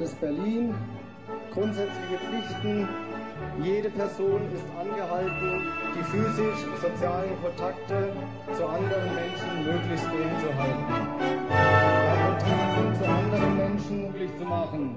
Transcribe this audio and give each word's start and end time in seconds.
Landes 0.00 0.14
Berlin. 0.14 0.74
Grundsätzliche 1.52 2.16
Pflichten. 2.16 2.88
Jede 3.62 3.90
Person 3.90 4.40
ist 4.54 4.64
angehalten, 4.78 5.62
die 5.94 6.02
physisch-sozialen 6.04 7.30
Kontakte 7.42 8.12
zu 8.56 8.66
anderen 8.66 9.14
Menschen 9.14 9.66
möglichst 9.66 10.10
gering 10.10 10.38
zu 10.40 10.56
halten. 10.58 10.84
Kontakte 12.24 12.98
zu 12.98 13.10
anderen 13.10 13.56
Menschen 13.58 14.02
möglich 14.06 14.30
zu 14.38 14.44
machen. 14.44 14.96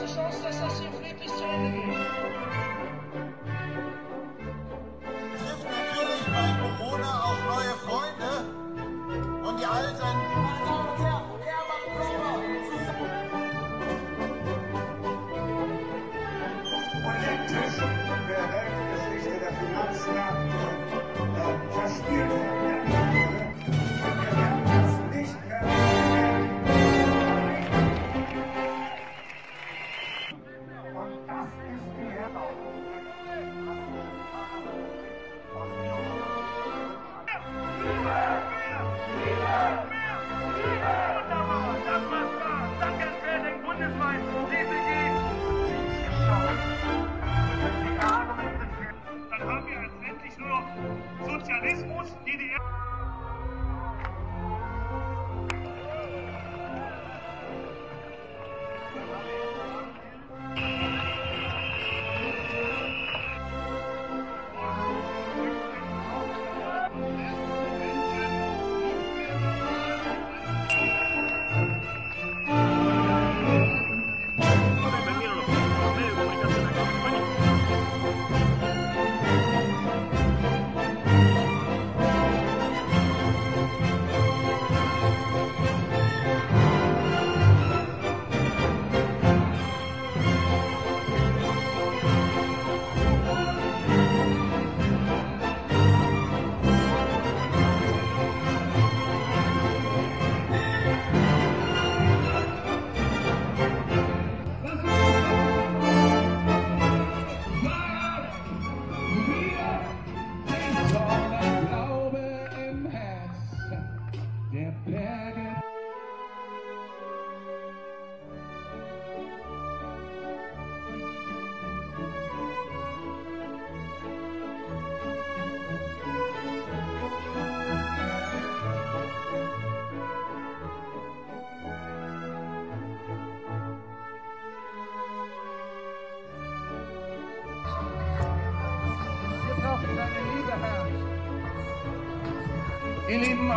Chance, 0.00 0.34
ça, 0.42 0.50
ça 0.50 0.68
s'est 0.70 1.14
Christian 1.14 1.46
Lemieux. 1.46 2.03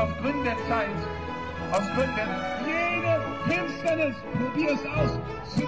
aus 0.07 0.21
Gründen 0.21 0.44
der 0.44 0.57
Zeit, 0.69 0.89
aus 1.71 1.83
Gründen 1.95 2.30
jeder 2.65 3.21
Finsternis, 3.48 4.15
probier 4.33 4.71
es 4.71 4.86
aus, 4.86 5.19
zu 5.56 5.66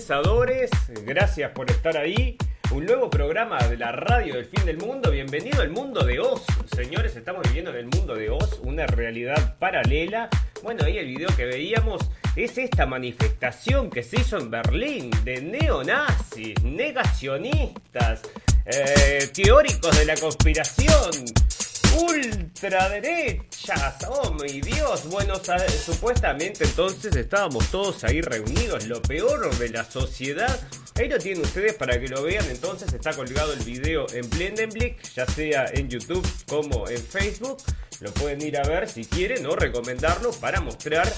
pensadores. 0.00 0.70
Gracias 1.04 1.50
por 1.50 1.70
estar 1.70 1.98
ahí. 1.98 2.38
Un 2.70 2.86
nuevo 2.86 3.10
programa 3.10 3.58
de 3.68 3.76
la 3.76 3.92
radio 3.92 4.36
del 4.36 4.46
fin 4.46 4.64
del 4.64 4.78
mundo. 4.78 5.10
Bienvenido 5.10 5.60
al 5.60 5.68
mundo 5.68 6.02
de 6.04 6.18
Oz. 6.20 6.42
Señores, 6.74 7.16
estamos 7.16 7.42
viviendo 7.42 7.70
en 7.70 7.76
el 7.76 7.86
mundo 7.86 8.14
de 8.14 8.30
Oz, 8.30 8.60
una 8.62 8.86
realidad 8.86 9.58
paralela. 9.58 10.30
Bueno, 10.62 10.84
ahí 10.86 10.96
el 10.96 11.06
video 11.06 11.28
que 11.36 11.44
veíamos 11.44 12.00
es 12.34 12.56
esta 12.56 12.86
manifestación 12.86 13.90
que 13.90 14.02
se 14.02 14.20
hizo 14.20 14.38
en 14.38 14.50
Berlín 14.50 15.10
de 15.22 15.42
neonazis, 15.42 16.62
negacionistas, 16.62 18.22
eh, 18.64 19.28
teóricos 19.34 19.98
de 19.98 20.06
la 20.06 20.16
conspiración, 20.16 21.10
ultraderechas, 21.96 24.06
oh 24.08 24.32
mi 24.32 24.60
Dios, 24.60 25.08
bueno, 25.08 25.34
supuestamente 25.84 26.64
entonces 26.64 27.14
estábamos 27.16 27.70
todos 27.70 28.04
ahí 28.04 28.20
reunidos, 28.20 28.86
lo 28.86 29.00
peor 29.02 29.54
de 29.56 29.70
la 29.70 29.84
sociedad. 29.84 30.60
Ahí 30.96 31.08
lo 31.08 31.18
tienen 31.18 31.42
ustedes 31.42 31.74
para 31.74 31.98
que 31.98 32.08
lo 32.08 32.22
vean, 32.22 32.44
entonces 32.50 32.92
está 32.92 33.14
colgado 33.14 33.52
el 33.52 33.60
video 33.60 34.06
en 34.12 34.28
Blendenblick, 34.28 35.02
ya 35.14 35.26
sea 35.26 35.66
en 35.72 35.88
YouTube 35.88 36.26
como 36.46 36.88
en 36.88 37.02
Facebook. 37.02 37.58
Lo 38.00 38.12
pueden 38.14 38.40
ir 38.42 38.58
a 38.58 38.62
ver 38.62 38.88
si 38.88 39.04
quieren 39.04 39.46
o 39.46 39.56
recomendarlo 39.56 40.30
para 40.32 40.60
mostrar 40.60 41.10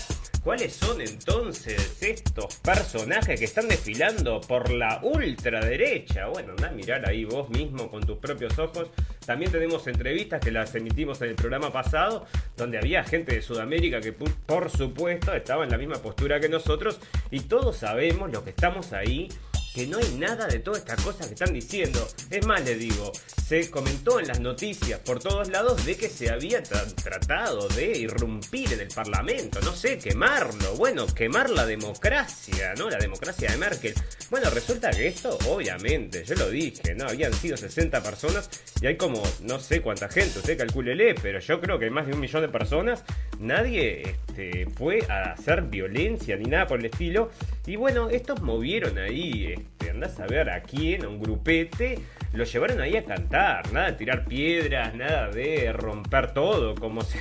¿Cuáles 0.43 0.73
son 0.73 1.01
entonces 1.01 2.03
estos 2.03 2.57
personajes 2.57 3.39
que 3.39 3.45
están 3.45 3.69
desfilando 3.69 4.41
por 4.41 4.73
la 4.73 4.99
ultraderecha? 5.01 6.27
Bueno, 6.27 6.51
anda 6.51 6.67
a 6.67 6.73
mirar 6.73 7.09
ahí 7.09 7.25
vos 7.25 7.49
mismo 7.51 7.89
con 7.89 8.05
tus 8.05 8.19
propios 8.19 8.59
ojos. 8.59 8.89
También 9.27 9.53
tenemos 9.53 9.87
entrevistas 9.87 10.41
que 10.41 10.51
las 10.51 10.75
emitimos 10.75 11.21
en 11.23 11.31
el 11.31 11.35
programa 11.35 11.73
pasado, 11.73 12.27
donde 12.57 12.79
había 12.79 13.05
gente 13.05 13.35
de 13.35 13.43
Sudamérica 13.43 14.01
que 14.01 14.13
por 14.13 14.71
supuesto 14.71 15.33
estaba 15.33 15.65
en 15.65 15.71
la 15.71 15.79
misma 15.79 15.97
postura 15.97 16.41
que 16.41 16.49
nosotros 16.49 17.01
y 17.31 17.41
todos 17.41 17.77
sabemos 17.77 18.33
lo 18.33 18.45
que 18.45 18.51
estamos 18.51 18.93
ahí 18.93 19.29
que 19.75 19.87
no 19.87 19.99
hay 19.99 20.15
nada 20.19 20.47
de 20.47 20.59
todas 20.59 20.81
estas 20.81 21.01
cosas 21.03 21.27
que 21.27 21.35
están 21.35 21.53
diciendo. 21.53 22.07
Es 22.31 22.47
más, 22.47 22.65
le 22.65 22.77
digo, 22.77 23.13
se 23.47 23.71
comentó 23.71 24.21
en 24.21 24.29
las 24.29 24.41
noticias 24.41 25.01
por 25.01 25.19
todos 25.19 25.49
lados 25.49 25.85
de 25.85 25.97
que 25.97 26.09
se 26.09 26.31
había 26.31 26.63
tratado 26.63 27.69
de 27.69 27.99
irrumpir 27.99 28.73
en 28.73 28.81
el 28.81 28.89
Parlamento, 28.89 29.61
no 29.61 29.73
sé, 29.73 29.99
quemarlo, 29.99 30.75
bueno, 30.77 31.07
quemar 31.07 31.51
la 31.51 31.67
democracia, 31.67 32.75
¿no? 32.77 32.91
La 32.91 32.99
democracia 32.99 33.51
de 33.51 33.57
Merkel. 33.57 33.95
Bueno, 34.31 34.51
resulta 34.51 34.91
que 34.91 35.09
esto, 35.09 35.39
obviamente, 35.49 36.25
yo 36.25 36.35
lo 36.35 36.51
dije, 36.51 36.95
¿no? 36.95 37.07
Habían 37.07 37.33
sido 37.35 37.57
60 37.57 38.03
personas 38.03 38.49
y 38.81 38.87
hay 38.87 38.97
como, 38.97 39.23
no 39.43 39.59
sé 39.59 39.81
cuánta 39.81 40.09
gente, 40.09 40.39
usted 40.39 40.59
calcúlele, 40.59 41.15
pero 41.15 41.39
yo 41.41 41.61
creo 41.61 41.79
que 41.79 41.87
hay 41.87 41.91
más 41.91 42.07
de 42.07 42.13
un 42.13 42.21
millón 42.21 42.43
de 42.43 42.49
personas. 42.49 43.05
Nadie 43.39 44.03
este, 44.03 44.67
fue 44.77 45.01
a 45.09 45.33
hacer 45.33 45.63
violencia 45.63 46.37
ni 46.37 46.45
nada 46.45 46.67
por 46.67 46.79
el 46.79 46.87
estilo. 46.87 47.31
Y 47.67 47.77
bueno, 47.77 48.09
estos 48.11 48.41
movieron 48.41 48.99
ahí 48.99 49.55
este, 49.63 49.91
andás 49.91 50.19
a 50.21 50.27
ver 50.27 50.51
a 50.51 50.63
quién, 50.63 51.05
a 51.05 51.09
un 51.09 51.21
grupete, 51.21 51.99
lo 52.33 52.45
llevaron 52.45 52.81
ahí 52.81 52.97
a 52.97 53.05
cantar, 53.05 53.73
nada 53.73 53.91
de 53.91 53.93
tirar 53.95 54.25
piedras, 54.25 54.95
nada 54.95 55.29
de 55.29 55.73
romper 55.73 56.33
todo, 56.33 56.75
como 56.75 57.03
se, 57.03 57.19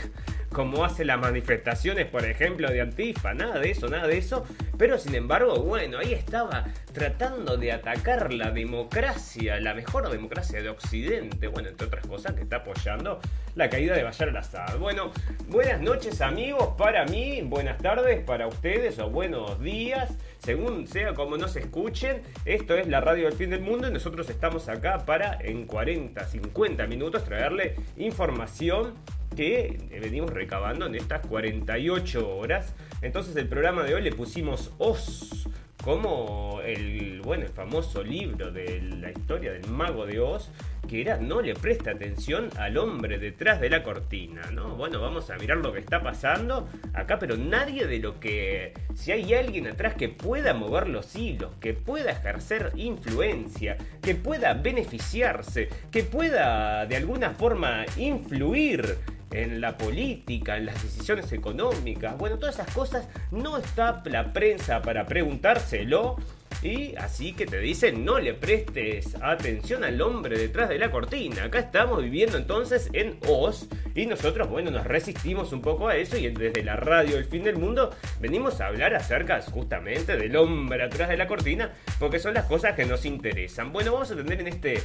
como 0.53 0.83
hace 0.83 1.05
las 1.05 1.19
manifestaciones, 1.19 2.07
por 2.07 2.25
ejemplo, 2.25 2.69
de 2.69 2.81
Antifa, 2.81 3.33
nada 3.33 3.59
de 3.59 3.71
eso, 3.71 3.87
nada 3.87 4.07
de 4.07 4.17
eso. 4.17 4.45
Pero 4.77 4.97
sin 4.97 5.15
embargo, 5.15 5.61
bueno, 5.61 5.99
ahí 5.99 6.13
estaba 6.13 6.65
tratando 6.91 7.55
de 7.57 7.71
atacar 7.71 8.33
la 8.33 8.51
democracia, 8.51 9.59
la 9.59 9.73
mejor 9.73 10.09
democracia 10.09 10.61
de 10.61 10.69
Occidente, 10.69 11.47
bueno, 11.47 11.69
entre 11.69 11.87
otras 11.87 12.05
cosas, 12.05 12.33
que 12.33 12.41
está 12.41 12.57
apoyando 12.57 13.19
la 13.55 13.69
caída 13.69 13.95
de 13.95 14.03
Bashar 14.03 14.29
al-Assad. 14.29 14.77
Bueno, 14.77 15.11
buenas 15.47 15.81
noches 15.81 16.19
amigos, 16.21 16.73
para 16.77 17.05
mí, 17.05 17.41
buenas 17.43 17.77
tardes 17.77 18.21
para 18.23 18.47
ustedes 18.47 18.99
o 18.99 19.09
buenos 19.09 19.61
días, 19.61 20.17
según 20.39 20.87
sea 20.87 21.13
como 21.13 21.37
nos 21.37 21.55
escuchen. 21.55 22.23
Esto 22.43 22.75
es 22.75 22.87
la 22.87 22.99
radio 22.99 23.25
del 23.25 23.33
fin 23.33 23.51
del 23.51 23.61
mundo 23.61 23.87
y 23.87 23.91
nosotros 23.91 24.29
estamos 24.29 24.67
acá 24.67 25.05
para 25.05 25.37
en 25.41 25.65
40, 25.65 26.25
50 26.25 26.87
minutos 26.87 27.23
traerle 27.23 27.75
información 27.97 28.95
que 29.35 29.99
venimos 30.01 30.31
recabando 30.31 30.85
en 30.85 30.95
estas 30.95 31.25
48 31.25 32.37
horas. 32.37 32.73
Entonces 33.01 33.35
el 33.35 33.47
programa 33.47 33.83
de 33.83 33.95
hoy 33.95 34.01
le 34.01 34.11
pusimos 34.11 34.71
Oz 34.77 35.47
como 35.83 36.61
el 36.63 37.21
bueno 37.21 37.43
el 37.43 37.49
famoso 37.49 38.03
libro 38.03 38.51
de 38.51 38.81
la 38.81 39.11
historia 39.11 39.51
del 39.51 39.67
mago 39.67 40.05
de 40.05 40.19
Oz 40.19 40.51
que 40.87 41.01
era 41.01 41.17
no 41.17 41.41
le 41.41 41.53
presta 41.53 41.91
atención 41.91 42.49
al 42.57 42.77
hombre 42.77 43.17
detrás 43.17 43.61
de 43.61 43.69
la 43.69 43.83
cortina, 43.83 44.41
¿no? 44.51 44.75
Bueno, 44.75 44.99
vamos 44.99 45.29
a 45.29 45.37
mirar 45.37 45.57
lo 45.57 45.71
que 45.71 45.79
está 45.79 46.01
pasando 46.01 46.67
acá, 46.93 47.17
pero 47.17 47.37
nadie 47.37 47.87
de 47.87 47.99
lo 47.99 48.19
que 48.19 48.73
si 48.95 49.11
hay 49.11 49.33
alguien 49.33 49.67
atrás 49.67 49.93
que 49.93 50.09
pueda 50.09 50.53
mover 50.53 50.87
los 50.89 51.15
hilos, 51.15 51.51
que 51.59 51.73
pueda 51.73 52.11
ejercer 52.11 52.71
influencia, 52.75 53.77
que 54.01 54.15
pueda 54.15 54.53
beneficiarse, 54.53 55.69
que 55.91 56.03
pueda 56.03 56.85
de 56.85 56.97
alguna 56.97 57.29
forma 57.31 57.85
influir 57.97 58.97
en 59.31 59.61
la 59.61 59.77
política, 59.77 60.57
en 60.57 60.65
las 60.65 60.81
decisiones 60.81 61.31
económicas, 61.31 62.17
bueno, 62.17 62.37
todas 62.37 62.55
esas 62.55 62.73
cosas 62.73 63.07
no 63.31 63.57
está 63.57 64.01
la 64.05 64.33
prensa 64.33 64.81
para 64.81 65.05
preguntárselo. 65.05 66.17
Y 66.61 66.95
así 66.97 67.33
que 67.33 67.47
te 67.47 67.57
dicen, 67.57 68.05
no 68.05 68.19
le 68.19 68.35
prestes 68.35 69.15
atención 69.19 69.83
al 69.83 69.99
hombre 69.99 70.37
detrás 70.37 70.69
de 70.69 70.77
la 70.77 70.91
cortina. 70.91 71.45
Acá 71.45 71.57
estamos 71.57 72.03
viviendo 72.03 72.37
entonces 72.37 72.87
en 72.93 73.17
Oz 73.27 73.67
y 73.95 74.05
nosotros, 74.05 74.47
bueno, 74.47 74.69
nos 74.69 74.85
resistimos 74.85 75.53
un 75.53 75.61
poco 75.61 75.87
a 75.87 75.95
eso 75.95 76.17
y 76.17 76.29
desde 76.29 76.63
la 76.63 76.75
radio 76.75 77.17
El 77.17 77.25
Fin 77.25 77.43
del 77.43 77.57
Mundo 77.57 77.89
venimos 78.19 78.61
a 78.61 78.67
hablar 78.67 78.93
acerca 78.93 79.41
justamente 79.41 80.15
del 80.17 80.35
hombre 80.35 80.83
atrás 80.83 81.09
de 81.09 81.17
la 81.17 81.27
cortina 81.27 81.71
porque 81.97 82.19
son 82.19 82.35
las 82.35 82.45
cosas 82.45 82.75
que 82.75 82.85
nos 82.85 83.05
interesan. 83.05 83.73
Bueno, 83.73 83.93
vamos 83.93 84.11
a 84.11 84.15
tener 84.15 84.39
en 84.39 84.47
este 84.47 84.83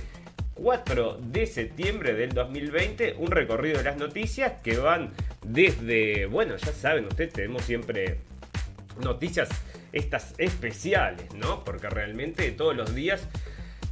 4 0.56 1.18
de 1.20 1.46
septiembre 1.46 2.14
del 2.14 2.30
2020, 2.32 3.16
un 3.18 3.30
recorrido 3.30 3.78
de 3.78 3.84
las 3.84 3.96
noticias 3.96 4.54
que 4.62 4.78
van 4.78 5.12
desde, 5.44 6.26
bueno, 6.26 6.56
ya 6.56 6.72
saben 6.72 7.06
ustedes, 7.06 7.32
tenemos 7.32 7.62
siempre 7.62 8.18
noticias 9.00 9.48
estas 9.92 10.34
especiales, 10.38 11.32
¿no? 11.34 11.62
Porque 11.64 11.88
realmente 11.88 12.50
todos 12.52 12.74
los 12.74 12.94
días 12.94 13.28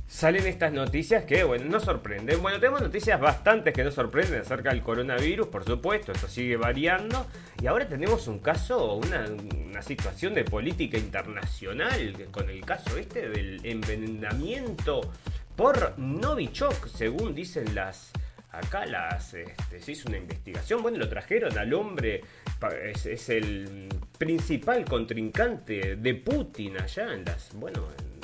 salen 0.08 0.46
estas 0.46 0.72
noticias 0.72 1.24
que, 1.24 1.44
bueno, 1.44 1.64
nos 1.66 1.84
sorprenden. 1.84 2.40
Bueno, 2.40 2.58
tenemos 2.60 2.80
noticias 2.80 3.20
bastantes 3.20 3.74
que 3.74 3.84
nos 3.84 3.94
sorprenden 3.94 4.40
acerca 4.40 4.70
del 4.70 4.82
coronavirus, 4.82 5.48
por 5.48 5.64
supuesto, 5.64 6.12
esto 6.12 6.28
sigue 6.28 6.56
variando. 6.56 7.26
Y 7.62 7.66
ahora 7.66 7.88
tenemos 7.88 8.26
un 8.28 8.38
caso, 8.38 8.94
una, 8.94 9.26
una 9.68 9.82
situación 9.82 10.34
de 10.34 10.44
política 10.44 10.98
internacional 10.98 12.14
con 12.30 12.48
el 12.48 12.64
caso 12.64 12.96
este 12.96 13.28
del 13.28 13.60
envenenamiento 13.64 15.00
por 15.56 15.98
Novichok, 15.98 16.88
según 16.88 17.34
dicen 17.34 17.74
las 17.74 18.12
acá 18.58 18.86
las 18.86 19.34
este, 19.34 19.80
se 19.80 19.92
hizo 19.92 20.08
una 20.08 20.18
investigación, 20.18 20.82
bueno, 20.82 20.98
lo 20.98 21.08
trajeron 21.08 21.56
al 21.58 21.72
hombre, 21.74 22.22
es, 22.82 23.28
el 23.28 23.88
principal 24.16 24.84
contrincante 24.84 25.96
de 25.96 26.14
Putin 26.14 26.80
allá 26.80 27.12
en 27.12 27.24
las, 27.24 27.52
bueno, 27.54 27.88
en, 27.98 28.14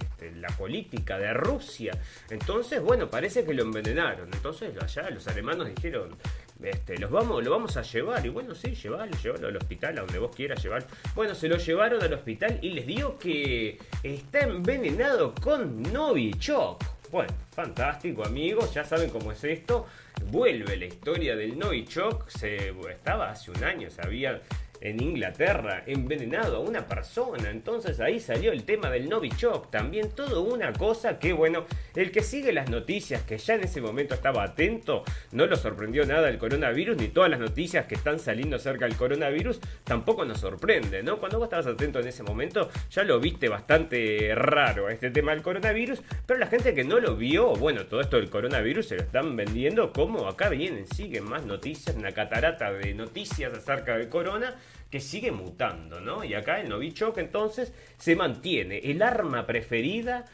este, 0.00 0.32
la 0.32 0.48
política 0.48 1.18
de 1.18 1.34
Rusia. 1.34 1.92
Entonces, 2.30 2.80
bueno, 2.80 3.10
parece 3.10 3.44
que 3.44 3.52
lo 3.52 3.62
envenenaron. 3.62 4.32
Entonces 4.32 4.74
allá 4.80 5.10
los 5.10 5.26
alemanes 5.28 5.74
dijeron, 5.74 6.16
este, 6.62 6.98
los 6.98 7.10
vamos, 7.10 7.44
lo 7.44 7.50
vamos 7.50 7.76
a 7.76 7.82
llevar. 7.82 8.24
Y 8.24 8.28
bueno, 8.28 8.54
sí, 8.54 8.74
llevarlo, 8.74 9.16
llevarlo 9.22 9.48
al 9.48 9.56
hospital, 9.56 9.98
a 9.98 10.00
donde 10.02 10.18
vos 10.18 10.34
quieras 10.34 10.62
llevar. 10.62 10.86
Bueno, 11.14 11.34
se 11.34 11.48
lo 11.48 11.56
llevaron 11.56 12.02
al 12.02 12.12
hospital 12.12 12.58
y 12.62 12.70
les 12.70 12.86
digo 12.86 13.18
que 13.18 13.78
está 14.02 14.40
envenenado 14.40 15.34
con 15.34 15.82
Novichok. 15.82 16.82
Bueno, 17.10 17.32
fantástico, 17.52 18.24
amigos, 18.24 18.74
ya 18.74 18.84
saben 18.84 19.10
cómo 19.10 19.30
es 19.30 19.44
esto. 19.44 19.86
Vuelve 20.30 20.76
la 20.76 20.86
historia 20.86 21.36
del 21.36 21.58
Novichok. 21.58 22.28
Se, 22.28 22.74
estaba 22.90 23.30
hace 23.30 23.50
un 23.50 23.62
año, 23.62 23.90
se 23.90 24.02
había 24.02 24.40
en 24.84 25.02
Inglaterra, 25.02 25.82
envenenado 25.86 26.58
a 26.58 26.60
una 26.60 26.86
persona. 26.86 27.50
Entonces 27.50 28.00
ahí 28.00 28.20
salió 28.20 28.52
el 28.52 28.64
tema 28.64 28.90
del 28.90 29.08
Novichok. 29.08 29.70
También 29.70 30.10
todo 30.10 30.42
una 30.42 30.72
cosa 30.74 31.18
que, 31.18 31.32
bueno, 31.32 31.64
el 31.96 32.12
que 32.12 32.22
sigue 32.22 32.52
las 32.52 32.70
noticias, 32.70 33.22
que 33.22 33.38
ya 33.38 33.54
en 33.54 33.64
ese 33.64 33.80
momento 33.80 34.14
estaba 34.14 34.44
atento, 34.44 35.02
no 35.32 35.46
lo 35.46 35.56
sorprendió 35.56 36.04
nada 36.04 36.28
el 36.28 36.38
coronavirus, 36.38 36.98
ni 36.98 37.08
todas 37.08 37.30
las 37.30 37.40
noticias 37.40 37.86
que 37.86 37.94
están 37.94 38.18
saliendo 38.18 38.56
acerca 38.56 38.84
del 38.84 38.96
coronavirus, 38.96 39.58
tampoco 39.84 40.26
nos 40.26 40.40
sorprende, 40.40 41.02
¿no? 41.02 41.18
Cuando 41.18 41.38
vos 41.38 41.46
estabas 41.46 41.66
atento 41.66 42.00
en 42.00 42.08
ese 42.08 42.22
momento, 42.22 42.68
ya 42.90 43.04
lo 43.04 43.18
viste 43.18 43.48
bastante 43.48 44.34
raro 44.34 44.90
este 44.90 45.10
tema 45.10 45.32
del 45.32 45.42
coronavirus, 45.42 46.02
pero 46.26 46.38
la 46.38 46.46
gente 46.46 46.74
que 46.74 46.84
no 46.84 47.00
lo 47.00 47.16
vio, 47.16 47.54
bueno, 47.56 47.86
todo 47.86 48.02
esto 48.02 48.18
del 48.18 48.28
coronavirus 48.28 48.86
se 48.88 48.96
lo 48.96 49.02
están 49.02 49.34
vendiendo 49.34 49.94
como 49.94 50.28
acá 50.28 50.50
vienen, 50.50 50.86
siguen 50.86 51.24
más 51.24 51.46
noticias, 51.46 51.96
una 51.96 52.12
catarata 52.12 52.70
de 52.70 52.92
noticias 52.92 53.56
acerca 53.56 53.96
del 53.96 54.10
corona 54.10 54.54
que 54.94 55.00
sigue 55.00 55.32
mutando, 55.32 56.00
¿no? 56.00 56.22
Y 56.22 56.34
acá 56.34 56.60
el 56.60 56.68
Novichok 56.68 57.18
entonces 57.18 57.72
se 57.98 58.14
mantiene 58.14 58.78
el 58.78 59.02
arma 59.02 59.44
preferida 59.44 60.24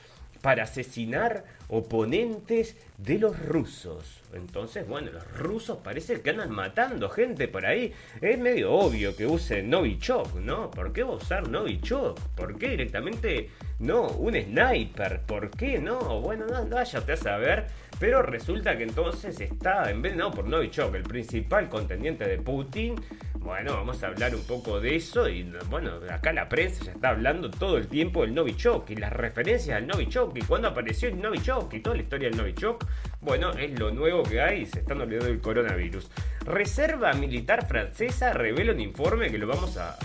para 0.43 0.65
asesinar 0.65 1.45
oponentes 1.69 2.77
de 2.99 3.19
los 3.19 3.39
rusos. 3.47 4.21
Entonces, 4.35 4.87
bueno, 4.87 5.13
los 5.13 5.27
rusos 5.33 5.79
parece 5.79 6.21
que 6.21 6.29
andan 6.29 6.51
matando 6.51 7.09
gente 7.09 7.49
por 7.49 7.65
ahí. 7.65 7.95
Es 8.21 8.39
medio 8.39 8.73
obvio 8.73 9.17
que 9.17 9.27
use 9.27 9.63
Novichok, 9.63 10.35
¿no? 10.35 10.71
¿Por 10.71 10.93
qué 10.93 11.05
usar 11.05 11.49
Novichok? 11.49 12.21
¿Por 12.37 12.59
qué 12.59 12.69
directamente 12.69 13.49
no 13.79 14.09
un 14.09 14.35
sniper? 14.35 15.23
¿Por 15.23 15.51
qué 15.51 15.79
no? 15.79 16.21
Bueno, 16.21 16.45
no, 16.47 16.67
no 16.67 16.77
váyate 16.77 17.13
a 17.13 17.17
saber. 17.17 17.67
Pero 17.99 18.23
resulta 18.23 18.77
que 18.77 18.85
entonces 18.85 19.41
está 19.41 19.91
envenenado 19.91 20.33
por 20.33 20.47
Novichok, 20.47 20.95
el 20.95 21.03
principal 21.03 21.71
contendiente 21.71 22.29
de 22.29 22.39
Putin. 22.39 22.97
Bueno, 23.43 23.73
vamos 23.73 24.03
a 24.03 24.09
hablar 24.09 24.35
un 24.35 24.43
poco 24.43 24.81
de 24.81 24.97
eso 24.97 25.27
y 25.27 25.51
bueno, 25.71 25.93
acá 26.11 26.31
la 26.33 26.49
prensa 26.49 26.85
ya 26.85 26.93
está 26.93 27.09
hablando 27.09 27.51
todo 27.51 27.79
el 27.79 27.89
tiempo 27.89 28.21
del 28.21 28.35
Novichok 28.35 28.91
y 28.91 28.97
las 28.97 29.11
referencias 29.13 29.79
al 29.79 29.87
Novichok 29.87 30.37
y 30.37 30.43
cuando 30.43 30.69
apareció 30.69 31.09
el 31.09 31.21
Novichok 31.21 31.73
y 31.73 31.81
toda 31.81 31.97
la 31.97 32.03
historia 32.03 32.29
del 32.29 32.37
Novichok. 32.37 32.85
Bueno, 33.23 33.53
es 33.53 33.79
lo 33.79 33.91
nuevo 33.93 34.23
que 34.23 34.43
hay 34.43 34.63
y 34.63 34.67
se 34.67 34.81
están 34.81 35.01
olvidando 35.01 35.29
del 35.29 35.41
coronavirus. 35.41 36.11
Reserva 36.45 37.15
Militar 37.15 37.67
Francesa 37.67 38.35
revela 38.35 38.73
un 38.73 38.81
informe 38.81 39.31
que 39.31 39.39
lo 39.39 39.47
vamos 39.47 39.79
a 39.79 39.97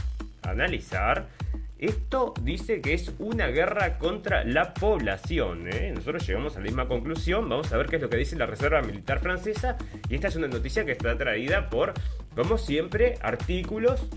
analizar. 0.42 1.28
Esto 1.78 2.34
dice 2.42 2.82
que 2.82 2.94
es 2.94 3.12
una 3.20 3.48
guerra 3.48 3.98
contra 3.98 4.44
la 4.46 4.74
población. 4.74 5.68
¿eh? 5.68 5.92
Nosotros 5.94 6.26
llegamos 6.26 6.56
a 6.56 6.60
la 6.60 6.66
misma 6.66 6.88
conclusión. 6.88 7.50
Vamos 7.50 7.72
a 7.74 7.78
ver 7.78 7.88
qué 7.88 7.98
es 7.98 8.02
lo 8.02 8.10
que 8.10 8.18
dice 8.18 8.38
la 8.38 8.46
Reserva 8.46 8.82
Militar 8.82 9.20
Francesa. 9.20 9.78
Y 10.10 10.16
esta 10.16 10.30
es 10.30 10.36
una 10.38 10.48
noticia 10.48 10.86
que 10.86 10.94
está 10.94 11.18
traída 11.18 11.70
por, 11.70 11.94
como 12.34 12.58
siempre, 12.58 13.18
artículos 13.22 14.08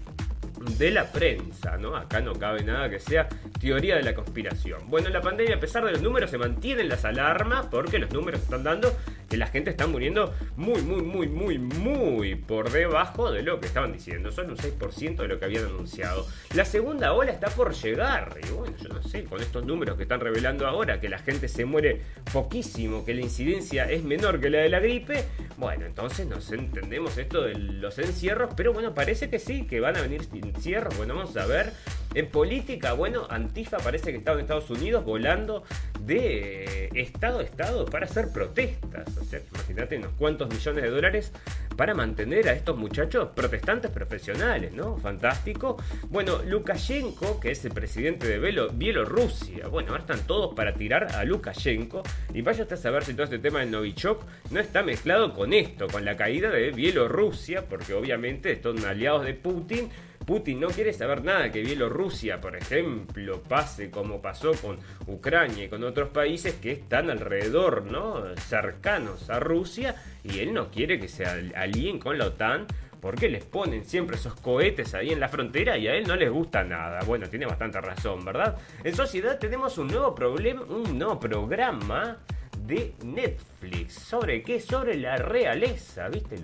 de 0.78 0.90
la 0.90 1.04
prensa, 1.10 1.76
¿no? 1.76 1.96
Acá 1.96 2.20
no 2.20 2.32
cabe 2.34 2.62
nada 2.64 2.88
que 2.90 2.98
sea 2.98 3.28
teoría 3.60 3.96
de 3.96 4.02
la 4.02 4.14
conspiración. 4.14 4.88
Bueno, 4.88 5.08
la 5.08 5.20
pandemia, 5.20 5.56
a 5.56 5.60
pesar 5.60 5.84
de 5.84 5.92
los 5.92 6.02
números, 6.02 6.30
se 6.30 6.38
mantienen 6.38 6.88
las 6.88 7.04
alarmas 7.04 7.66
porque 7.66 7.98
los 7.98 8.12
números 8.12 8.42
están 8.42 8.64
dando 8.64 8.96
que 9.28 9.36
la 9.36 9.46
gente 9.46 9.70
está 9.70 9.86
muriendo 9.86 10.34
muy, 10.56 10.82
muy, 10.82 11.02
muy, 11.02 11.28
muy, 11.28 11.58
muy 11.58 12.34
por 12.34 12.70
debajo 12.70 13.30
de 13.30 13.42
lo 13.42 13.60
que 13.60 13.66
estaban 13.66 13.92
diciendo. 13.92 14.32
Son 14.32 14.50
un 14.50 14.56
6% 14.56 15.16
de 15.16 15.28
lo 15.28 15.38
que 15.38 15.44
habían 15.44 15.66
anunciado. 15.66 16.26
La 16.54 16.64
segunda 16.64 17.12
ola 17.12 17.32
está 17.32 17.48
por 17.48 17.74
llegar. 17.74 18.38
Y 18.46 18.50
bueno, 18.50 18.74
yo 18.82 18.88
no 18.88 19.02
sé, 19.02 19.24
con 19.24 19.40
estos 19.40 19.64
números 19.64 19.96
que 19.96 20.04
están 20.04 20.20
revelando 20.20 20.66
ahora, 20.66 21.00
que 21.00 21.08
la 21.08 21.18
gente 21.18 21.48
se 21.48 21.64
muere 21.64 22.02
poquísimo, 22.32 23.04
que 23.04 23.14
la 23.14 23.20
incidencia 23.20 23.90
es 23.90 24.02
menor 24.02 24.40
que 24.40 24.50
la 24.50 24.58
de 24.58 24.68
la 24.68 24.80
gripe, 24.80 25.24
bueno, 25.56 25.86
entonces 25.86 26.26
nos 26.26 26.50
entendemos 26.52 27.18
esto 27.18 27.42
de 27.42 27.54
los 27.54 27.98
encierros, 27.98 28.54
pero 28.56 28.72
bueno, 28.72 28.94
parece 28.94 29.28
que 29.28 29.38
sí, 29.38 29.66
que 29.66 29.80
van 29.80 29.96
a 29.96 30.02
venir 30.02 30.22
encierros. 30.32 30.96
Bueno, 30.96 31.14
vamos 31.14 31.36
a 31.36 31.46
ver. 31.46 31.72
En 32.14 32.28
política, 32.28 32.94
bueno, 32.94 33.26
Antifa 33.28 33.78
parece 33.78 34.10
que 34.12 34.18
estaba 34.18 34.38
en 34.38 34.42
Estados 34.42 34.70
Unidos 34.70 35.04
volando 35.04 35.64
de 36.00 36.90
estado 36.94 37.40
a 37.40 37.42
estado 37.42 37.84
para 37.86 38.06
hacer 38.06 38.32
protestas. 38.32 39.17
Imagínate 39.52 39.98
unos 39.98 40.12
cuantos 40.12 40.48
millones 40.48 40.82
de 40.82 40.90
dólares 40.90 41.32
para 41.76 41.94
mantener 41.94 42.48
a 42.48 42.52
estos 42.52 42.76
muchachos 42.76 43.28
protestantes 43.34 43.90
profesionales, 43.90 44.72
¿no? 44.72 44.96
Fantástico. 44.98 45.76
Bueno, 46.08 46.42
Lukashenko, 46.44 47.38
que 47.38 47.52
es 47.52 47.64
el 47.64 47.72
presidente 47.72 48.26
de 48.26 48.68
Bielorrusia, 48.72 49.68
bueno, 49.68 49.90
ahora 49.90 50.00
están 50.00 50.26
todos 50.26 50.54
para 50.54 50.74
tirar 50.74 51.14
a 51.14 51.24
Lukashenko. 51.24 52.02
Y 52.34 52.42
vaya 52.42 52.62
usted 52.62 52.74
a 52.76 52.78
saber 52.78 53.04
si 53.04 53.12
todo 53.14 53.24
este 53.24 53.38
tema 53.38 53.60
del 53.60 53.70
Novichok 53.70 54.24
no 54.50 54.60
está 54.60 54.82
mezclado 54.82 55.34
con 55.34 55.52
esto, 55.52 55.86
con 55.88 56.04
la 56.04 56.16
caída 56.16 56.50
de 56.50 56.70
Bielorrusia, 56.70 57.66
porque 57.66 57.94
obviamente 57.94 58.60
son 58.62 58.84
aliados 58.84 59.24
de 59.24 59.34
Putin 59.34 59.90
Putin 60.28 60.60
no 60.60 60.68
quiere 60.68 60.92
saber 60.92 61.24
nada 61.24 61.50
que 61.50 61.62
Bielorrusia, 61.62 62.38
por 62.38 62.54
ejemplo, 62.54 63.42
pase 63.42 63.90
como 63.90 64.20
pasó 64.20 64.52
con 64.52 64.78
Ucrania 65.06 65.64
y 65.64 65.68
con 65.68 65.82
otros 65.84 66.10
países 66.10 66.56
que 66.56 66.70
están 66.72 67.08
alrededor, 67.08 67.90
¿no? 67.90 68.36
Cercanos 68.36 69.30
a 69.30 69.40
Rusia, 69.40 69.94
y 70.22 70.40
él 70.40 70.52
no 70.52 70.70
quiere 70.70 71.00
que 71.00 71.08
se 71.08 71.24
alíen 71.24 71.98
con 71.98 72.18
la 72.18 72.26
OTAN 72.26 72.66
porque 73.00 73.30
les 73.30 73.42
ponen 73.42 73.86
siempre 73.86 74.16
esos 74.16 74.34
cohetes 74.34 74.92
ahí 74.92 75.12
en 75.12 75.20
la 75.20 75.30
frontera 75.30 75.78
y 75.78 75.88
a 75.88 75.94
él 75.94 76.06
no 76.06 76.14
les 76.14 76.30
gusta 76.30 76.62
nada. 76.62 77.00
Bueno, 77.06 77.26
tiene 77.30 77.46
bastante 77.46 77.80
razón, 77.80 78.22
¿verdad? 78.22 78.58
En 78.84 78.94
sociedad 78.94 79.38
tenemos 79.38 79.78
un 79.78 79.86
nuevo 79.86 80.14
problema, 80.14 80.60
un 80.64 80.98
nuevo 80.98 81.18
programa 81.18 82.18
de 82.66 82.92
Netflix. 83.02 83.94
¿Sobre 83.94 84.42
qué? 84.42 84.60
Sobre 84.60 84.94
la 84.98 85.16
realeza, 85.16 86.10
¿viste? 86.10 86.36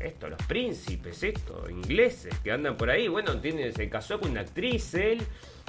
Esto, 0.00 0.28
los 0.28 0.42
príncipes, 0.42 1.22
esto, 1.22 1.68
ingleses 1.68 2.34
que 2.40 2.50
andan 2.50 2.76
por 2.76 2.90
ahí. 2.90 3.08
Bueno, 3.08 3.38
tiene, 3.40 3.72
se 3.72 3.88
casó 3.88 4.18
con 4.18 4.30
una 4.30 4.40
actriz 4.40 4.94
él 4.94 5.22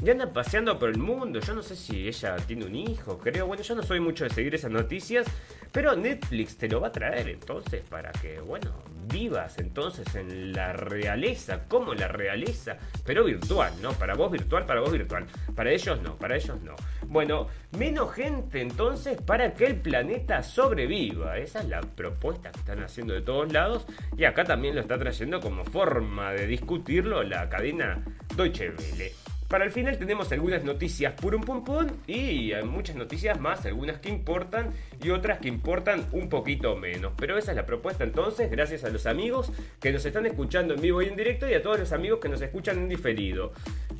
y 0.04 0.10
andan 0.10 0.34
paseando 0.34 0.80
por 0.80 0.90
el 0.90 0.98
mundo. 0.98 1.40
Yo 1.40 1.54
no 1.54 1.62
sé 1.62 1.76
si 1.76 2.08
ella 2.08 2.36
tiene 2.38 2.66
un 2.66 2.76
hijo, 2.76 3.20
creo. 3.20 3.46
Bueno, 3.46 3.62
yo 3.64 3.76
no 3.76 3.84
soy 3.84 4.00
mucho 4.00 4.24
de 4.24 4.30
seguir 4.30 4.56
esas 4.56 4.72
noticias, 4.72 5.28
pero 5.72 5.96
Netflix 5.96 6.58
te 6.58 6.68
lo 6.68 6.82
va 6.82 6.88
a 6.88 6.92
traer 6.92 7.30
entonces 7.30 7.84
para 7.90 8.12
que, 8.12 8.40
bueno, 8.40 8.72
vivas 9.12 9.58
entonces 9.58 10.16
en 10.16 10.54
la 10.54 10.74
realeza, 10.74 11.66
como 11.68 11.94
la 11.94 12.08
realeza, 12.08 12.78
pero 13.06 13.24
virtual, 13.24 13.74
¿no? 13.82 13.92
Para 13.94 14.16
vos 14.16 14.32
virtual, 14.32 14.66
para 14.66 14.82
vos 14.82 14.92
virtual. 14.92 15.26
Para 15.56 15.72
ellos 15.72 16.02
no, 16.02 16.18
para 16.18 16.36
ellos 16.36 16.60
no. 16.62 16.76
Bueno, 17.08 17.48
menos 17.78 18.14
gente 18.14 18.62
entonces 18.62 19.22
para 19.22 19.54
que 19.54 19.66
el 19.66 19.76
planeta 19.76 20.44
sobreviva. 20.44 21.38
Esa 21.38 21.62
es 21.62 21.70
la 21.70 21.82
propuesta 21.82 22.52
que 22.52 22.60
están 22.60 22.84
haciendo 22.84 23.14
de 23.14 23.22
todos 23.22 23.52
lados 23.52 23.86
y 24.18 24.26
acá 24.26 24.44
también 24.44 24.76
lo 24.76 24.82
está 24.82 24.98
trayendo 24.98 25.40
como 25.40 25.66
forma 25.66 26.32
de 26.32 26.48
discutirlo 26.48 27.24
la 27.24 27.50
cadena 27.50 28.04
Deutsche 28.36 28.70
Welle. 28.70 29.21
Para 29.52 29.66
el 29.66 29.72
final 29.72 29.98
tenemos 29.98 30.32
algunas 30.32 30.64
noticias 30.64 31.12
purum 31.12 31.42
pum 31.42 31.66
pum 31.66 31.86
y 32.08 32.54
muchas 32.64 32.96
noticias 32.96 33.38
más, 33.38 33.66
algunas 33.66 34.00
que 34.00 34.08
importan 34.08 34.72
y 35.04 35.10
otras 35.10 35.40
que 35.40 35.50
importan 35.50 36.06
un 36.14 36.30
poquito 36.30 36.78
menos. 36.78 37.12
Pero 37.18 37.38
esa 37.38 37.52
es 37.52 37.58
la 37.58 37.66
propuesta 37.66 38.06
entonces, 38.06 38.50
gracias 38.50 38.86
a 38.86 38.90
los 38.90 39.06
amigos 39.06 39.52
que 39.82 39.92
nos 39.92 40.06
están 40.06 40.26
escuchando 40.26 40.74
en 40.74 40.80
vivo 40.80 41.02
y 41.02 41.10
en 41.10 41.18
directo 41.18 41.50
y 41.50 41.54
a 41.54 41.62
todos 41.62 41.78
los 41.78 41.92
amigos 41.92 42.20
que 42.22 42.30
nos 42.30 42.42
escuchan 42.42 42.78
en 42.78 42.88
diferido. 42.88 43.52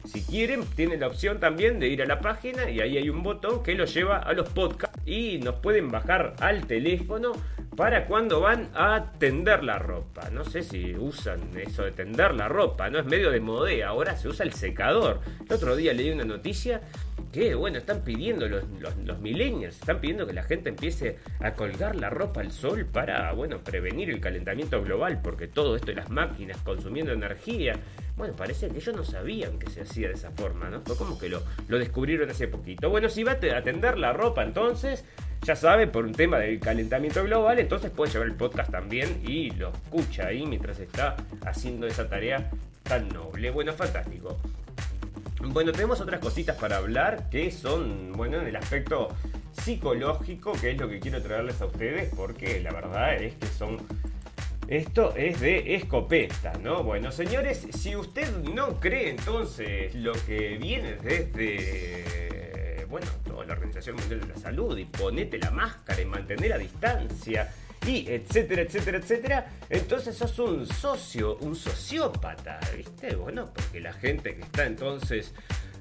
Si 0.06 0.22
quieren, 0.22 0.64
tienen 0.78 1.02
la 1.02 1.08
opción 1.08 1.42
también 1.42 1.82
de 1.82 1.90
ir 1.90 2.02
a 2.02 2.06
la 2.06 2.22
página 2.22 2.70
y 2.70 2.80
ahí 2.80 2.98
hay 2.98 3.10
un 3.10 3.22
botón 3.22 3.62
que 3.62 3.76
los 3.76 3.94
lleva 3.94 4.20
a 4.20 4.32
los 4.32 4.48
podcasts 4.48 5.02
y 5.06 5.40
nos 5.40 5.56
pueden 5.56 5.92
bajar 5.92 6.34
al 6.40 6.66
teléfono 6.66 7.34
para 7.76 8.06
cuando 8.06 8.42
van 8.42 8.70
a 8.74 9.14
tender 9.18 9.64
la 9.64 9.80
ropa. 9.80 10.30
No 10.30 10.44
sé 10.44 10.64
si 10.64 10.94
usan 10.96 11.58
eso 11.58 11.84
de 11.84 11.92
tender 11.92 12.34
la 12.34 12.48
ropa, 12.48 12.90
no 12.90 13.00
es 13.00 13.06
medio 13.06 13.32
de 13.32 13.40
modé, 13.40 13.84
ahora 13.84 14.18
se 14.18 14.28
usa 14.28 14.46
el 14.46 14.54
secador. 14.54 15.22
El 15.48 15.56
otro 15.56 15.76
día 15.76 15.94
leí 15.94 16.12
una 16.12 16.26
noticia 16.26 16.82
que, 17.32 17.56
bueno, 17.56 17.78
están 17.78 18.02
pidiendo 18.02 18.50
los, 18.50 18.64
los, 19.06 19.20
millennials, 19.20 19.76
están 19.76 20.02
pidiendo 20.02 20.28
que 20.28 20.34
la 20.34 20.44
gente 20.44 20.70
empiece 20.70 21.18
a 21.40 21.54
colgar 21.54 21.96
la 21.96 22.10
ropa 22.10 22.42
al 22.42 22.52
sol 22.52 22.86
para, 22.86 23.32
bueno, 23.32 23.60
prevenir 23.60 24.10
el 24.10 24.20
calentamiento 24.20 24.84
global, 24.84 25.22
porque 25.22 25.48
todo 25.48 25.76
esto 25.78 25.88
de 25.88 25.96
las 25.96 26.10
máquinas 26.10 26.58
consumiendo 26.64 27.14
energía, 27.14 27.76
bueno, 28.18 28.36
parece 28.36 28.68
que 28.68 28.78
ellos 28.78 28.96
no 28.96 29.06
sabían 29.06 29.60
que 29.60 29.70
se 29.70 29.82
hacía 29.82 30.10
de 30.10 30.16
esa 30.16 30.32
forma, 30.32 30.70
¿no? 30.70 30.82
Fue 30.82 30.98
como 30.98 31.18
que 31.18 31.30
lo, 31.30 31.42
lo 31.70 31.80
descubrieron 31.80 32.30
hace 32.30 32.50
poquito. 32.50 32.90
Bueno, 32.90 33.08
si 33.08 33.24
va 33.24 33.34
a 33.34 33.64
tender 33.64 33.98
la 33.98 34.12
ropa 34.12 34.44
entonces, 34.44 35.06
ya 35.44 35.56
sabe, 35.56 35.88
por 35.88 36.06
un 36.06 36.14
tema 36.14 36.38
del 36.38 36.60
calentamiento 36.60 37.24
global, 37.24 37.60
entonces 37.60 37.90
puede 37.90 38.12
llevar 38.12 38.28
el 38.28 38.36
podcast 38.36 38.72
también 38.72 39.22
y 39.26 39.52
lo 39.52 39.72
escucha 39.72 40.28
ahí 40.28 40.46
mientras 40.46 40.80
está 40.80 41.16
haciendo 41.46 41.88
esa 41.88 42.08
tarea 42.08 42.52
tan 42.84 43.10
noble. 43.10 43.50
Bueno, 43.50 43.74
fantástico. 43.74 44.40
Bueno, 45.44 45.72
tenemos 45.72 46.00
otras 46.00 46.20
cositas 46.20 46.56
para 46.58 46.78
hablar 46.78 47.30
que 47.30 47.50
son, 47.50 48.12
bueno, 48.14 48.40
en 48.40 48.48
el 48.48 48.56
aspecto 48.56 49.10
psicológico, 49.52 50.54
que 50.54 50.72
es 50.72 50.78
lo 50.78 50.88
que 50.88 51.00
quiero 51.00 51.22
traerles 51.22 51.60
a 51.62 51.66
ustedes, 51.66 52.14
porque 52.16 52.60
la 52.62 52.72
verdad 52.72 53.16
es 53.16 53.36
que 53.36 53.48
son... 53.48 53.78
Esto 54.68 55.14
es 55.18 55.42
de 55.42 55.76
escopeta, 55.76 56.54
¿no? 56.62 56.84
Bueno, 56.84 57.12
señores, 57.12 57.68
si 57.74 57.96
usted 57.96 58.32
no 58.38 58.80
cree 58.80 59.10
entonces 59.10 59.94
lo 59.96 60.14
que 60.14 60.58
viene 60.58 60.96
desde 60.96 62.51
bueno, 62.92 63.08
toda 63.26 63.46
la 63.46 63.54
Organización 63.54 63.96
Mundial 63.96 64.22
de 64.22 64.28
la 64.28 64.36
Salud 64.36 64.78
y 64.78 64.86
ponete 64.86 65.40
la 65.40 65.50
máscara 65.50 66.02
y 66.02 66.06
mantener 66.06 66.50
la 66.50 66.58
distancia 66.58 67.50
y 67.88 68.08
etcétera, 68.08 68.62
etcétera, 68.62 68.98
etcétera, 69.00 69.48
entonces 69.70 70.16
sos 70.16 70.38
un 70.38 70.68
socio, 70.68 71.38
un 71.38 71.56
sociópata, 71.56 72.60
¿viste? 72.76 73.16
Bueno, 73.16 73.50
porque 73.54 73.80
la 73.80 73.94
gente 73.94 74.36
que 74.36 74.42
está 74.44 74.66
entonces 74.66 75.34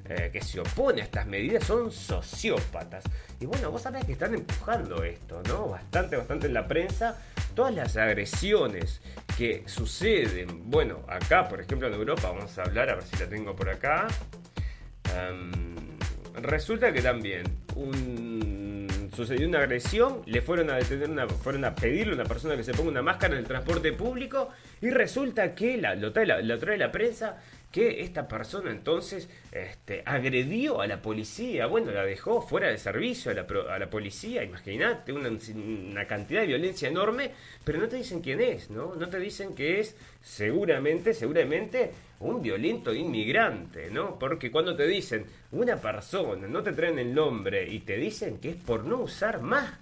eh, 0.09 0.31
que 0.33 0.40
se 0.40 0.59
opone 0.59 1.02
a 1.02 1.05
estas 1.05 1.26
medidas 1.26 1.64
son 1.64 1.93
sociópatas. 1.93 3.05
Y 3.38 3.47
bueno, 3.47 3.71
vos 3.71 3.83
sabés 3.83 4.05
que 4.05 4.12
están 4.12 4.35
empujando 4.35 5.05
esto, 5.05 5.43
¿no? 5.47 5.69
Bastante, 5.69 6.17
bastante 6.17 6.47
en 6.47 6.55
la 6.55 6.67
prensa. 6.67 7.17
Todas 7.55 7.75
las 7.75 7.97
agresiones 7.97 9.00
que 9.37 9.64
suceden, 9.67 10.71
bueno, 10.71 11.00
acá, 11.07 11.49
por 11.49 11.61
ejemplo, 11.61 11.88
en 11.88 11.95
Europa, 11.95 12.31
vamos 12.31 12.57
a 12.59 12.62
hablar, 12.62 12.90
a 12.90 12.95
ver 12.95 13.05
si 13.05 13.17
la 13.19 13.29
tengo 13.29 13.55
por 13.55 13.69
acá. 13.69 14.09
Um, 15.14 15.69
resulta 16.42 16.92
que 16.92 17.02
también 17.02 17.44
sucedió 19.14 19.47
una 19.49 19.59
agresión, 19.59 20.23
le 20.26 20.40
fueron 20.40 20.70
a 20.70 20.76
detener 20.76 21.28
fueron 21.28 21.64
a 21.64 21.75
pedirle 21.75 22.12
a 22.12 22.16
una 22.16 22.25
persona 22.25 22.56
que 22.56 22.64
se 22.64 22.73
ponga 22.73 22.90
una 22.90 23.02
máscara 23.02 23.35
en 23.35 23.40
el 23.40 23.47
transporte 23.47 23.92
público 23.92 24.49
y 24.80 24.90
resulta 24.90 25.54
que 25.54 25.76
la, 25.76 25.94
lo, 25.94 26.11
la, 26.11 26.40
lo 26.40 26.59
trae 26.59 26.78
la 26.78 26.90
prensa 26.90 27.37
que 27.70 28.00
esta 28.00 28.26
persona 28.26 28.70
entonces 28.70 29.28
este, 29.52 30.02
agredió 30.04 30.80
a 30.80 30.86
la 30.86 31.00
policía, 31.00 31.66
bueno, 31.66 31.92
la 31.92 32.04
dejó 32.04 32.42
fuera 32.42 32.68
de 32.68 32.78
servicio 32.78 33.30
a 33.30 33.34
la, 33.34 33.46
a 33.72 33.78
la 33.78 33.88
policía, 33.88 34.42
imagínate, 34.42 35.12
una, 35.12 35.30
una 35.54 36.06
cantidad 36.06 36.40
de 36.40 36.48
violencia 36.48 36.88
enorme, 36.88 37.30
pero 37.64 37.78
no 37.78 37.88
te 37.88 37.96
dicen 37.96 38.20
quién 38.20 38.40
es, 38.40 38.70
¿no? 38.70 38.96
No 38.96 39.08
te 39.08 39.20
dicen 39.20 39.54
que 39.54 39.80
es 39.80 39.96
seguramente, 40.20 41.14
seguramente 41.14 41.92
un 42.20 42.42
violento 42.42 42.92
inmigrante, 42.92 43.90
¿no? 43.90 44.18
Porque 44.18 44.50
cuando 44.50 44.76
te 44.76 44.86
dicen 44.86 45.24
una 45.52 45.76
persona, 45.76 46.46
no 46.46 46.62
te 46.62 46.72
traen 46.72 46.98
el 46.98 47.14
nombre 47.14 47.68
y 47.68 47.80
te 47.80 47.96
dicen 47.96 48.38
que 48.38 48.50
es 48.50 48.56
por 48.56 48.84
no 48.84 48.98
usar 48.98 49.40
máscara, 49.40 49.80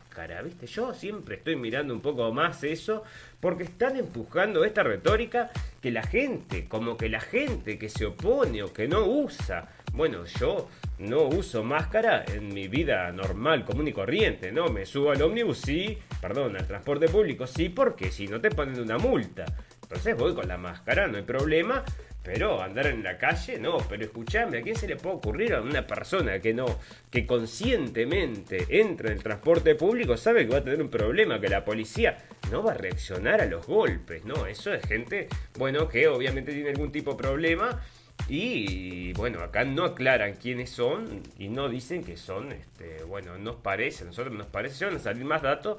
Yo 0.66 0.94
siempre 0.94 1.36
estoy 1.36 1.54
mirando 1.54 1.94
un 1.94 2.00
poco 2.00 2.32
más 2.32 2.64
eso 2.64 3.04
porque 3.38 3.62
están 3.62 3.96
empujando 3.96 4.64
esta 4.64 4.82
retórica 4.82 5.50
que 5.80 5.92
la 5.92 6.02
gente, 6.02 6.66
como 6.66 6.96
que 6.96 7.08
la 7.08 7.20
gente 7.20 7.78
que 7.78 7.88
se 7.88 8.04
opone 8.04 8.64
o 8.64 8.72
que 8.72 8.88
no 8.88 9.06
usa, 9.06 9.68
bueno, 9.92 10.24
yo 10.24 10.68
no 10.98 11.22
uso 11.22 11.62
máscara 11.62 12.24
en 12.26 12.52
mi 12.52 12.66
vida 12.66 13.12
normal, 13.12 13.64
común 13.64 13.86
y 13.86 13.92
corriente, 13.92 14.50
¿no? 14.50 14.68
Me 14.68 14.86
subo 14.86 15.12
al 15.12 15.22
ómnibus, 15.22 15.58
sí, 15.58 15.96
perdón, 16.20 16.56
al 16.56 16.66
transporte 16.66 17.08
público, 17.08 17.46
sí, 17.46 17.68
porque 17.68 18.10
si 18.10 18.26
no 18.26 18.40
te 18.40 18.50
ponen 18.50 18.80
una 18.80 18.98
multa. 18.98 19.44
Entonces 19.82 20.16
voy 20.16 20.34
con 20.34 20.48
la 20.48 20.58
máscara, 20.58 21.06
no 21.06 21.16
hay 21.16 21.22
problema, 21.22 21.84
pero 22.22 22.60
andar 22.62 22.86
en 22.88 23.02
la 23.02 23.16
calle, 23.16 23.58
no, 23.58 23.78
pero 23.88 24.04
escúchame, 24.04 24.58
¿a 24.58 24.62
quién 24.62 24.76
se 24.76 24.86
le 24.86 24.96
puede 24.96 25.16
ocurrir 25.16 25.54
a 25.54 25.62
una 25.62 25.86
persona 25.86 26.40
que 26.40 26.52
no, 26.52 26.66
que 27.10 27.26
conscientemente 27.26 28.66
entra 28.80 29.08
en 29.08 29.16
el 29.16 29.22
transporte 29.22 29.74
público, 29.74 30.16
sabe 30.16 30.46
que 30.46 30.52
va 30.52 30.58
a 30.58 30.64
tener 30.64 30.82
un 30.82 30.90
problema, 30.90 31.40
que 31.40 31.48
la 31.48 31.64
policía 31.64 32.18
no 32.50 32.62
va 32.62 32.72
a 32.72 32.74
reaccionar 32.74 33.40
a 33.40 33.46
los 33.46 33.66
golpes, 33.66 34.24
no, 34.24 34.46
eso 34.46 34.74
es 34.74 34.84
gente, 34.86 35.28
bueno, 35.56 35.88
que 35.88 36.08
obviamente 36.08 36.52
tiene 36.52 36.70
algún 36.70 36.92
tipo 36.92 37.12
de 37.12 37.16
problema. 37.16 37.80
Y 38.28 39.12
bueno, 39.12 39.40
acá 39.40 39.64
no 39.64 39.84
aclaran 39.84 40.34
quiénes 40.34 40.70
son 40.70 41.22
y 41.38 41.48
no 41.48 41.68
dicen 41.68 42.02
que 42.02 42.16
son, 42.16 42.52
este, 42.52 43.04
bueno, 43.04 43.38
nos 43.38 43.56
parece, 43.56 44.02
a 44.02 44.06
nosotros 44.08 44.34
nos 44.34 44.48
parece, 44.48 44.76
ya 44.80 44.88
van 44.88 44.96
a 44.96 44.98
salir 44.98 45.24
más 45.24 45.40
datos, 45.40 45.78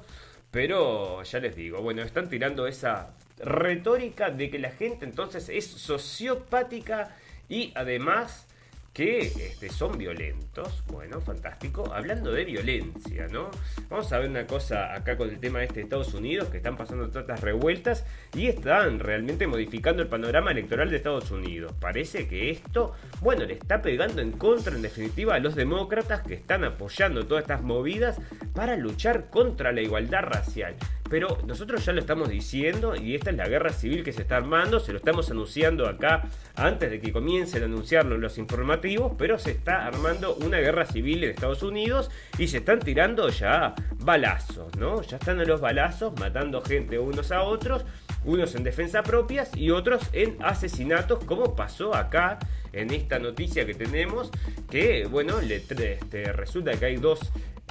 pero 0.50 1.22
ya 1.22 1.38
les 1.38 1.54
digo, 1.54 1.80
bueno, 1.80 2.02
están 2.02 2.28
tirando 2.28 2.66
esa 2.66 3.14
retórica 3.42 4.30
de 4.30 4.50
que 4.50 4.58
la 4.58 4.70
gente 4.70 5.04
entonces 5.04 5.48
es 5.48 5.66
sociopática 5.66 7.16
y 7.48 7.72
además 7.74 8.46
que 8.92 9.20
este, 9.20 9.68
son 9.68 9.96
violentos. 9.96 10.82
Bueno, 10.88 11.20
fantástico. 11.20 11.92
Hablando 11.92 12.32
de 12.32 12.44
violencia, 12.44 13.28
¿no? 13.28 13.50
Vamos 13.88 14.12
a 14.12 14.18
ver 14.18 14.28
una 14.28 14.46
cosa 14.46 14.94
acá 14.94 15.16
con 15.16 15.30
el 15.30 15.38
tema 15.38 15.62
este 15.62 15.76
de 15.76 15.82
Estados 15.82 16.12
Unidos, 16.12 16.48
que 16.48 16.56
están 16.56 16.76
pasando 16.76 17.08
todas 17.08 17.22
estas 17.22 17.40
revueltas 17.40 18.04
y 18.34 18.48
están 18.48 18.98
realmente 18.98 19.46
modificando 19.46 20.02
el 20.02 20.08
panorama 20.08 20.50
electoral 20.50 20.90
de 20.90 20.96
Estados 20.96 21.30
Unidos. 21.30 21.72
Parece 21.80 22.26
que 22.26 22.50
esto, 22.50 22.94
bueno, 23.20 23.44
le 23.44 23.54
está 23.54 23.80
pegando 23.80 24.22
en 24.22 24.32
contra, 24.32 24.74
en 24.74 24.82
definitiva, 24.82 25.36
a 25.36 25.38
los 25.38 25.54
demócratas 25.54 26.22
que 26.22 26.34
están 26.34 26.64
apoyando 26.64 27.26
todas 27.26 27.42
estas 27.42 27.62
movidas 27.62 28.18
para 28.54 28.76
luchar 28.76 29.30
contra 29.30 29.72
la 29.72 29.82
igualdad 29.82 30.22
racial. 30.22 30.74
Pero 31.10 31.38
nosotros 31.44 31.84
ya 31.84 31.92
lo 31.92 32.00
estamos 32.00 32.28
diciendo 32.28 32.94
y 32.94 33.16
esta 33.16 33.30
es 33.30 33.36
la 33.36 33.48
guerra 33.48 33.72
civil 33.72 34.04
que 34.04 34.12
se 34.12 34.22
está 34.22 34.36
armando, 34.36 34.78
se 34.78 34.92
lo 34.92 34.98
estamos 34.98 35.28
anunciando 35.28 35.88
acá 35.88 36.22
antes 36.54 36.88
de 36.88 37.00
que 37.00 37.12
comiencen 37.12 37.62
a 37.62 37.66
anunciarlo 37.66 38.16
los 38.16 38.38
informativos, 38.38 39.12
pero 39.18 39.36
se 39.36 39.50
está 39.50 39.86
armando 39.86 40.36
una 40.36 40.58
guerra 40.58 40.86
civil 40.86 41.24
en 41.24 41.30
Estados 41.30 41.64
Unidos 41.64 42.12
y 42.38 42.46
se 42.46 42.58
están 42.58 42.78
tirando 42.78 43.28
ya 43.28 43.74
balazos, 43.96 44.76
¿no? 44.76 45.02
Ya 45.02 45.16
están 45.16 45.40
a 45.40 45.44
los 45.44 45.60
balazos 45.60 46.14
matando 46.20 46.62
gente 46.62 47.00
unos 47.00 47.32
a 47.32 47.42
otros, 47.42 47.84
unos 48.24 48.54
en 48.54 48.62
defensa 48.62 49.02
propias 49.02 49.50
y 49.56 49.72
otros 49.72 50.02
en 50.12 50.36
asesinatos, 50.40 51.24
como 51.24 51.56
pasó 51.56 51.92
acá 51.92 52.38
en 52.72 52.92
esta 52.92 53.18
noticia 53.18 53.66
que 53.66 53.74
tenemos, 53.74 54.30
que 54.70 55.06
bueno, 55.10 55.40
le, 55.40 55.56
este, 55.56 55.98
resulta 56.32 56.70
que 56.78 56.84
hay 56.84 56.96
dos... 56.98 57.18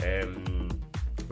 em, 0.03 0.58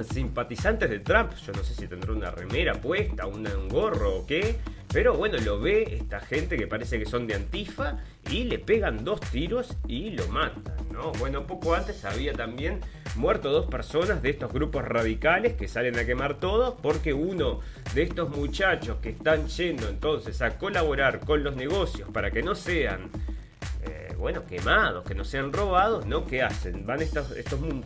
simpatizantes 0.04 0.90
de 0.90 1.00
Trump, 1.00 1.34
yo 1.46 1.54
no 1.54 1.64
sé 1.64 1.74
si 1.74 1.88
tendrá 1.88 2.12
una 2.14 2.32
remera 2.32 2.74
puesta, 2.74 3.26
un 3.26 3.68
gorro 3.68 4.18
o 4.18 4.26
qué, 4.26 4.58
pero 4.92 5.16
bueno, 5.16 5.38
lo 5.40 5.60
ve 5.60 5.98
esta 6.00 6.20
gente 6.20 6.58
que 6.58 6.68
parece 6.68 6.98
que 6.98 7.06
son 7.06 7.28
de 7.28 7.36
Antifa 7.36 7.98
y 8.32 8.46
le 8.46 8.60
pegan 8.60 9.04
dos 9.04 9.20
tiros 9.20 9.76
y 9.88 10.12
lo 10.12 10.28
matan, 10.28 10.76
¿no? 10.92 11.12
Bueno, 11.14 11.46
poco 11.46 11.76
antes 11.76 12.06
había 12.06 12.34
también 12.34 12.80
muerto 13.16 13.52
dos 13.52 13.66
personas 13.66 14.22
de 14.22 14.30
estos 14.30 14.54
grupos 14.54 14.86
radicales 14.86 15.54
que 15.54 15.68
salen 15.68 15.98
a 15.98 16.06
quemar 16.06 16.40
todo 16.40 16.78
porque 16.78 17.14
uno 17.14 17.60
de 17.94 18.04
estos 18.04 18.30
muchachos 18.30 18.98
que 19.02 19.10
están 19.10 19.48
yendo 19.48 19.90
entonces 19.90 20.42
a 20.42 20.58
colaborar 20.58 21.20
con 21.20 21.44
los 21.44 21.56
negocios 21.56 22.10
para 22.12 22.32
que 22.32 22.42
no 22.42 22.56
sean 22.56 23.10
bueno, 24.18 24.44
quemados, 24.46 25.06
que 25.06 25.16
no 25.16 25.24
sean 25.24 25.54
robados, 25.54 26.06
¿no? 26.06 26.26
¿Qué 26.26 26.42
hacen? 26.42 26.86
Van 26.86 27.02
estos, 27.02 27.34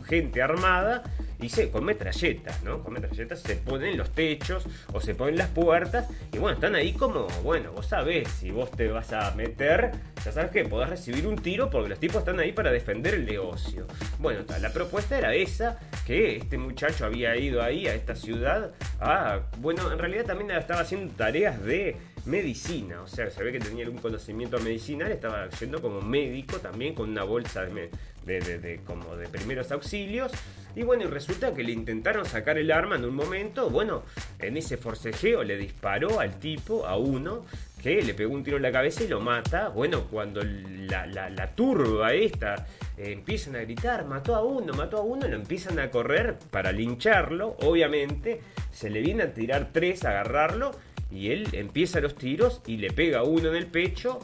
gente 0.06 0.42
armada 0.42 1.02
y 1.40 1.48
se 1.48 1.70
con 1.70 1.84
metralletas, 1.84 2.62
¿no? 2.62 2.82
Con 2.82 2.94
metralletas 2.94 3.40
se 3.40 3.56
ponen 3.56 3.90
en 3.90 3.98
los 3.98 4.10
techos 4.10 4.64
o 4.92 5.00
se 5.00 5.14
ponen 5.14 5.36
las 5.36 5.48
puertas 5.48 6.08
y 6.32 6.38
bueno, 6.38 6.54
están 6.54 6.74
ahí 6.74 6.92
como, 6.92 7.26
bueno, 7.42 7.72
vos 7.72 7.86
sabés, 7.86 8.28
si 8.28 8.50
vos 8.50 8.70
te 8.70 8.88
vas 8.88 9.12
a 9.12 9.32
meter, 9.32 9.90
ya 10.24 10.32
sabes 10.32 10.50
que 10.50 10.64
podés 10.64 10.88
recibir 10.88 11.26
un 11.26 11.36
tiro 11.36 11.68
porque 11.68 11.88
los 11.88 11.98
tipos 11.98 12.18
están 12.18 12.38
ahí 12.38 12.52
para 12.52 12.70
defender 12.70 13.14
el 13.14 13.26
negocio. 13.26 13.86
Bueno, 14.18 14.40
la 14.60 14.72
propuesta 14.72 15.18
era 15.18 15.34
esa, 15.34 15.78
que 16.06 16.36
este 16.36 16.58
muchacho 16.58 17.04
había 17.04 17.36
ido 17.36 17.62
ahí 17.62 17.86
a 17.86 17.94
esta 17.94 18.14
ciudad 18.14 18.72
a, 19.00 19.40
bueno, 19.58 19.90
en 19.92 19.98
realidad 19.98 20.24
también 20.24 20.50
estaba 20.52 20.80
haciendo 20.80 21.12
tareas 21.14 21.62
de 21.62 21.96
medicina, 22.26 23.02
o 23.02 23.06
sea, 23.06 23.30
se 23.30 23.42
ve 23.42 23.52
que 23.52 23.58
tenía 23.60 23.84
algún 23.84 24.00
conocimiento 24.00 24.58
medicinal, 24.60 25.10
estaba 25.12 25.48
yendo 25.50 25.80
como 25.82 26.00
médico 26.00 26.58
también 26.58 26.94
con 26.94 27.10
una 27.10 27.24
bolsa 27.24 27.62
de, 27.64 27.90
de- 28.24 28.80
como 28.86 29.16
de 29.16 29.28
primeros 29.28 29.70
auxilios. 29.72 30.30
Y 30.74 30.82
bueno, 30.84 31.04
y 31.04 31.06
resulta 31.06 31.52
que 31.54 31.62
le 31.64 31.72
intentaron 31.72 32.24
sacar 32.24 32.56
el 32.58 32.70
arma 32.72 32.96
en 32.96 33.04
un 33.04 33.14
momento, 33.14 33.68
bueno, 33.68 34.04
en 34.38 34.56
ese 34.56 34.76
forcejeo 34.78 35.42
le 35.44 35.56
disparó 35.58 36.18
al 36.20 36.38
tipo, 36.38 36.86
a 36.86 36.96
uno, 36.96 37.44
que 37.82 38.00
le 38.00 38.14
pegó 38.14 38.32
un 38.32 38.44
tiro 38.44 38.56
en 38.56 38.62
la 38.62 38.72
cabeza 38.72 39.02
y 39.02 39.08
lo 39.08 39.20
mata. 39.20 39.68
Bueno, 39.68 40.04
cuando 40.08 40.40
la 40.42 41.52
turba 41.54 42.14
esta 42.14 42.66
eh, 42.96 43.12
empiezan 43.12 43.56
a 43.56 43.60
gritar, 43.60 44.06
mató 44.06 44.34
a 44.34 44.42
uno, 44.44 44.72
mató 44.72 44.98
a 44.98 45.02
uno, 45.02 45.26
lo 45.28 45.34
empiezan 45.36 45.78
a 45.78 45.90
correr 45.90 46.38
para 46.50 46.72
lincharlo, 46.72 47.56
obviamente, 47.60 48.40
se 48.70 48.88
le 48.88 49.00
viene 49.00 49.24
a 49.24 49.34
tirar 49.34 49.70
tres, 49.72 50.04
a 50.04 50.10
agarrarlo, 50.10 50.70
y 51.12 51.30
él 51.30 51.48
empieza 51.52 52.00
los 52.00 52.14
tiros 52.14 52.60
y 52.66 52.76
le 52.78 52.90
pega 52.90 53.22
uno 53.22 53.48
en 53.50 53.56
el 53.56 53.66
pecho 53.66 54.20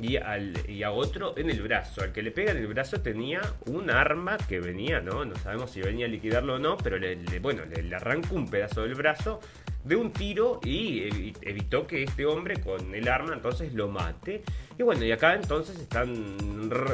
y, 0.00 0.16
al, 0.16 0.54
y 0.70 0.84
a 0.84 0.92
otro 0.92 1.36
en 1.36 1.50
el 1.50 1.60
brazo. 1.62 2.02
Al 2.02 2.12
que 2.12 2.22
le 2.22 2.30
pega 2.30 2.52
en 2.52 2.58
el 2.58 2.66
brazo 2.68 3.00
tenía 3.00 3.40
un 3.66 3.90
arma 3.90 4.36
que 4.38 4.60
venía, 4.60 5.00
¿no? 5.00 5.24
No 5.24 5.34
sabemos 5.36 5.72
si 5.72 5.80
venía 5.80 6.06
a 6.06 6.08
liquidarlo 6.08 6.54
o 6.54 6.58
no, 6.58 6.76
pero 6.76 6.98
le, 6.98 7.16
le- 7.16 7.40
bueno, 7.40 7.62
le, 7.64 7.94
arrancó 7.96 8.36
un 8.36 8.48
pedazo 8.48 8.82
del 8.82 8.94
brazo 8.94 9.40
de 9.84 9.96
un 9.96 10.12
tiro 10.12 10.60
y 10.62 11.00
evi- 11.08 11.36
evitó 11.42 11.86
que 11.86 12.02
este 12.04 12.26
hombre 12.26 12.60
con 12.60 12.94
el 12.94 13.08
arma 13.08 13.34
entonces 13.34 13.74
lo 13.74 13.88
mate. 13.88 14.42
Y 14.78 14.84
bueno, 14.84 15.04
y 15.04 15.10
acá 15.10 15.34
entonces 15.34 15.76
están, 15.80 16.36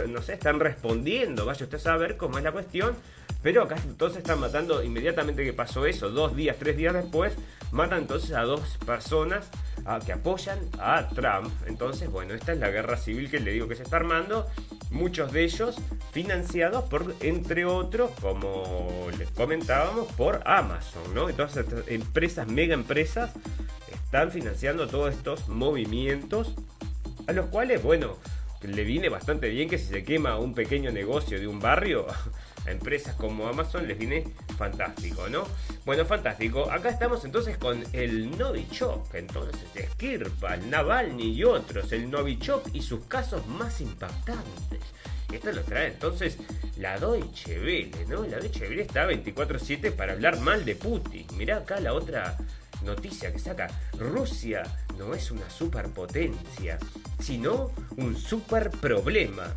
no 0.09 0.23
sé, 0.23 0.33
están 0.33 0.59
respondiendo, 0.61 1.45
vaya 1.45 1.65
usted 1.65 1.77
a 1.77 1.81
saber 1.81 2.17
cómo 2.17 2.39
es 2.39 2.45
la 2.45 2.53
cuestión. 2.53 2.95
Pero 3.43 3.63
acá 3.65 3.77
entonces 3.85 4.19
están 4.19 4.41
matando 4.41 4.83
inmediatamente 4.83 5.45
que 5.45 5.53
pasó 5.53 5.85
eso, 5.85 6.09
dos 6.09 6.35
días, 6.35 6.57
tres 6.59 6.79
días 6.79 6.95
después, 6.95 7.37
matan 7.75 8.03
entonces 8.03 8.33
a 8.33 8.43
dos 8.43 8.79
personas 8.87 9.51
ah, 9.85 9.99
que 10.05 10.13
apoyan 10.13 10.59
a 10.79 11.09
Trump. 11.09 11.53
Entonces, 11.67 12.11
bueno, 12.11 12.35
esta 12.35 12.53
es 12.53 12.59
la 12.59 12.71
guerra 12.71 12.97
civil 12.97 13.31
que 13.31 13.41
le 13.41 13.53
digo 13.53 13.69
que 13.69 13.75
se 13.75 13.83
está 13.83 13.97
armando. 13.97 14.47
Muchos 14.91 15.33
de 15.33 15.43
ellos 15.45 15.77
financiados 16.13 16.85
por, 16.85 17.15
entre 17.21 17.65
otros, 17.65 18.13
como 18.21 19.09
les 19.19 19.29
comentábamos, 19.31 20.11
por 20.13 20.41
Amazon, 20.47 21.03
¿no? 21.15 21.29
Entonces, 21.29 21.67
estas 21.67 21.89
empresas, 21.89 22.47
mega 22.47 22.75
empresas, 22.75 23.33
están 23.93 24.31
financiando 24.31 24.87
todos 24.87 25.13
estos 25.13 25.49
movimientos 25.49 26.55
a 27.27 27.33
los 27.33 27.47
cuales, 27.47 27.83
bueno, 27.83 28.17
le 28.63 28.85
viene 28.85 29.09
bastante 29.09 29.49
bien 29.49 29.69
que 29.69 29.79
si 29.79 29.87
se 29.87 30.05
quema 30.05 30.39
un 30.39 30.55
pequeño 30.55 30.93
negocio 30.93 31.41
de 31.41 31.49
un 31.49 31.59
barrio, 31.59 32.07
a 32.67 32.71
empresas 32.71 33.15
como 33.17 33.47
Amazon 33.47 33.87
les 33.87 33.99
viene 33.99 34.25
fantástico, 34.57 35.29
¿no? 35.29 35.45
Bueno, 35.85 36.05
fantástico. 36.05 36.71
Acá 36.71 36.91
estamos 36.91 37.25
entonces 37.25 37.59
con 37.59 37.85
el 37.93 38.37
Novichok, 38.37 39.15
entonces 39.15 39.61
Skripal, 39.93 40.71
Navalny 40.71 41.33
y 41.33 41.45
otros, 41.45 41.93
el 41.93 42.11
Novichok 42.11 42.69
y 42.73 42.83
sus 42.83 43.05
casos 43.07 43.47
más 43.47 43.81
impactantes. 43.81 44.81
Esto 45.33 45.53
lo 45.53 45.63
trae 45.63 45.89
entonces 45.89 46.39
la 46.77 46.99
Deutsche 46.99 47.59
Welle, 47.59 48.07
¿no? 48.09 48.25
La 48.25 48.39
Deutsche 48.39 48.69
Welle 48.69 48.83
está 48.83 49.07
24/7 49.07 49.91
para 49.91 50.13
hablar 50.13 50.39
mal 50.41 50.65
de 50.65 50.77
Putin. 50.77 51.27
Mirá 51.37 51.59
acá 51.59 51.81
la 51.81 51.95
otra 51.95 52.37
noticia 52.85 53.33
que 53.33 53.39
saca. 53.39 53.69
Rusia 53.99 54.63
no 54.99 55.15
es 55.15 55.31
una 55.31 55.49
superpotencia, 55.51 56.79
sino 57.19 57.73
un 57.97 58.17
super 58.17 58.71
problema. 58.71 59.55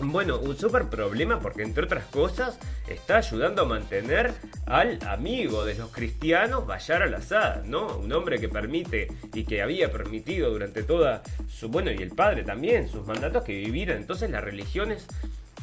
Bueno, 0.00 0.38
un 0.38 0.56
super 0.56 0.88
problema 0.88 1.40
porque 1.40 1.62
entre 1.62 1.84
otras 1.84 2.04
cosas 2.06 2.58
está 2.88 3.18
ayudando 3.18 3.62
a 3.62 3.64
mantener 3.64 4.32
al 4.66 4.98
amigo 5.06 5.64
de 5.64 5.74
los 5.74 5.90
cristianos, 5.90 6.66
Bayar 6.66 7.02
al-Assad, 7.02 7.64
¿no? 7.64 7.98
Un 7.98 8.12
hombre 8.12 8.38
que 8.38 8.48
permite 8.48 9.08
y 9.32 9.44
que 9.44 9.62
había 9.62 9.92
permitido 9.92 10.50
durante 10.50 10.82
toda 10.82 11.22
su, 11.48 11.68
bueno, 11.68 11.92
y 11.92 11.96
el 11.96 12.10
padre 12.10 12.42
también, 12.42 12.88
sus 12.88 13.06
mandatos 13.06 13.44
que 13.44 13.52
vivieran 13.52 13.98
entonces 13.98 14.30
las 14.30 14.42
religiones 14.42 15.06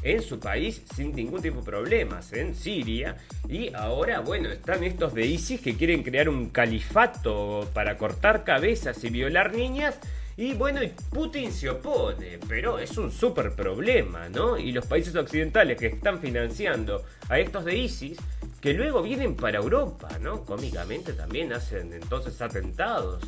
en 0.04 0.22
su 0.22 0.40
país 0.40 0.82
sin 0.96 1.14
ningún 1.14 1.42
tipo 1.42 1.60
de 1.60 1.66
problemas, 1.66 2.34
en 2.34 2.56
Siria. 2.56 3.18
Y 3.48 3.74
ahora, 3.74 4.22
bueno, 4.22 4.50
están 4.50 4.84
estos 4.84 5.14
de 5.14 5.26
ISIS 5.26 5.62
que 5.62 5.76
quieren 5.76 6.04
crear 6.04 6.30
un 6.30 6.50
califato 6.50 7.70
para 7.74 7.98
cortar 7.98 8.44
cabezas 8.44 9.04
y 9.04 9.10
violar 9.10 9.54
niñas. 9.54 10.00
Y 10.42 10.56
bueno, 10.56 10.82
y 10.82 10.88
Putin 10.88 11.52
se 11.52 11.70
opone, 11.70 12.40
pero 12.50 12.80
es 12.80 12.98
un 12.98 13.12
súper 13.12 13.54
problema, 13.54 14.28
¿no? 14.28 14.58
Y 14.58 14.72
los 14.72 14.88
países 14.88 15.16
occidentales 15.16 15.78
que 15.78 15.86
están 15.86 16.20
financiando 16.20 17.06
a 17.30 17.38
estos 17.38 17.64
de 17.64 17.78
ISIS, 17.78 18.18
que 18.60 18.74
luego 18.74 19.04
vienen 19.04 19.36
para 19.36 19.60
Europa, 19.60 20.10
¿no? 20.20 20.44
Cómicamente 20.44 21.14
también 21.14 21.54
hacen 21.54 21.94
entonces 21.94 22.42
atentados. 22.42 23.24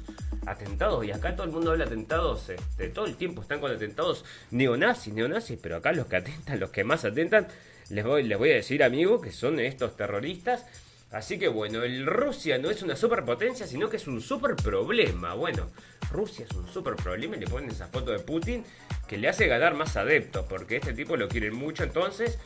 Atentados, 0.47 1.05
y 1.05 1.11
acá 1.11 1.35
todo 1.35 1.45
el 1.45 1.53
mundo 1.53 1.69
habla 1.69 1.85
de 1.85 1.91
atentados, 1.91 2.49
este, 2.49 2.87
todo 2.87 3.05
el 3.05 3.15
tiempo 3.15 3.43
están 3.43 3.59
con 3.59 3.71
atentados 3.71 4.25
neonazis, 4.49 5.13
neonazis, 5.13 5.59
pero 5.61 5.75
acá 5.75 5.91
los 5.91 6.07
que 6.07 6.15
atentan, 6.15 6.59
los 6.59 6.71
que 6.71 6.83
más 6.83 7.05
atentan, 7.05 7.47
les 7.89 8.03
voy, 8.03 8.23
les 8.23 8.39
voy 8.39 8.49
a 8.49 8.55
decir, 8.55 8.81
amigos, 8.81 9.21
que 9.21 9.31
son 9.31 9.59
estos 9.59 9.95
terroristas 9.95 10.65
Así 11.13 11.37
que 11.37 11.47
bueno, 11.47 11.83
el 11.83 12.07
Rusia 12.07 12.57
no 12.57 12.71
es 12.71 12.81
una 12.81 12.95
superpotencia, 12.95 13.67
sino 13.67 13.87
que 13.87 13.97
es 13.97 14.07
un 14.07 14.19
super 14.19 14.55
problema. 14.55 15.35
Bueno, 15.35 15.69
Rusia 16.11 16.45
es 16.49 16.57
un 16.57 16.67
super 16.67 16.95
problema 16.95 17.35
y 17.35 17.39
le 17.39 17.47
ponen 17.47 17.69
esa 17.69 17.87
foto 17.87 18.11
de 18.11 18.19
Putin 18.19 18.65
que 19.07 19.19
le 19.19 19.29
hace 19.29 19.45
ganar 19.45 19.75
más 19.75 19.95
adeptos, 19.95 20.43
porque 20.49 20.77
este 20.77 20.93
tipo 20.93 21.15
lo 21.15 21.29
quieren 21.29 21.55
mucho 21.55 21.83
entonces. 21.83 22.39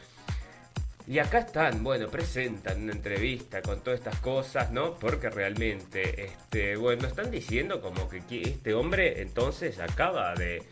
Y 1.07 1.19
acá 1.19 1.39
están, 1.39 1.81
bueno, 1.81 2.09
presentan 2.09 2.83
una 2.83 2.91
entrevista 2.91 3.61
con 3.61 3.79
todas 3.79 3.99
estas 3.99 4.19
cosas, 4.19 4.71
¿no? 4.71 4.99
Porque 4.99 5.29
realmente, 5.29 6.25
este, 6.25 6.75
bueno, 6.75 7.07
están 7.07 7.31
diciendo 7.31 7.79
como 7.79 8.09
que 8.09 8.19
este 8.41 8.73
hombre 8.73 9.21
entonces 9.21 9.79
acaba 9.79 10.35
de, 10.35 10.63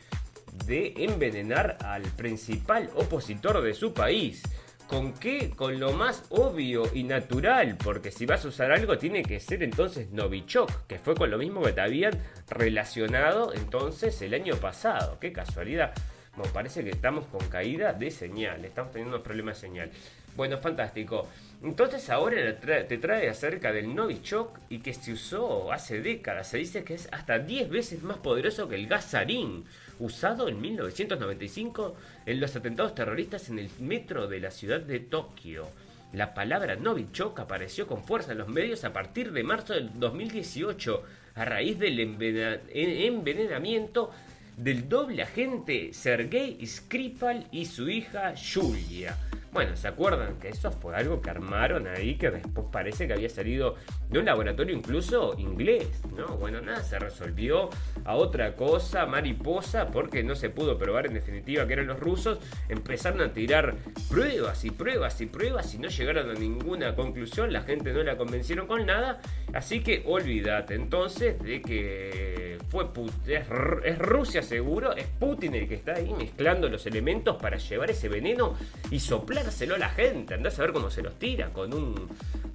de 0.65 0.93
envenenar 0.97 1.77
al 1.81 2.01
principal 2.01 2.89
opositor 2.95 3.62
de 3.62 3.73
su 3.73 3.93
país. 3.93 4.43
¿Con 4.88 5.13
qué? 5.13 5.50
Con 5.50 5.80
lo 5.80 5.93
más 5.93 6.26
obvio 6.30 6.84
y 6.93 7.04
natural, 7.04 7.76
porque 7.84 8.12
si 8.12 8.28
vas 8.28 8.45
a 8.45 8.50
usar 8.50 8.71
algo 8.71 9.00
tiene 9.00 9.24
que 9.24 9.39
ser 9.39 9.63
entonces 9.63 10.12
Novichok, 10.12 10.86
que 10.86 11.00
fue 11.00 11.15
con 11.15 11.32
lo 11.32 11.39
mismo 11.39 11.63
que 11.63 11.74
te 11.74 11.82
habían 11.82 12.13
relacionado 12.48 13.52
entonces 13.54 14.21
el 14.21 14.36
año 14.36 14.56
pasado. 14.58 15.17
Qué 15.19 15.34
casualidad. 15.34 15.91
Me 16.38 16.48
parece 16.50 16.84
que 16.84 16.91
estamos 16.91 17.26
con 17.26 17.48
caída 17.48 17.93
de 17.93 18.12
señal, 18.12 18.63
estamos 18.63 18.91
teniendo 18.91 19.24
problemas 19.24 19.60
de 19.60 19.67
señal. 19.67 19.91
Bueno, 20.36 20.58
fantástico. 20.58 21.30
Entonces 21.63 22.10
ahora 22.10 22.60
te 22.60 22.98
trae 22.98 23.30
acerca 23.30 23.71
del 23.71 23.95
Novichok 23.95 24.60
y 24.69 24.80
que 24.80 24.93
se 24.93 25.13
usó 25.13 25.71
hace 25.71 26.02
décadas. 26.02 26.50
Se 26.50 26.58
dice 26.58 26.84
que 26.84 26.95
es 26.95 27.08
hasta 27.12 27.39
10 27.39 27.69
veces 27.69 28.04
más 28.04 28.17
poderoso 28.17 28.67
que 28.67 28.76
el 28.76 28.88
gasarín 28.88 29.63
usado 30.00 30.50
en 30.50 30.60
1995 30.60 31.95
en 32.26 32.41
los 32.41 32.54
atentados 32.56 32.93
terroristas 32.93 33.50
en 33.50 33.60
el 33.60 33.69
metro 33.80 34.28
de 34.28 34.41
la 34.41 34.52
ciudad 34.52 34.82
de 34.82 35.00
Tokio. 35.00 35.69
La 36.12 36.34
palabra 36.34 36.76
Novichok 36.76 37.39
apareció 37.39 37.88
con 37.88 38.04
fuerza 38.04 38.34
en 38.34 38.39
los 38.39 38.50
medios 38.50 38.84
a 38.84 38.91
partir 38.93 39.32
de 39.32 39.43
marzo 39.43 39.74
del 39.74 39.98
2018 39.98 41.04
a 41.36 41.45
raíz 41.45 41.80
del 41.80 42.00
envenenamiento 42.00 44.12
del 44.58 44.88
doble 44.88 45.24
agente 45.24 45.91
Sergei 45.93 46.65
Skripal 46.65 47.48
y 47.52 47.65
su 47.65 47.89
hija 47.89 48.34
Julia. 48.38 49.17
Bueno, 49.55 49.77
¿se 49.77 49.87
acuerdan 49.87 50.37
que 50.37 50.49
eso 50.49 50.69
fue 50.69 50.97
algo 50.97 51.21
que 51.21 51.29
armaron 51.29 51.87
ahí 51.87 52.15
que 52.15 52.29
después 52.29 52.67
parece 52.73 53.07
que 53.07 53.13
había 53.13 53.29
salido 53.29 53.75
de 54.09 54.19
un 54.19 54.25
laboratorio 54.25 54.75
incluso 54.75 55.33
inglés? 55.37 55.87
¿No? 56.13 56.27
Bueno, 56.35 56.59
nada, 56.59 56.83
se 56.83 56.99
resolvió 56.99 57.69
a 58.03 58.15
otra 58.15 58.57
cosa, 58.57 59.05
mariposa, 59.05 59.87
porque 59.91 60.25
no 60.25 60.35
se 60.35 60.49
pudo 60.49 60.77
probar 60.77 61.05
en 61.05 61.13
definitiva 61.13 61.65
que 61.65 61.71
eran 61.71 61.87
los 61.87 62.01
rusos. 62.01 62.39
Empezaron 62.67 63.21
a 63.21 63.31
tirar 63.31 63.75
pruebas 64.09 64.65
y 64.65 64.71
pruebas 64.71 65.21
y 65.21 65.27
pruebas 65.27 65.73
y 65.73 65.77
no 65.77 65.87
llegaron 65.87 66.29
a 66.29 66.33
ninguna 66.33 66.93
conclusión. 66.93 67.53
La 67.53 67.61
gente 67.61 67.93
no 67.93 68.03
la 68.03 68.17
convencieron 68.17 68.67
con 68.67 68.85
nada. 68.85 69.21
Así 69.53 69.79
que 69.79 70.03
olvídate 70.05 70.75
entonces 70.75 71.41
de 71.41 71.61
que 71.61 72.57
fue 72.67 72.89
es, 73.25 73.45
es 73.85 73.99
Rusia 73.99 74.41
seguro, 74.41 74.93
es 74.97 75.07
Putin 75.07 75.55
el 75.55 75.69
que 75.69 75.75
está 75.75 75.93
ahí 75.93 76.13
mezclando 76.13 76.67
los 76.67 76.85
elementos 76.85 77.37
para 77.37 77.55
llevar 77.55 77.89
ese 77.89 78.09
veneno 78.09 78.55
y 78.91 78.99
soplar 78.99 79.44
dárselo 79.45 79.75
a 79.75 79.77
la 79.77 79.89
gente, 79.89 80.34
andás 80.34 80.58
a 80.58 80.63
ver 80.63 80.73
cómo 80.73 80.89
se 80.89 81.03
los 81.03 81.19
tira, 81.19 81.53
con 81.53 81.71
un, 81.73 82.10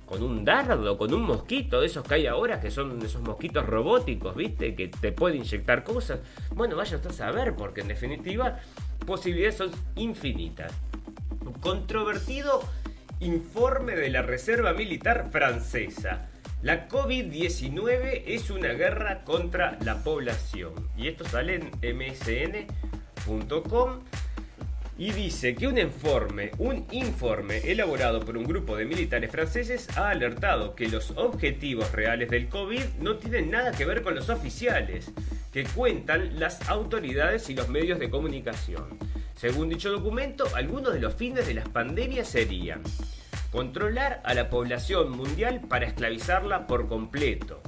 con 0.06 0.22
un 0.22 0.44
dardo, 0.44 0.98
con 0.98 1.14
un 1.14 1.22
mosquito 1.22 1.80
de 1.80 1.86
esos 1.86 2.04
que 2.04 2.14
hay 2.14 2.26
ahora, 2.26 2.60
que 2.60 2.70
son 2.70 3.00
esos 3.02 3.22
mosquitos 3.22 3.64
robóticos, 3.64 4.34
¿viste? 4.34 4.74
Que 4.74 4.88
te 4.88 5.12
pueden 5.12 5.38
inyectar 5.38 5.84
cosas. 5.84 6.18
Bueno, 6.50 6.76
vaya 6.76 6.98
a 6.98 7.12
saber, 7.12 7.54
porque 7.54 7.82
en 7.82 7.88
definitiva, 7.88 8.58
posibilidades 9.06 9.56
son 9.56 9.70
infinitas. 9.94 10.72
Controvertido 11.60 12.62
informe 13.20 13.94
de 13.94 14.10
la 14.10 14.22
Reserva 14.22 14.72
Militar 14.72 15.28
Francesa. 15.30 16.26
La 16.62 16.88
COVID-19 16.88 18.24
es 18.26 18.50
una 18.50 18.70
guerra 18.70 19.22
contra 19.24 19.78
la 19.84 20.02
población. 20.02 20.72
Y 20.96 21.06
esto 21.08 21.24
sale 21.24 21.54
en 21.54 21.70
msn.com 21.96 22.70
y 25.00 25.12
dice 25.12 25.54
que 25.54 25.66
un 25.66 25.78
informe, 25.78 26.50
un 26.58 26.86
informe 26.90 27.56
elaborado 27.64 28.20
por 28.20 28.36
un 28.36 28.44
grupo 28.44 28.76
de 28.76 28.84
militares 28.84 29.30
franceses 29.30 29.88
ha 29.96 30.10
alertado 30.10 30.74
que 30.74 30.90
los 30.90 31.12
objetivos 31.12 31.90
reales 31.92 32.28
del 32.28 32.50
COVID 32.50 32.84
no 33.00 33.16
tienen 33.16 33.50
nada 33.50 33.72
que 33.72 33.86
ver 33.86 34.02
con 34.02 34.14
los 34.14 34.28
oficiales, 34.28 35.10
que 35.54 35.64
cuentan 35.64 36.38
las 36.38 36.68
autoridades 36.68 37.48
y 37.48 37.54
los 37.54 37.70
medios 37.70 37.98
de 37.98 38.10
comunicación. 38.10 38.98
Según 39.36 39.70
dicho 39.70 39.90
documento, 39.90 40.44
algunos 40.54 40.92
de 40.92 41.00
los 41.00 41.14
fines 41.14 41.46
de 41.46 41.54
las 41.54 41.70
pandemias 41.70 42.28
serían 42.28 42.82
controlar 43.50 44.20
a 44.22 44.34
la 44.34 44.50
población 44.50 45.12
mundial 45.12 45.62
para 45.66 45.86
esclavizarla 45.86 46.66
por 46.66 46.88
completo, 46.88 47.62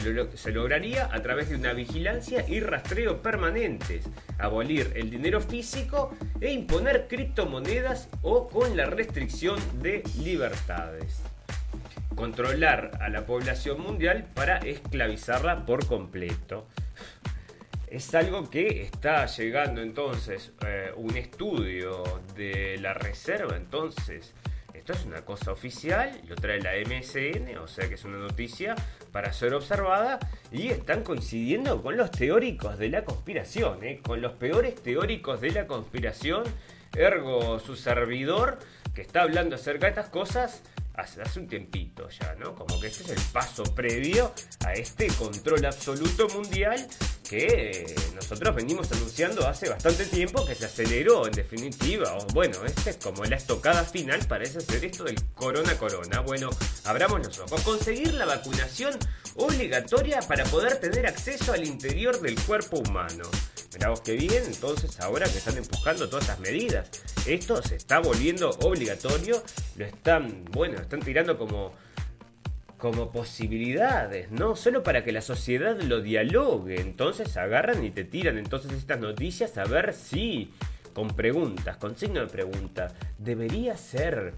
se, 0.00 0.52
lograría 0.52 1.08
a 1.12 1.22
través 1.22 1.50
de 1.50 1.56
una 1.56 1.72
vigilancia 1.72 2.44
y 2.48 2.60
rastreo 2.60 3.22
permanentes, 3.22 4.04
abolir 4.38 4.92
el 4.96 5.10
dinero 5.10 5.40
físico 5.40 6.16
e 6.40 6.52
imponer 6.52 7.06
criptomonedas 7.08 8.08
o 8.22 8.48
con 8.48 8.76
la 8.76 8.86
restricción 8.86 9.58
de 9.80 10.02
libertades. 10.22 11.22
Controlar 12.16 12.98
a 13.00 13.08
la 13.08 13.24
población 13.26 13.80
mundial 13.80 14.26
para 14.34 14.58
esclavizarla 14.58 15.64
por 15.64 15.86
completo. 15.86 16.66
Es 17.86 18.12
algo 18.14 18.50
que 18.50 18.82
está 18.82 19.26
llegando 19.26 19.80
entonces 19.80 20.52
eh, 20.66 20.90
un 20.96 21.16
estudio 21.16 22.02
de 22.34 22.78
la 22.80 22.94
reserva 22.94 23.56
entonces 23.56 24.34
esto 24.84 24.92
es 24.92 25.06
una 25.06 25.24
cosa 25.24 25.50
oficial, 25.50 26.20
lo 26.28 26.34
trae 26.34 26.60
la 26.60 26.72
MSN, 26.72 27.56
o 27.56 27.66
sea 27.66 27.88
que 27.88 27.94
es 27.94 28.04
una 28.04 28.18
noticia 28.18 28.74
para 29.14 29.32
ser 29.32 29.54
observada 29.54 30.18
y 30.50 30.70
están 30.70 31.04
coincidiendo 31.04 31.80
con 31.80 31.96
los 31.96 32.10
teóricos 32.10 32.78
de 32.78 32.88
la 32.88 33.04
conspiración, 33.04 33.84
¿eh? 33.84 34.00
con 34.02 34.20
los 34.20 34.32
peores 34.32 34.74
teóricos 34.74 35.40
de 35.40 35.52
la 35.52 35.68
conspiración, 35.68 36.42
ergo 36.96 37.60
su 37.60 37.76
servidor 37.76 38.58
que 38.92 39.02
está 39.02 39.22
hablando 39.22 39.54
acerca 39.54 39.86
de 39.86 39.90
estas 39.90 40.08
cosas 40.08 40.62
hace, 40.94 41.22
hace 41.22 41.38
un 41.38 41.46
tiempito 41.46 42.08
ya, 42.08 42.34
¿no? 42.40 42.56
Como 42.56 42.80
que 42.80 42.88
este 42.88 43.04
es 43.04 43.10
el 43.10 43.32
paso 43.32 43.62
previo 43.76 44.32
a 44.66 44.72
este 44.72 45.06
control 45.06 45.64
absoluto 45.64 46.28
mundial 46.30 46.84
que 47.28 47.94
nosotros 48.14 48.54
venimos 48.54 48.90
anunciando 48.92 49.46
hace 49.46 49.68
bastante 49.68 50.04
tiempo 50.06 50.44
que 50.46 50.54
se 50.54 50.66
aceleró 50.66 51.26
en 51.26 51.32
definitiva. 51.32 52.16
O, 52.16 52.26
bueno, 52.32 52.64
este 52.64 52.90
es 52.90 52.96
como 52.96 53.24
la 53.24 53.36
estocada 53.36 53.84
final, 53.84 54.20
parece 54.28 54.60
ser 54.60 54.84
esto 54.84 55.04
del 55.04 55.20
corona 55.34 55.76
corona. 55.76 56.20
Bueno, 56.20 56.50
abramos 56.84 57.26
los 57.26 57.38
ojos. 57.38 57.60
Conseguir 57.62 58.14
la 58.14 58.26
vacunación 58.26 58.96
obligatoria 59.36 60.20
para 60.20 60.44
poder 60.44 60.76
tener 60.76 61.06
acceso 61.06 61.52
al 61.52 61.64
interior 61.64 62.20
del 62.20 62.40
cuerpo 62.42 62.78
humano. 62.78 63.24
Mirá 63.72 63.88
vos 63.88 64.02
qué 64.02 64.12
bien, 64.12 64.44
entonces 64.46 65.00
ahora 65.00 65.26
que 65.26 65.38
están 65.38 65.56
empujando 65.56 66.08
todas 66.08 66.24
estas 66.24 66.38
medidas, 66.38 66.88
esto 67.26 67.60
se 67.60 67.74
está 67.74 67.98
volviendo 67.98 68.50
obligatorio, 68.60 69.42
lo 69.76 69.84
están, 69.84 70.44
bueno, 70.52 70.80
están 70.80 71.00
tirando 71.00 71.36
como 71.36 71.74
como 72.84 73.10
posibilidades, 73.10 74.30
¿no? 74.30 74.56
Solo 74.56 74.82
para 74.82 75.02
que 75.02 75.10
la 75.10 75.22
sociedad 75.22 75.80
lo 75.80 76.02
dialogue. 76.02 76.82
Entonces 76.82 77.34
agarran 77.38 77.82
y 77.82 77.90
te 77.90 78.04
tiran 78.04 78.36
entonces 78.36 78.72
estas 78.72 79.00
noticias 79.00 79.56
a 79.56 79.64
ver 79.64 79.94
si, 79.94 80.52
con 80.92 81.08
preguntas, 81.16 81.78
con 81.78 81.96
signo 81.96 82.20
de 82.20 82.26
pregunta, 82.26 82.92
debería 83.16 83.74
ser 83.78 84.34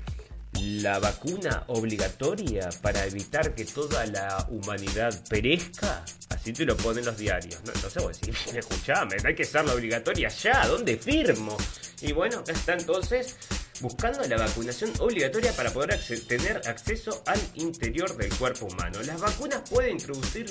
la 0.60 1.00
vacuna 1.00 1.64
obligatoria 1.66 2.68
para 2.82 3.04
evitar 3.04 3.52
que 3.52 3.64
toda 3.64 4.06
la 4.06 4.46
humanidad 4.48 5.12
perezca? 5.28 6.04
Así 6.30 6.52
te 6.52 6.64
lo 6.64 6.76
ponen 6.76 7.04
los 7.04 7.18
diarios. 7.18 7.60
¿no? 7.64 7.72
Entonces 7.72 8.00
vos 8.00 8.20
decís, 8.20 8.54
escuchame, 8.54 9.16
hay 9.24 9.34
que 9.34 9.44
ser 9.44 9.64
la 9.64 9.74
obligatoria 9.74 10.28
ya, 10.28 10.68
¿dónde 10.68 10.96
firmo? 10.96 11.56
Y 12.00 12.12
bueno, 12.12 12.38
acá 12.38 12.52
está 12.52 12.74
entonces 12.74 13.36
buscando 13.80 14.22
la 14.24 14.36
vacunación 14.36 14.90
obligatoria 15.00 15.52
para 15.52 15.70
poder 15.70 15.98
tener 16.26 16.56
acceso 16.66 17.22
al 17.26 17.38
interior 17.54 18.16
del 18.16 18.32
cuerpo 18.34 18.66
humano. 18.66 19.02
Las 19.04 19.20
vacunas 19.20 19.68
pueden 19.68 19.92
introducir 19.92 20.46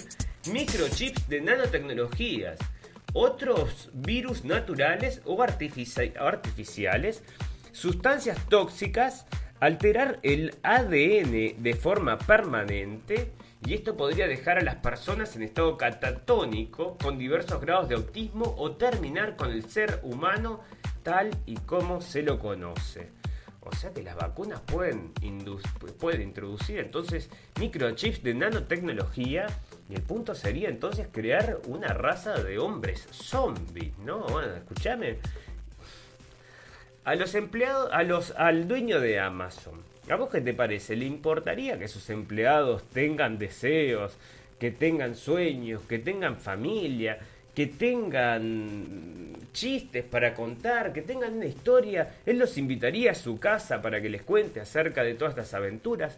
microchips 0.47 1.27
de 1.27 1.41
nanotecnologías, 1.41 2.59
otros 3.13 3.89
virus 3.93 4.43
naturales 4.43 5.21
o 5.25 5.37
artifici- 5.37 6.13
artificiales, 6.19 7.23
sustancias 7.71 8.37
tóxicas, 8.49 9.25
alterar 9.59 10.19
el 10.23 10.55
ADN 10.63 11.55
de 11.63 11.77
forma 11.79 12.17
permanente 12.17 13.31
y 13.65 13.73
esto 13.73 13.95
podría 13.97 14.27
dejar 14.27 14.59
a 14.59 14.63
las 14.63 14.75
personas 14.75 15.35
en 15.35 15.43
estado 15.43 15.77
catatónico 15.77 16.97
con 17.01 17.17
diversos 17.17 17.61
grados 17.61 17.89
de 17.89 17.95
autismo 17.95 18.53
o 18.57 18.73
terminar 18.73 19.35
con 19.35 19.51
el 19.51 19.67
ser 19.69 19.99
humano 20.03 20.59
tal 21.03 21.31
y 21.45 21.55
como 21.55 22.01
se 22.01 22.21
lo 22.21 22.37
conoce. 22.37 23.14
O 23.65 23.75
sea 23.75 23.91
que 23.91 24.03
las 24.03 24.15
vacunas 24.15 24.61
pueden, 24.61 25.11
introducir 26.21 26.79
entonces 26.79 27.29
microchips 27.59 28.21
de 28.21 28.35
nanotecnología 28.35 29.47
y 29.89 29.95
el 29.95 30.03
punto 30.03 30.35
sería 30.35 30.69
entonces 30.69 31.07
crear 31.11 31.59
una 31.67 31.87
raza 31.89 32.41
de 32.43 32.59
hombres 32.59 33.07
zombies, 33.11 33.97
¿no? 33.99 34.19
Bueno, 34.19 34.53
escúchame. 34.55 35.17
A 37.03 37.15
los 37.15 37.33
empleados, 37.33 37.89
a 37.91 38.03
los, 38.03 38.31
al 38.31 38.67
dueño 38.67 38.99
de 38.99 39.19
Amazon, 39.19 39.81
¿a 40.09 40.15
vos 40.15 40.29
qué 40.29 40.41
te 40.41 40.53
parece? 40.53 40.95
¿Le 40.95 41.05
importaría 41.05 41.79
que 41.79 41.87
sus 41.87 42.09
empleados 42.09 42.83
tengan 42.83 43.39
deseos, 43.39 44.15
que 44.59 44.71
tengan 44.71 45.15
sueños, 45.15 45.81
que 45.87 45.99
tengan 45.99 46.37
familia, 46.37 47.19
que 47.55 47.67
tengan 47.67 49.37
chistes 49.53 50.03
para 50.03 50.33
contar, 50.33 50.91
que 50.91 51.01
tengan 51.01 51.33
una 51.33 51.45
historia? 51.45 52.17
¿Él 52.25 52.37
los 52.37 52.57
invitaría 52.57 53.11
a 53.11 53.15
su 53.15 53.39
casa 53.39 53.81
para 53.81 54.01
que 54.01 54.09
les 54.09 54.23
cuente 54.23 54.59
acerca 54.59 55.03
de 55.03 55.15
todas 55.15 55.31
estas 55.31 55.53
aventuras? 55.53 56.17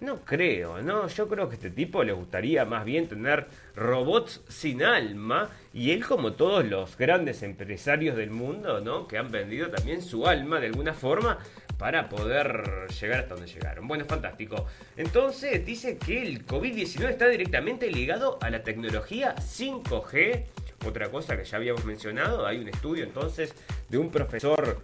No 0.00 0.20
creo, 0.24 0.80
no, 0.80 1.08
yo 1.08 1.26
creo 1.28 1.48
que 1.48 1.54
a 1.54 1.58
este 1.58 1.70
tipo 1.70 2.04
le 2.04 2.12
gustaría 2.12 2.64
más 2.64 2.84
bien 2.84 3.08
tener 3.08 3.46
robots 3.74 4.42
sin 4.48 4.84
alma 4.84 5.50
y 5.74 5.90
él 5.90 6.06
como 6.06 6.34
todos 6.34 6.64
los 6.64 6.96
grandes 6.96 7.42
empresarios 7.42 8.16
del 8.16 8.30
mundo, 8.30 8.80
¿no? 8.80 9.08
Que 9.08 9.18
han 9.18 9.32
vendido 9.32 9.70
también 9.70 10.00
su 10.00 10.28
alma 10.28 10.60
de 10.60 10.68
alguna 10.68 10.94
forma 10.94 11.38
para 11.78 12.08
poder 12.08 12.86
llegar 13.00 13.20
hasta 13.20 13.34
donde 13.34 13.50
llegaron. 13.50 13.88
Bueno, 13.88 14.04
fantástico. 14.04 14.66
Entonces 14.96 15.66
dice 15.66 15.98
que 15.98 16.22
el 16.22 16.46
COVID-19 16.46 17.08
está 17.08 17.28
directamente 17.28 17.90
ligado 17.90 18.38
a 18.40 18.50
la 18.50 18.62
tecnología 18.62 19.34
5G. 19.36 20.44
Otra 20.86 21.10
cosa 21.10 21.36
que 21.36 21.44
ya 21.44 21.56
habíamos 21.56 21.84
mencionado, 21.84 22.46
hay 22.46 22.58
un 22.58 22.68
estudio 22.68 23.04
entonces 23.04 23.54
de 23.88 23.98
un 23.98 24.10
profesor 24.10 24.80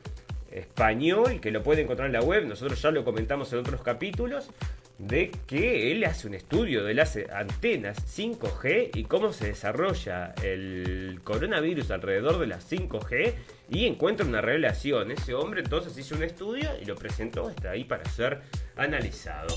español 0.50 1.40
que 1.40 1.50
lo 1.50 1.62
puede 1.62 1.82
encontrar 1.82 2.06
en 2.06 2.12
la 2.12 2.22
web, 2.22 2.46
nosotros 2.46 2.80
ya 2.80 2.90
lo 2.90 3.04
comentamos 3.04 3.52
en 3.52 3.60
otros 3.60 3.82
capítulos, 3.82 4.50
de 4.98 5.32
que 5.46 5.90
él 5.90 6.04
hace 6.04 6.28
un 6.28 6.34
estudio 6.34 6.84
de 6.84 6.94
las 6.94 7.18
antenas 7.32 7.98
5G 8.16 8.90
y 8.94 9.04
cómo 9.04 9.32
se 9.32 9.48
desarrolla 9.48 10.34
el 10.42 11.20
coronavirus 11.24 11.90
alrededor 11.90 12.38
de 12.38 12.46
las 12.46 12.70
5G 12.70 13.34
y 13.70 13.86
encuentra 13.86 14.24
una 14.24 14.40
relación. 14.40 15.10
Ese 15.10 15.34
hombre 15.34 15.62
entonces 15.62 15.98
hizo 15.98 16.14
un 16.14 16.22
estudio 16.22 16.70
y 16.80 16.84
lo 16.84 16.94
presentó, 16.94 17.50
está 17.50 17.72
ahí 17.72 17.84
para 17.84 18.04
ser 18.04 18.40
analizado. 18.76 19.56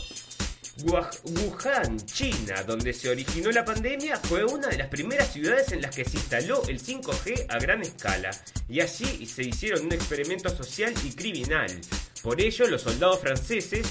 Wuhan, 0.84 1.98
China, 2.06 2.62
donde 2.64 2.94
se 2.94 3.10
originó 3.10 3.52
la 3.52 3.66
pandemia, 3.66 4.18
fue 4.18 4.46
una 4.46 4.68
de 4.68 4.78
las 4.78 4.88
primeras 4.88 5.34
ciudades 5.34 5.72
en 5.72 5.82
las 5.82 5.96
que 5.96 6.06
se 6.06 6.18
instaló 6.18 6.62
el 6.68 6.80
5G 6.80 7.48
a 7.50 7.58
gran 7.58 7.82
escala, 7.82 8.30
y 8.70 8.82
allí 8.82 9.26
se 9.26 9.44
hicieron 9.44 9.86
un 9.86 9.94
experimento 9.94 10.56
social 10.56 10.94
y 11.04 11.12
criminal. 11.12 11.82
Por 12.22 12.40
ello, 12.40 12.68
los 12.68 12.84
soldados 12.84 13.20
franceses 13.22 13.88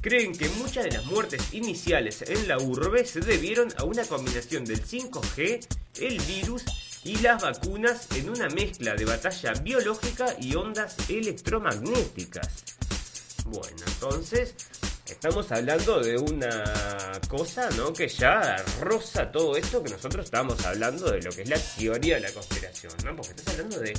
creen 0.00 0.32
que 0.32 0.48
muchas 0.50 0.84
de 0.84 0.92
las 0.92 1.04
muertes 1.04 1.52
iniciales 1.52 2.22
en 2.22 2.48
la 2.48 2.58
urbe 2.58 3.04
se 3.04 3.20
debieron 3.20 3.68
a 3.76 3.84
una 3.84 4.04
combinación 4.04 4.64
del 4.64 4.82
5G, 4.82 5.66
el 6.00 6.20
virus 6.22 6.64
y 7.04 7.16
las 7.16 7.42
vacunas 7.42 8.08
en 8.16 8.30
una 8.30 8.48
mezcla 8.48 8.94
de 8.94 9.04
batalla 9.04 9.52
biológica 9.62 10.34
y 10.40 10.54
ondas 10.54 10.96
electromagnéticas. 11.08 12.48
Bueno, 13.46 13.82
entonces 13.86 14.54
estamos 15.12 15.50
hablando 15.52 16.00
de 16.00 16.16
una 16.16 16.64
cosa, 17.28 17.68
¿no? 17.76 17.92
Que 17.92 18.08
ya 18.08 18.56
roza 18.80 19.30
todo 19.30 19.56
esto 19.56 19.82
que 19.82 19.90
nosotros 19.90 20.24
estamos 20.24 20.64
hablando 20.64 21.10
de 21.10 21.20
lo 21.22 21.30
que 21.30 21.42
es 21.42 21.48
la 21.48 21.58
teoría 21.78 22.16
de 22.16 22.20
la 22.22 22.32
conspiración, 22.32 22.92
¿no? 23.04 23.16
Porque 23.16 23.30
estás 23.32 23.54
hablando 23.54 23.78
de 23.80 23.92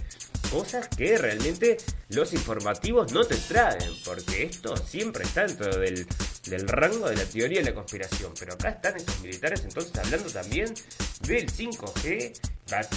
cosas 0.50 0.88
que 0.90 1.18
realmente 1.18 1.78
los 2.10 2.34
informativos 2.34 3.12
no 3.14 3.24
te 3.24 3.36
traen, 3.36 3.92
porque 4.04 4.44
esto 4.44 4.76
siempre 4.78 5.24
está 5.24 5.46
dentro 5.46 5.78
del, 5.80 6.06
del 6.46 6.68
rango 6.68 7.10
de 7.10 7.16
la 7.16 7.26
teoría 7.26 7.60
de 7.60 7.66
la 7.70 7.74
conspiración. 7.74 8.34
Pero 8.40 8.54
acá 8.54 8.70
están 8.70 8.98
estos 8.98 9.20
militares 9.22 9.62
entonces 9.64 9.96
hablando 9.98 10.30
también 10.30 10.74
del 11.22 11.52
5G, 11.52 12.40
bat- 12.70 12.94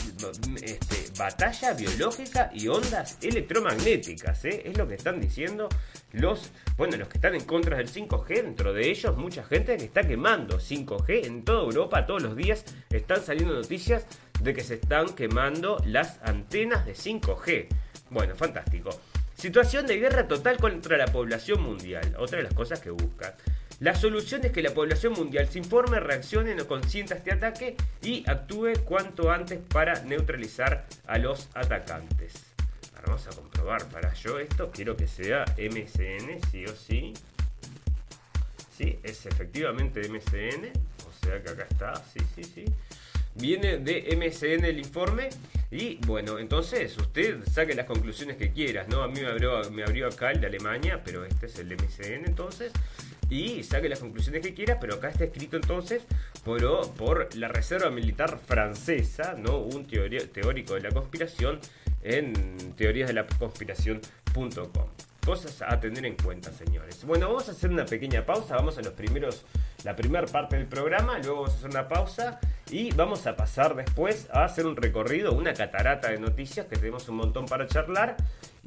este, 0.62 1.11
batalla 1.16 1.74
biológica 1.74 2.50
y 2.55 2.68
ondas 2.68 3.16
electromagnéticas, 3.22 4.44
¿eh? 4.46 4.62
Es 4.64 4.77
lo 4.77 4.87
que 4.88 4.94
están 4.94 5.20
diciendo 5.20 5.68
los, 6.14 6.53
bueno, 6.77 6.96
los 6.96 7.09
que 7.09 7.18
están 7.18 7.35
en 7.35 7.44
contra 7.44 7.77
del 7.77 7.88
5G, 7.88 8.42
dentro 8.42 8.72
de 8.72 8.88
ellos 8.88 9.16
mucha 9.16 9.44
gente 9.44 9.77
que 9.77 9.85
está 9.85 10.03
quemando 10.03 10.59
5G 10.59 11.27
en 11.27 11.44
toda 11.44 11.64
Europa 11.64 12.07
todos 12.07 12.22
los 12.22 12.37
días 12.37 12.64
están 12.90 13.20
saliendo 13.22 13.55
noticias 13.55 14.07
de 14.40 14.55
que 14.55 14.62
se 14.62 14.74
están 14.74 15.14
quemando 15.14 15.83
las 15.87 16.20
antenas 16.22 16.87
de 16.87 16.94
5G. 16.94 17.66
Bueno, 18.11 18.37
fantástico. 18.37 18.90
Situación 19.35 19.87
de 19.87 19.98
guerra 19.98 20.29
total 20.29 20.59
contra 20.59 20.96
la 20.96 21.07
población 21.07 21.62
mundial, 21.62 22.14
otra 22.18 22.38
de 22.38 22.44
las 22.44 22.55
cosas 22.55 22.81
que 22.81 22.90
buscan. 22.90 23.33
La 23.81 23.96
solución 23.96 24.44
es 24.44 24.53
que 24.53 24.62
la 24.62 24.72
población 24.72 25.14
mundial 25.14 25.48
se 25.48 25.59
informe, 25.59 25.98
reaccione, 25.98 26.55
no 26.55 26.68
consienta 26.68 27.16
este 27.16 27.33
ataque 27.33 27.77
y 28.03 28.22
actúe 28.29 28.72
cuanto 28.85 29.33
antes 29.33 29.59
para 29.59 30.00
neutralizar 30.05 30.87
a 31.07 31.18
los 31.18 31.48
atacantes. 31.55 32.43
Vamos 33.06 33.26
a 33.26 33.30
comprobar, 33.30 33.86
para 33.88 34.12
yo 34.14 34.38
esto 34.38 34.70
quiero 34.72 34.96
que 34.96 35.06
sea 35.06 35.44
MSN, 35.58 36.40
sí 36.50 36.64
o 36.66 36.74
sí. 36.74 37.12
Sí, 38.76 38.98
es 39.02 39.26
efectivamente 39.26 40.00
MSN, 40.08 40.72
o 41.06 41.12
sea 41.26 41.40
que 41.42 41.50
acá 41.50 41.66
está, 41.70 41.94
sí, 41.96 42.20
sí, 42.34 42.42
sí. 42.44 42.64
Viene 43.36 43.78
de 43.78 44.16
MSN 44.16 44.64
el 44.64 44.78
informe 44.78 45.28
y 45.70 45.96
bueno, 46.06 46.38
entonces 46.38 46.96
usted 46.96 47.44
saque 47.48 47.74
las 47.74 47.86
conclusiones 47.86 48.36
que 48.36 48.52
quieras, 48.52 48.88
¿no? 48.88 49.02
A 49.02 49.08
mí 49.08 49.20
me 49.20 49.26
abrió, 49.28 49.70
me 49.70 49.82
abrió 49.82 50.06
acá 50.08 50.30
el 50.32 50.40
de 50.40 50.46
Alemania, 50.48 51.02
pero 51.04 51.24
este 51.24 51.46
es 51.46 51.58
el 51.58 51.68
de 51.68 51.76
MSN 51.76 52.24
entonces. 52.26 52.72
Y 53.30 53.62
saque 53.62 53.88
las 53.88 54.00
conclusiones 54.00 54.42
que 54.42 54.54
quiera, 54.54 54.78
pero 54.78 54.94
acá 54.96 55.08
está 55.08 55.24
escrito 55.24 55.56
entonces 55.56 56.02
por, 56.44 56.92
por 56.94 57.34
la 57.36 57.48
Reserva 57.48 57.90
Militar 57.90 58.38
Francesa, 58.44 59.34
¿no? 59.36 59.58
Un 59.58 59.86
teoría- 59.86 60.28
teórico 60.30 60.74
de 60.74 60.82
la 60.82 60.90
conspiración 60.90 61.58
en 62.04 62.56
teorías 62.76 63.08
de 63.08 63.14
la 63.14 63.26
conspiración.com. 63.26 64.88
Cosas 65.24 65.62
a 65.62 65.80
tener 65.80 66.04
en 66.04 66.16
cuenta, 66.16 66.52
señores. 66.52 67.02
Bueno, 67.06 67.28
vamos 67.28 67.48
a 67.48 67.52
hacer 67.52 67.70
una 67.70 67.86
pequeña 67.86 68.26
pausa. 68.26 68.56
Vamos 68.56 68.76
a 68.76 68.82
los 68.82 68.92
primeros, 68.92 69.46
la 69.82 69.96
primera 69.96 70.26
parte 70.26 70.56
del 70.56 70.66
programa. 70.66 71.18
Luego 71.18 71.36
vamos 71.36 71.52
a 71.52 71.56
hacer 71.56 71.70
una 71.70 71.88
pausa 71.88 72.38
y 72.70 72.92
vamos 72.92 73.26
a 73.26 73.34
pasar 73.34 73.74
después 73.74 74.28
a 74.30 74.44
hacer 74.44 74.66
un 74.66 74.76
recorrido, 74.76 75.32
una 75.32 75.54
catarata 75.54 76.10
de 76.10 76.18
noticias 76.18 76.66
que 76.66 76.76
tenemos 76.76 77.08
un 77.08 77.16
montón 77.16 77.46
para 77.46 77.66
charlar. 77.66 78.18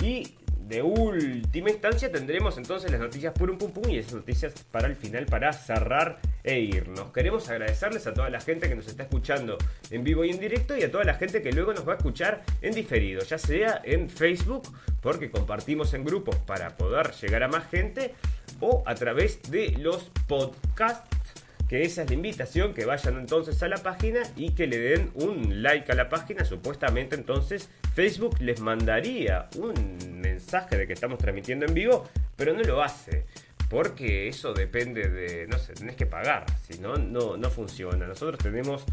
Y 0.02 0.34
de 0.68 0.82
última 0.82 1.70
instancia 1.70 2.12
tendremos 2.12 2.58
entonces 2.58 2.92
las 2.92 3.00
noticias 3.00 3.34
por 3.34 3.50
un 3.50 3.58
pum 3.58 3.72
pum 3.72 3.90
y 3.90 3.98
esas 3.98 4.16
noticias 4.16 4.54
para 4.70 4.88
el 4.88 4.96
final 4.96 5.26
para 5.26 5.54
cerrar 5.54 6.20
e 6.44 6.60
irnos. 6.60 7.12
Queremos 7.12 7.50
agradecerles 7.50 8.06
a 8.08 8.14
toda 8.14 8.30
la 8.30 8.42
gente 8.42 8.68
que 8.68 8.76
nos 8.76 8.88
está 8.88 9.04
escuchando 9.04 9.58
en 9.92 10.04
vivo 10.04 10.26
y 10.26 10.32
en 10.32 10.40
directo 10.40 10.78
y 10.78 10.84
a 10.84 10.92
toda 10.92 11.04
la 11.06 11.14
gente 11.14 11.42
que 11.42 11.52
luego 11.52 11.74
nos 11.74 11.88
va 11.88 11.94
a 11.94 11.98
escuchar 11.98 12.44
en 12.62 12.74
diferido, 12.74 13.24
ya 13.24 13.38
sea 13.38 13.82
en 13.84 14.10
Facebook, 14.10 14.64
porque 15.02 15.32
compartimos 15.32 15.94
en 15.94 16.04
grupos 16.04 16.36
para 16.38 16.76
poder 16.76 17.12
llegar 17.12 17.44
a 17.44 17.48
más 17.48 17.70
gente, 17.70 18.14
o 18.60 18.84
a 18.86 18.96
través 18.96 19.42
de 19.50 19.72
los 19.78 20.12
podcasts 20.28 21.27
que 21.68 21.84
esa 21.84 22.04
es 22.04 22.10
la 22.10 22.16
invitación, 22.16 22.74
que 22.74 22.86
vayan 22.86 23.18
entonces 23.18 23.62
a 23.62 23.68
la 23.68 23.78
página 23.78 24.22
y 24.36 24.52
que 24.52 24.68
le 24.68 24.80
den 24.80 25.12
un 25.16 25.62
like 25.62 25.92
a 25.92 25.96
la 25.96 26.10
página. 26.10 26.46
Supuestamente 26.46 27.16
entonces 27.16 27.70
Facebook 27.94 28.40
les 28.40 28.62
mandaría 28.62 29.50
un 29.58 30.20
mensaje 30.22 30.78
de 30.78 30.88
que 30.88 30.94
estamos 30.94 31.18
transmitiendo 31.18 31.66
en 31.66 31.74
vivo, 31.74 32.08
pero 32.36 32.54
no 32.54 32.64
lo 32.64 32.82
hace. 32.82 33.26
Porque 33.70 34.30
eso 34.30 34.54
depende 34.54 35.10
de, 35.10 35.46
no 35.48 35.58
sé, 35.58 35.74
tenés 35.74 35.98
que 35.98 36.06
pagar, 36.06 36.46
si 36.66 36.80
no, 36.80 36.96
no, 36.96 37.36
no 37.36 37.50
funciona. 37.50 38.08
Nosotros 38.08 38.40
tenemos 38.40 38.86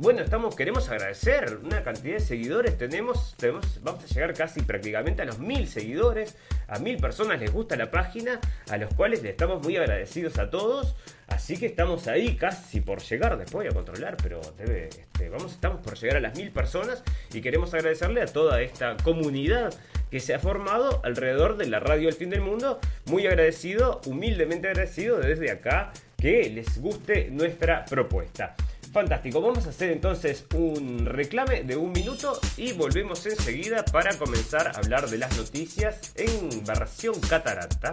bueno, 0.00 0.22
estamos, 0.22 0.56
queremos 0.56 0.88
agradecer 0.88 1.58
una 1.62 1.82
cantidad 1.82 2.14
de 2.14 2.20
seguidores. 2.20 2.78
Tenemos, 2.78 3.36
vamos 3.82 4.02
a 4.02 4.06
llegar 4.06 4.32
casi 4.32 4.62
prácticamente 4.62 5.20
a 5.20 5.26
los 5.26 5.38
mil 5.38 5.68
seguidores. 5.68 6.38
A 6.68 6.78
mil 6.78 6.96
personas 6.96 7.38
les 7.38 7.52
gusta 7.52 7.76
la 7.76 7.90
página, 7.90 8.40
a 8.70 8.78
los 8.78 8.94
cuales 8.94 9.22
le 9.22 9.28
estamos 9.28 9.62
muy 9.62 9.76
agradecidos 9.76 10.38
a 10.38 10.48
todos. 10.48 10.96
Así 11.26 11.58
que 11.58 11.66
estamos 11.66 12.08
ahí 12.08 12.34
casi 12.36 12.80
por 12.80 13.02
llegar, 13.02 13.36
después 13.36 13.66
voy 13.66 13.70
a 13.70 13.74
controlar, 13.74 14.16
pero 14.22 14.40
este, 14.58 15.28
vamos, 15.28 15.52
estamos 15.52 15.82
por 15.82 15.98
llegar 15.98 16.16
a 16.16 16.20
las 16.20 16.34
mil 16.34 16.50
personas 16.50 17.04
y 17.34 17.42
queremos 17.42 17.74
agradecerle 17.74 18.22
a 18.22 18.26
toda 18.26 18.62
esta 18.62 18.96
comunidad 19.04 19.74
que 20.10 20.18
se 20.18 20.32
ha 20.32 20.38
formado 20.38 21.02
alrededor 21.04 21.58
de 21.58 21.66
la 21.66 21.78
radio 21.78 22.08
El 22.08 22.14
Fin 22.14 22.30
del 22.30 22.40
Mundo. 22.40 22.80
Muy 23.04 23.26
agradecido, 23.26 24.00
humildemente 24.06 24.68
agradecido 24.68 25.18
desde 25.18 25.50
acá 25.50 25.92
que 26.16 26.48
les 26.48 26.80
guste 26.80 27.28
nuestra 27.30 27.84
propuesta. 27.84 28.56
Fantástico, 28.92 29.40
vamos 29.40 29.66
a 29.66 29.70
hacer 29.70 29.92
entonces 29.92 30.46
un 30.52 31.06
reclame 31.06 31.62
de 31.62 31.76
un 31.76 31.92
minuto 31.92 32.40
y 32.56 32.72
volvemos 32.72 33.24
enseguida 33.24 33.84
para 33.84 34.18
comenzar 34.18 34.66
a 34.66 34.70
hablar 34.72 35.08
de 35.08 35.18
las 35.18 35.36
noticias 35.36 36.12
en 36.16 36.64
versión 36.64 37.20
catarata. 37.20 37.92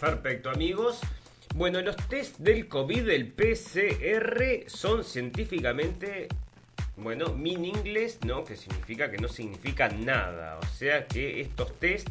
Perfecto, 0.00 0.48
amigos. 0.48 0.98
Bueno, 1.54 1.82
los 1.82 1.94
test 2.08 2.38
del 2.38 2.68
COVID 2.68 3.04
del 3.04 3.32
PCR 3.32 4.64
son 4.66 5.04
científicamente, 5.04 6.28
bueno, 6.96 7.34
meaningless, 7.34 8.18
¿no? 8.24 8.44
Que 8.44 8.56
significa 8.56 9.10
que 9.10 9.18
no 9.18 9.28
significa 9.28 9.90
nada. 9.90 10.58
O 10.58 10.66
sea 10.66 11.06
que 11.06 11.42
estos 11.42 11.78
test, 11.78 12.08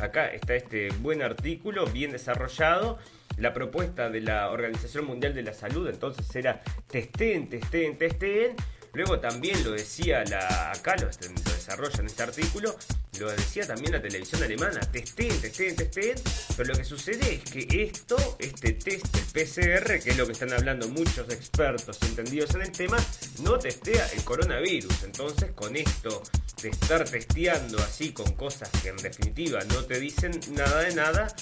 acá 0.00 0.26
está 0.26 0.54
este 0.54 0.90
buen 1.00 1.22
artículo, 1.22 1.86
bien 1.86 2.12
desarrollado. 2.12 2.98
La 3.38 3.54
propuesta 3.54 4.10
de 4.10 4.20
la 4.20 4.50
Organización 4.50 5.06
Mundial 5.06 5.32
de 5.32 5.42
la 5.42 5.54
Salud 5.54 5.88
entonces 5.88 6.34
era 6.36 6.60
testeen, 6.88 7.48
testeen, 7.48 7.96
testeen. 7.96 8.54
Luego 8.92 9.20
también 9.20 9.62
lo 9.64 9.70
decía 9.70 10.24
la, 10.24 10.72
acá 10.72 10.96
lo, 10.96 11.06
lo 11.06 11.52
desarrolla 11.52 12.00
en 12.00 12.06
este 12.06 12.22
artículo, 12.24 12.76
lo 13.20 13.30
decía 13.30 13.66
también 13.66 13.92
la 13.92 14.02
televisión 14.02 14.42
alemana, 14.42 14.80
testeen, 14.80 15.40
testeen, 15.40 15.76
testeen, 15.76 16.16
pero 16.60 16.74
lo 16.74 16.78
que 16.78 16.84
sucede 16.84 17.36
es 17.36 17.50
que 17.50 17.84
esto, 17.84 18.36
este 18.38 18.74
test 18.74 19.06
del 19.14 19.24
PCR, 19.24 19.98
que 19.98 20.10
es 20.10 20.18
lo 20.18 20.26
que 20.26 20.32
están 20.32 20.52
hablando 20.52 20.88
muchos 20.88 21.26
expertos 21.30 21.98
entendidos 22.02 22.54
en 22.54 22.60
el 22.60 22.70
tema, 22.70 22.98
no 23.42 23.58
testea 23.58 24.06
el 24.14 24.22
coronavirus. 24.24 25.04
Entonces, 25.04 25.52
con 25.52 25.74
esto 25.74 26.22
de 26.60 26.68
estar 26.68 27.08
testeando 27.08 27.78
así 27.78 28.12
con 28.12 28.34
cosas 28.34 28.68
que 28.82 28.90
en 28.90 28.98
definitiva 28.98 29.60
no 29.70 29.86
te 29.86 29.98
dicen 29.98 30.38
nada 30.50 30.82
de 30.82 30.94
nada, 30.94 31.34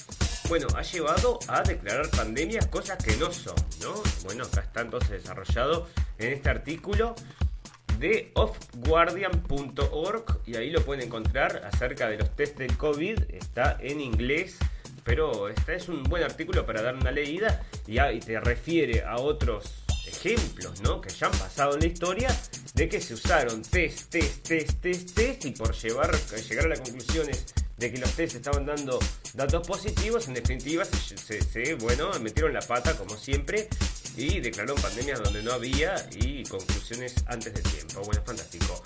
bueno, 0.47 0.67
ha 0.73 0.83
llevado 0.83 1.39
a 1.49 1.63
declarar 1.63 2.09
pandemias 2.11 2.67
cosas 2.67 3.03
que 3.03 3.17
no 3.17 3.29
son, 3.33 3.57
¿no? 3.81 4.01
Bueno, 4.23 4.45
acá 4.45 4.61
está 4.61 4.79
entonces 4.79 5.09
desarrollado 5.09 5.89
en 6.17 6.31
este 6.31 6.49
artículo 6.49 7.13
de 7.99 8.31
offguardian.org 8.35 10.39
y 10.45 10.55
ahí 10.55 10.69
lo 10.69 10.85
pueden 10.85 11.07
encontrar 11.07 11.61
acerca 11.65 12.07
de 12.07 12.19
los 12.19 12.33
test 12.37 12.57
del 12.57 12.77
COVID. 12.77 13.19
Está 13.31 13.77
en 13.81 13.99
inglés, 13.99 14.57
pero 15.03 15.49
este 15.49 15.75
es 15.75 15.89
un 15.89 16.03
buen 16.03 16.23
artículo 16.23 16.65
para 16.65 16.81
dar 16.81 16.95
una 16.95 17.11
leída 17.11 17.61
y, 17.87 17.97
te 18.19 18.39
refiere 18.39 19.03
a 19.03 19.17
otros 19.17 19.83
ejemplos, 20.07 20.81
¿no? 20.81 21.01
Que 21.01 21.09
ya 21.09 21.27
han 21.27 21.37
pasado 21.37 21.75
en 21.75 21.81
la 21.81 21.87
historia 21.87 22.35
de 22.73 22.89
que 22.89 23.01
se 23.01 23.13
usaron 23.13 23.61
test, 23.61 24.09
test, 24.09 24.47
test, 24.47 24.81
test, 24.81 25.15
test 25.15 25.45
y 25.45 25.51
por 25.51 25.73
llevar, 25.73 26.15
llegar 26.49 26.65
a 26.65 26.69
las 26.69 26.81
conclusiones 26.81 27.45
de 27.77 27.91
que 27.91 27.97
los 27.97 28.11
test 28.11 28.35
estaban 28.35 28.65
dando 28.65 28.99
datos 29.33 29.65
positivos, 29.65 30.27
en 30.27 30.33
definitiva 30.33 30.83
se, 30.85 31.41
se, 31.41 31.75
bueno, 31.75 32.11
metieron 32.19 32.53
la 32.53 32.61
pata 32.61 32.95
como 32.97 33.15
siempre 33.17 33.69
y 34.17 34.39
declaró 34.39 34.75
pandemias 34.75 35.23
donde 35.23 35.41
no 35.43 35.53
había 35.53 35.95
y 36.15 36.43
conclusiones 36.43 37.15
antes 37.27 37.53
de 37.53 37.61
tiempo. 37.61 38.01
Bueno, 38.01 38.21
fantástico. 38.25 38.81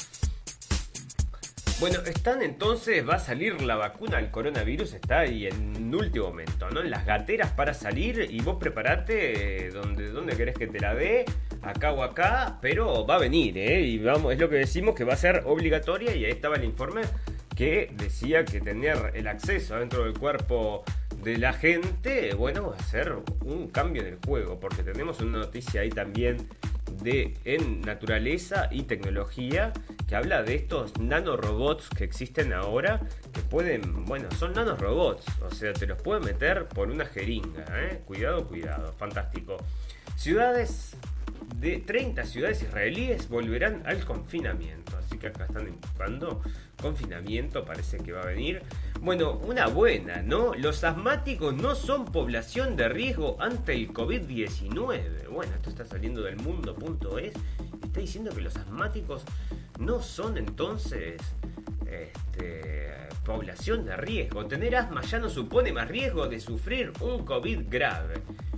Bueno, 1.79 1.99
están 2.05 2.41
entonces, 2.41 3.07
va 3.07 3.15
a 3.15 3.19
salir 3.19 3.61
la 3.61 3.75
vacuna 3.75 4.17
al 4.17 4.31
coronavirus, 4.31 4.93
está 4.93 5.19
ahí 5.19 5.47
en 5.47 5.93
último 5.93 6.27
momento, 6.27 6.69
¿no? 6.69 6.81
En 6.81 6.89
las 6.89 7.05
gateras 7.05 7.51
para 7.51 7.73
salir 7.73 8.27
y 8.29 8.41
vos 8.41 8.57
preparate 8.57 9.67
eh, 9.67 9.69
donde, 9.71 10.09
donde 10.09 10.35
querés 10.35 10.55
que 10.55 10.67
te 10.67 10.79
la 10.79 10.93
dé, 10.95 11.25
acá 11.61 11.91
o 11.91 12.03
acá, 12.03 12.57
pero 12.61 13.05
va 13.05 13.15
a 13.15 13.19
venir, 13.19 13.57
¿eh? 13.57 13.81
Y 13.81 13.99
vamos, 13.99 14.33
es 14.33 14.39
lo 14.39 14.49
que 14.49 14.55
decimos 14.55 14.95
que 14.95 15.03
va 15.03 15.13
a 15.13 15.17
ser 15.17 15.43
obligatoria 15.45 16.15
y 16.15 16.25
ahí 16.25 16.31
estaba 16.31 16.55
el 16.55 16.63
informe 16.63 17.01
que 17.55 17.91
decía 17.93 18.45
que 18.45 18.61
tener 18.61 19.11
el 19.13 19.27
acceso 19.27 19.75
dentro 19.77 20.03
del 20.03 20.17
cuerpo 20.17 20.83
de 21.23 21.37
la 21.37 21.53
gente, 21.53 22.33
bueno, 22.33 22.69
va 22.71 22.75
a 22.75 22.83
ser 22.83 23.15
un 23.45 23.67
cambio 23.67 24.01
en 24.01 24.09
el 24.09 24.17
juego, 24.25 24.59
porque 24.59 24.83
tenemos 24.83 25.21
una 25.21 25.39
noticia 25.39 25.81
ahí 25.81 25.89
también 25.89 26.47
de 27.03 27.37
en 27.45 27.81
naturaleza 27.81 28.67
y 28.71 28.83
tecnología 28.83 29.73
que 30.07 30.15
habla 30.15 30.43
de 30.43 30.55
estos 30.55 30.97
nanorobots 30.99 31.89
que 31.89 32.03
existen 32.03 32.53
ahora, 32.53 33.01
que 33.33 33.41
pueden, 33.41 34.05
bueno, 34.05 34.29
son 34.39 34.53
nanorobots, 34.53 35.25
o 35.41 35.51
sea, 35.51 35.73
te 35.73 35.85
los 35.85 36.01
pueden 36.01 36.23
meter 36.23 36.67
por 36.67 36.89
una 36.89 37.05
jeringa, 37.05 37.65
¿eh? 37.71 38.01
Cuidado, 38.05 38.47
cuidado, 38.47 38.93
fantástico. 38.93 39.57
Ciudades 40.15 40.95
de 41.63 41.77
30 41.77 42.25
ciudades 42.25 42.61
israelíes 42.61 43.29
volverán 43.29 43.83
al 43.85 44.03
confinamiento, 44.03 44.97
así 44.97 45.17
que 45.17 45.27
acá 45.27 45.45
están 45.45 45.67
empujando 45.67 46.41
confinamiento, 46.81 47.63
parece 47.63 47.99
que 47.99 48.11
va 48.11 48.21
a 48.21 48.25
venir. 48.25 48.61
Bueno, 48.99 49.39
una 49.39 49.67
buena, 49.67 50.21
¿no? 50.21 50.53
Los 50.55 50.83
asmáticos 50.83 51.55
no 51.55 51.73
son 51.73 52.03
población 52.03 52.75
de 52.75 52.89
riesgo 52.89 53.37
ante 53.39 53.73
el 53.73 53.93
COVID-19. 53.93 55.29
Bueno, 55.29 55.55
esto 55.55 55.69
está 55.69 55.85
saliendo 55.85 56.21
del 56.23 56.35
mundo.es. 56.35 57.33
Está 57.81 57.99
diciendo 58.01 58.31
que 58.35 58.41
los 58.41 58.57
asmáticos 58.57 59.23
no 59.79 60.01
son 60.01 60.37
entonces 60.37 61.21
este, 61.87 62.91
población 63.25 63.85
de 63.85 63.95
riesgo. 63.95 64.45
Tener 64.47 64.75
asma 64.75 65.01
ya 65.01 65.19
no 65.19 65.29
supone 65.29 65.71
más 65.71 65.87
riesgo 65.87 66.27
de 66.27 66.41
sufrir 66.41 66.91
un 66.99 67.23
COVID 67.23 67.61
grave. 67.69 68.15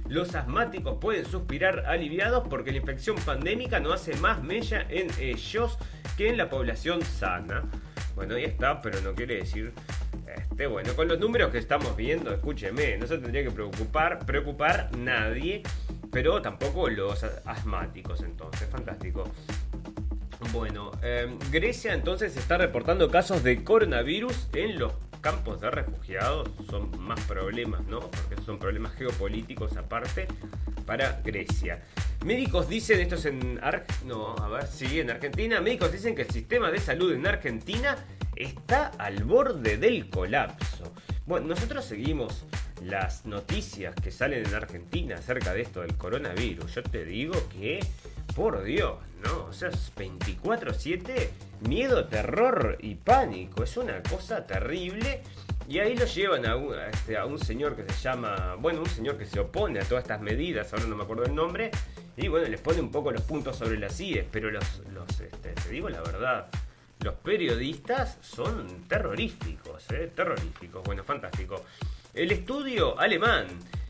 Los 0.08 0.36
asmáticos 0.36 0.98
pueden 1.00 1.26
suspirar 1.26 1.86
aliviados 1.88 2.48
porque 2.48 2.72
la 2.72 2.78
infección 2.78 3.16
pandémica 3.18 3.80
no 3.80 3.92
hace 3.92 4.16
más 4.18 4.44
mella 4.44 4.86
en 4.90 5.08
ellos 5.20 5.78
que 6.16 6.30
en 6.30 6.38
la 6.38 6.50
población 6.50 7.02
sana. 7.02 7.64
Bueno, 8.16 8.36
ahí 8.36 8.46
está, 8.46 8.82
pero 8.82 9.02
no 9.02 9.14
quiere 9.14 9.38
decir. 9.38 9.74
Este, 10.28 10.68
bueno, 10.68 10.94
con 10.96 11.08
los 11.08 11.20
números 11.20 11.52
que 11.52 11.58
estamos 11.58 11.96
viendo, 11.96 12.32
escúcheme, 12.32 12.98
no 12.98 13.08
se 13.08 13.18
tendría 13.18 13.44
que 13.44 13.52
preocupar, 13.52 14.26
preocupar 14.26 14.90
nadie, 14.98 15.64
pero 16.12 16.42
tampoco 16.42 16.90
los 16.90 17.24
asmáticos, 17.46 18.22
entonces, 18.22 18.70
fantástico. 18.70 19.24
Bueno, 20.52 20.92
em, 21.02 21.38
Grecia 21.52 21.94
entonces 21.94 22.38
está 22.38 22.58
reportando 22.58 23.10
casos 23.10 23.44
de 23.44 23.64
coronavirus 23.64 24.50
en 24.54 24.80
los 24.80 24.94
campos 25.26 25.60
de 25.60 25.72
refugiados. 25.72 26.48
Son 26.70 26.92
más 27.02 27.20
problemas, 27.22 27.84
¿no? 27.88 28.00
Porque 28.00 28.40
son 28.46 28.60
problemas 28.60 28.94
geopolíticos 28.94 29.76
aparte 29.76 30.28
para 30.86 31.20
Grecia. 31.24 31.82
Médicos 32.24 32.70
dicen, 32.70 33.00
esto 33.00 33.16
es 33.16 33.26
en 33.26 33.60
no, 34.06 34.36
a 34.36 34.48
ver, 34.50 34.68
sí, 34.68 35.00
en 35.00 35.10
Argentina, 35.10 35.60
médicos 35.62 35.92
dicen 35.92 36.14
que 36.14 36.22
el 36.22 36.30
sistema 36.30 36.70
de 36.70 36.80
salud 36.80 37.12
en 37.12 37.26
Argentina 37.26 37.98
está 38.36 38.92
al 39.00 39.24
borde 39.24 39.78
del 39.78 40.12
colapso. 40.12 40.94
Bueno, 41.26 41.48
nosotros 41.48 41.86
seguimos 41.86 42.46
las 42.84 43.26
noticias 43.26 43.96
que 43.96 44.12
salen 44.12 44.46
en 44.46 44.54
Argentina 44.54 45.16
acerca 45.16 45.56
de 45.56 45.62
esto 45.62 45.82
del 45.82 45.98
coronavirus. 45.98 46.76
Yo 46.76 46.84
te 46.84 47.04
digo 47.04 47.34
que, 47.50 47.80
por 48.36 48.64
Dios, 48.64 48.96
¿no? 49.24 49.46
O 49.46 49.54
sea, 49.54 49.70
24-7, 49.70 51.30
miedo, 51.68 52.06
terror 52.06 52.78
y 52.80 52.96
pánico. 52.96 53.64
Es 53.64 53.78
una 53.78 54.02
cosa 54.04 54.46
terrible. 54.46 55.22
Y 55.68 55.80
ahí 55.80 55.96
lo 55.96 56.06
llevan 56.06 56.46
a 56.46 56.56
un, 56.56 56.76
este, 56.80 57.18
a 57.18 57.26
un 57.26 57.40
señor 57.40 57.76
que 57.76 57.92
se 57.92 58.00
llama, 58.00 58.56
bueno, 58.60 58.82
un 58.82 58.90
señor 58.90 59.18
que 59.18 59.26
se 59.26 59.40
opone 59.40 59.80
a 59.80 59.84
todas 59.84 60.04
estas 60.04 60.22
medidas, 60.22 60.72
ahora 60.72 60.86
no 60.86 60.96
me 60.96 61.04
acuerdo 61.04 61.26
el 61.26 61.34
nombre, 61.34 61.72
y 62.16 62.28
bueno, 62.28 62.48
les 62.48 62.62
pone 62.62 62.80
un 62.82 62.92
poco 62.92 63.12
los 63.12 63.24
puntos 63.24 63.58
sobre 63.58 63.80
las 63.80 64.00
IES, 64.00 64.26
pero 64.32 64.52
los, 64.52 64.84
los 64.94 65.10
este, 65.20 65.54
te 65.54 65.70
digo 65.70 65.90
la 65.90 66.02
verdad, 66.02 66.50
los 67.02 67.16
periodistas 67.16 68.18
son 68.22 68.88
terroríficos, 68.88 69.90
¿eh? 69.92 70.12
terroríficos, 70.16 70.84
bueno, 70.84 71.04
fantástico. 71.04 71.64
El 72.14 72.32
estudio 72.32 72.98
alemán, 73.00 73.48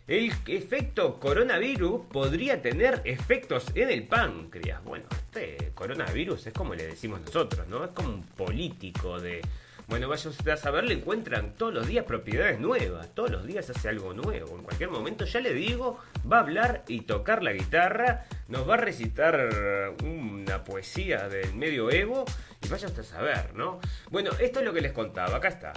el 0.08 0.32
efecto 0.48 1.20
coronavirus 1.20 2.02
podría 2.12 2.62
tener 2.62 3.02
efectos 3.06 3.66
en 3.74 3.90
el 3.90 4.04
páncreas. 4.08 4.84
Bueno, 4.84 5.06
este 5.12 5.72
coronavirus 5.74 6.48
es 6.48 6.54
como 6.54 6.76
le 6.76 6.86
decimos 6.86 7.22
nosotros, 7.22 7.68
¿no? 7.68 7.84
Es 7.84 7.92
como 7.92 8.10
un 8.10 8.24
político 8.24 9.20
de 9.20 9.42
bueno, 9.88 10.10
vaya 10.10 10.32
usted 10.32 10.50
a 10.50 10.58
saber, 10.58 10.86
le 10.86 10.96
encuentran 10.96 11.54
todos 11.54 11.72
los 11.72 11.86
días 11.86 12.06
propiedades 12.06 12.60
nuevas, 12.60 13.14
todos 13.14 13.30
los 13.30 13.46
días 13.46 13.70
hace 13.70 13.88
algo 13.88 14.14
nuevo. 14.14 14.58
En 14.58 14.64
cualquier 14.64 14.90
momento, 14.90 15.26
ya 15.26 15.40
le 15.40 15.54
digo, 15.54 16.00
va 16.30 16.38
a 16.38 16.40
hablar 16.40 16.84
y 16.88 17.02
tocar 17.02 17.44
la 17.44 17.54
guitarra, 17.54 18.26
nos 18.48 18.68
va 18.68 18.74
a 18.74 18.78
recitar 18.78 19.94
una 20.04 20.64
poesía 20.64 21.30
del 21.30 21.54
medioevo 21.54 22.26
y 22.64 22.68
vaya 22.68 22.88
usted 22.88 23.02
a 23.02 23.06
saber, 23.06 23.54
¿no? 23.54 23.80
Bueno, 24.10 24.32
esto 24.40 24.60
es 24.60 24.66
lo 24.66 24.74
que 24.74 24.82
les 24.82 24.92
contaba, 24.92 25.38
acá 25.38 25.50
está. 25.50 25.74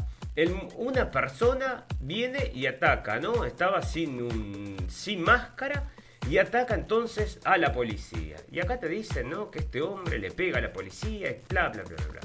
Una 0.76 1.10
persona 1.10 1.84
viene 2.00 2.52
y 2.54 2.66
ataca, 2.66 3.18
¿no? 3.18 3.44
Estaba 3.44 3.82
sin, 3.82 4.22
un, 4.22 4.76
sin 4.88 5.22
máscara 5.22 5.90
y 6.30 6.38
ataca 6.38 6.74
entonces 6.74 7.40
a 7.44 7.56
la 7.58 7.72
policía. 7.72 8.36
Y 8.50 8.60
acá 8.60 8.78
te 8.78 8.88
dicen, 8.88 9.30
¿no? 9.30 9.50
Que 9.50 9.60
este 9.60 9.82
hombre 9.82 10.18
le 10.18 10.30
pega 10.30 10.58
a 10.58 10.60
la 10.60 10.72
policía 10.72 11.30
y 11.30 11.40
bla, 11.48 11.70
bla, 11.70 11.82
bla, 11.82 11.96
bla. 12.10 12.20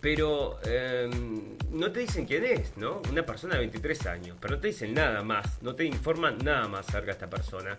Pero 0.00 0.58
em, 0.64 1.56
no 1.70 1.90
te 1.90 2.00
dicen 2.00 2.26
quién 2.26 2.44
es, 2.44 2.76
¿no? 2.76 3.02
Una 3.10 3.24
persona 3.24 3.54
de 3.54 3.60
23 3.60 4.06
años, 4.06 4.36
pero 4.40 4.56
no 4.56 4.60
te 4.60 4.68
dicen 4.68 4.92
nada 4.94 5.22
más, 5.22 5.62
no 5.62 5.74
te 5.74 5.84
informan 5.84 6.38
nada 6.38 6.68
más 6.68 6.88
acerca 6.88 7.06
de 7.06 7.12
esta 7.12 7.30
persona. 7.30 7.78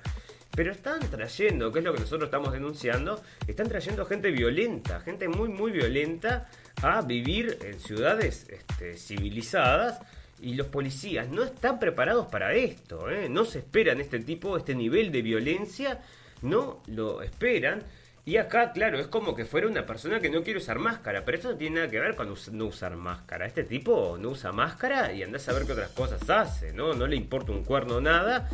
Pero 0.56 0.72
están 0.72 1.00
trayendo, 1.02 1.72
que 1.72 1.80
es 1.80 1.86
lo 1.86 1.94
que 1.94 2.00
nosotros 2.00 2.28
estamos 2.28 2.52
denunciando, 2.52 3.22
están 3.48 3.68
trayendo 3.68 4.06
gente 4.06 4.32
violenta, 4.32 5.02
gente 5.02 5.28
muy, 5.28 5.50
muy 5.50 5.72
violenta 5.72 6.48
a 6.82 7.02
vivir 7.02 7.58
en 7.64 7.80
ciudades 7.80 8.48
este, 8.50 8.98
civilizadas 8.98 10.00
y 10.42 10.56
los 10.56 10.68
policías 10.68 11.30
no 11.30 11.44
están 11.44 11.80
preparados 11.80 12.28
para 12.28 12.54
esto, 12.54 13.10
¿eh? 13.10 13.30
no 13.30 13.46
se 13.46 13.60
esperan 13.60 14.02
este 14.02 14.20
tipo, 14.20 14.58
este 14.58 14.76
nivel 14.76 15.12
de 15.12 15.22
violencia, 15.22 16.02
no 16.42 16.82
lo 16.88 17.22
esperan. 17.22 17.84
Y 18.28 18.38
acá, 18.38 18.72
claro, 18.72 19.00
es 19.00 19.06
como 19.06 19.36
que 19.36 19.46
fuera 19.46 19.68
una 19.68 19.86
persona 19.86 20.20
que 20.20 20.32
no 20.32 20.42
quiere 20.42 20.58
usar 20.58 20.80
máscara, 20.80 21.24
pero 21.24 21.38
esto 21.38 21.52
no 21.52 21.58
tiene 21.58 21.76
nada 21.76 21.92
que 21.92 22.00
ver 22.00 22.16
con 22.16 22.34
no 22.54 22.66
usar 22.66 22.96
máscara. 22.96 23.46
Este 23.46 23.64
tipo 23.64 24.18
no 24.20 24.30
usa 24.30 24.52
máscara 24.52 25.14
y 25.14 25.22
anda 25.22 25.38
a 25.38 25.40
saber 25.40 25.68
qué 25.68 25.74
otras 25.74 25.92
cosas 25.92 26.28
hace, 26.28 26.74
¿no? 26.74 26.96
No 26.96 27.06
le 27.06 27.16
importa 27.16 27.52
un 27.52 27.64
cuerno 27.64 28.02
nada. 28.02 28.50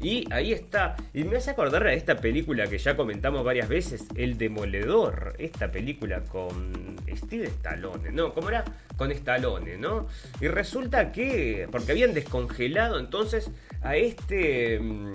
Y 0.00 0.32
ahí 0.32 0.52
está. 0.52 0.96
Y 1.12 1.24
me 1.24 1.36
hace 1.36 1.50
acordar 1.50 1.86
a 1.86 1.92
esta 1.92 2.16
película 2.16 2.68
que 2.68 2.78
ya 2.78 2.96
comentamos 2.96 3.44
varias 3.44 3.68
veces, 3.68 4.06
El 4.14 4.38
Demoledor. 4.38 5.34
Esta 5.38 5.72
película 5.72 6.22
con 6.22 6.96
Steve 7.16 7.46
Stallone, 7.46 8.12
¿no? 8.12 8.32
¿Cómo 8.32 8.48
era? 8.48 8.64
Con 8.96 9.10
Stallone, 9.10 9.76
¿no? 9.76 10.06
Y 10.40 10.46
resulta 10.46 11.10
que, 11.10 11.68
porque 11.72 11.92
habían 11.92 12.14
descongelado 12.14 12.98
entonces 12.98 13.50
a 13.82 13.96
este... 13.96 14.78
Mm, 14.78 15.12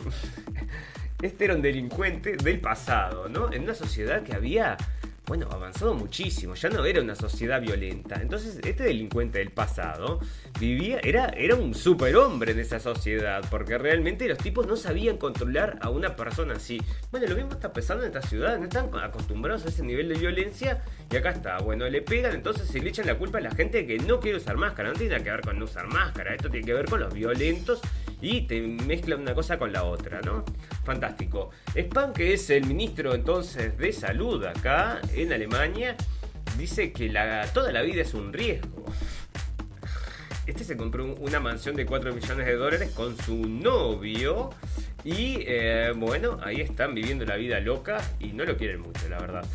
este 1.21 1.45
era 1.45 1.55
un 1.55 1.61
delincuente 1.61 2.35
del 2.35 2.59
pasado, 2.59 3.29
¿no? 3.29 3.53
En 3.53 3.63
una 3.63 3.75
sociedad 3.75 4.23
que 4.23 4.33
había, 4.33 4.75
bueno, 5.25 5.47
avanzado 5.49 5.93
muchísimo, 5.93 6.55
ya 6.55 6.67
no 6.69 6.83
era 6.83 7.01
una 7.01 7.15
sociedad 7.15 7.61
violenta. 7.61 8.21
Entonces, 8.21 8.59
este 8.65 8.83
delincuente 8.83 9.39
del 9.39 9.51
pasado 9.51 10.19
vivía, 10.59 10.99
era, 11.03 11.27
era 11.29 11.55
un 11.55 11.73
superhombre 11.73 12.51
en 12.51 12.59
esa 12.59 12.79
sociedad, 12.79 13.43
porque 13.49 13.77
realmente 13.77 14.27
los 14.27 14.37
tipos 14.37 14.67
no 14.67 14.75
sabían 14.75 15.17
controlar 15.17 15.77
a 15.81 15.89
una 15.89 16.15
persona 16.15 16.55
así. 16.55 16.81
Bueno, 17.11 17.27
lo 17.27 17.35
mismo 17.35 17.51
está 17.51 17.73
pasando 17.73 18.03
en 18.03 18.15
esta 18.15 18.27
ciudad, 18.27 18.57
no 18.57 18.65
están 18.65 18.89
acostumbrados 19.01 19.65
a 19.65 19.69
ese 19.69 19.83
nivel 19.83 20.09
de 20.09 20.15
violencia 20.15 20.83
y 21.11 21.15
acá 21.15 21.31
está, 21.31 21.57
bueno, 21.59 21.87
le 21.89 22.01
pegan, 22.01 22.33
entonces 22.33 22.67
se 22.67 22.79
le 22.79 22.89
echan 22.89 23.07
la 23.07 23.17
culpa 23.17 23.39
a 23.39 23.41
la 23.41 23.51
gente 23.51 23.85
que 23.85 23.97
no 23.99 24.19
quiere 24.19 24.37
usar 24.37 24.57
máscara, 24.57 24.89
no 24.89 24.95
tiene 24.95 25.13
nada 25.13 25.23
que 25.23 25.31
ver 25.31 25.41
con 25.41 25.59
no 25.59 25.65
usar 25.65 25.87
máscara, 25.87 26.33
esto 26.33 26.49
tiene 26.49 26.65
que 26.65 26.73
ver 26.73 26.85
con 26.85 26.99
los 26.99 27.13
violentos 27.13 27.81
y 28.21 28.41
te 28.41 28.61
mezcla 28.61 29.15
una 29.15 29.33
cosa 29.33 29.57
con 29.57 29.73
la 29.73 29.83
otra, 29.83 30.21
¿no? 30.21 30.45
Fantástico. 30.83 31.49
Spahn, 31.77 32.13
que 32.13 32.33
es 32.33 32.49
el 32.49 32.65
ministro 32.65 33.13
entonces 33.13 33.77
de 33.77 33.91
salud 33.91 34.45
acá 34.45 35.01
en 35.13 35.33
Alemania, 35.33 35.95
dice 36.57 36.93
que 36.93 37.11
toda 37.53 37.71
la 37.71 37.81
vida 37.81 38.01
es 38.01 38.13
un 38.13 38.31
riesgo. 38.31 38.85
Este 40.45 40.65
se 40.65 40.75
compró 40.75 41.05
una 41.05 41.39
mansión 41.39 41.75
de 41.75 41.85
4 41.85 42.13
millones 42.13 42.45
de 42.45 42.55
dólares 42.55 42.91
con 42.91 43.17
su 43.17 43.47
novio. 43.47 44.49
Y 45.05 45.37
eh, 45.47 45.93
bueno, 45.95 46.37
ahí 46.43 46.61
están 46.61 46.93
viviendo 46.93 47.25
la 47.25 47.35
vida 47.35 47.59
loca 47.59 48.01
y 48.19 48.27
no 48.27 48.43
lo 48.45 48.57
quieren 48.57 48.81
mucho, 48.81 49.07
la 49.09 49.19
verdad. 49.19 49.45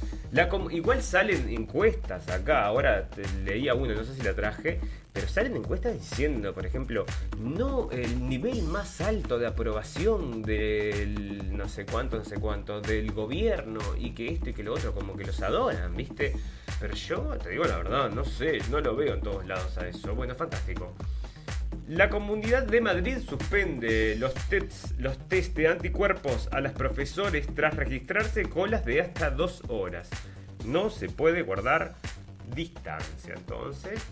Igual 0.71 1.03
salen 1.03 1.49
encuestas 1.49 2.29
acá, 2.29 2.65
ahora 2.67 3.09
leía 3.45 3.75
una, 3.75 3.95
no 3.95 4.05
sé 4.05 4.15
si 4.15 4.23
la 4.23 4.35
traje, 4.35 4.79
pero 5.13 5.27
salen 5.27 5.57
encuestas 5.57 5.95
diciendo, 5.95 6.53
por 6.53 6.67
ejemplo, 6.67 7.07
no 7.39 7.91
el 7.91 8.29
nivel 8.29 8.63
más 8.63 9.01
alto 9.01 9.39
de 9.39 9.47
aprobación 9.47 10.43
del 10.43 11.57
no 11.57 11.69
sé 11.69 11.87
cuánto, 11.87 12.19
no 12.19 12.25
sé 12.25 12.37
cuánto, 12.37 12.81
del 12.81 13.13
gobierno 13.13 13.81
y 13.99 14.11
que 14.11 14.29
esto 14.29 14.51
y 14.51 14.53
que 14.53 14.63
lo 14.63 14.75
otro, 14.75 14.95
como 14.95 15.17
que 15.17 15.25
los 15.25 15.41
adoran, 15.43 15.97
¿viste? 15.97 16.35
Pero 16.81 16.95
yo 16.95 17.21
te 17.43 17.51
digo 17.51 17.65
la 17.65 17.79
verdad, 17.79 18.11
no 18.11 18.25
sé, 18.25 18.59
no 18.71 18.81
lo 18.81 18.95
veo 18.95 19.15
en 19.15 19.21
todos 19.21 19.47
lados 19.47 19.77
a 19.79 19.89
eso. 19.89 20.15
Bueno, 20.15 20.35
fantástico. 20.35 20.95
La 21.89 22.11
Comunidad 22.11 22.65
de 22.65 22.81
Madrid 22.81 23.19
suspende 23.27 24.15
los 24.17 24.35
tests, 24.35 24.95
los 24.99 25.19
test 25.29 25.57
de 25.57 25.69
anticuerpos 25.69 26.49
a 26.53 26.61
los 26.61 26.73
profesores 26.73 27.47
tras 27.55 27.75
registrarse 27.77 28.43
colas 28.43 28.85
de 28.85 29.01
hasta 29.01 29.31
dos 29.31 29.63
horas. 29.69 30.11
No 30.67 30.91
se 30.91 31.09
puede 31.09 31.43
guardar 31.43 31.95
distancia 32.55 33.35
entonces 33.35 34.03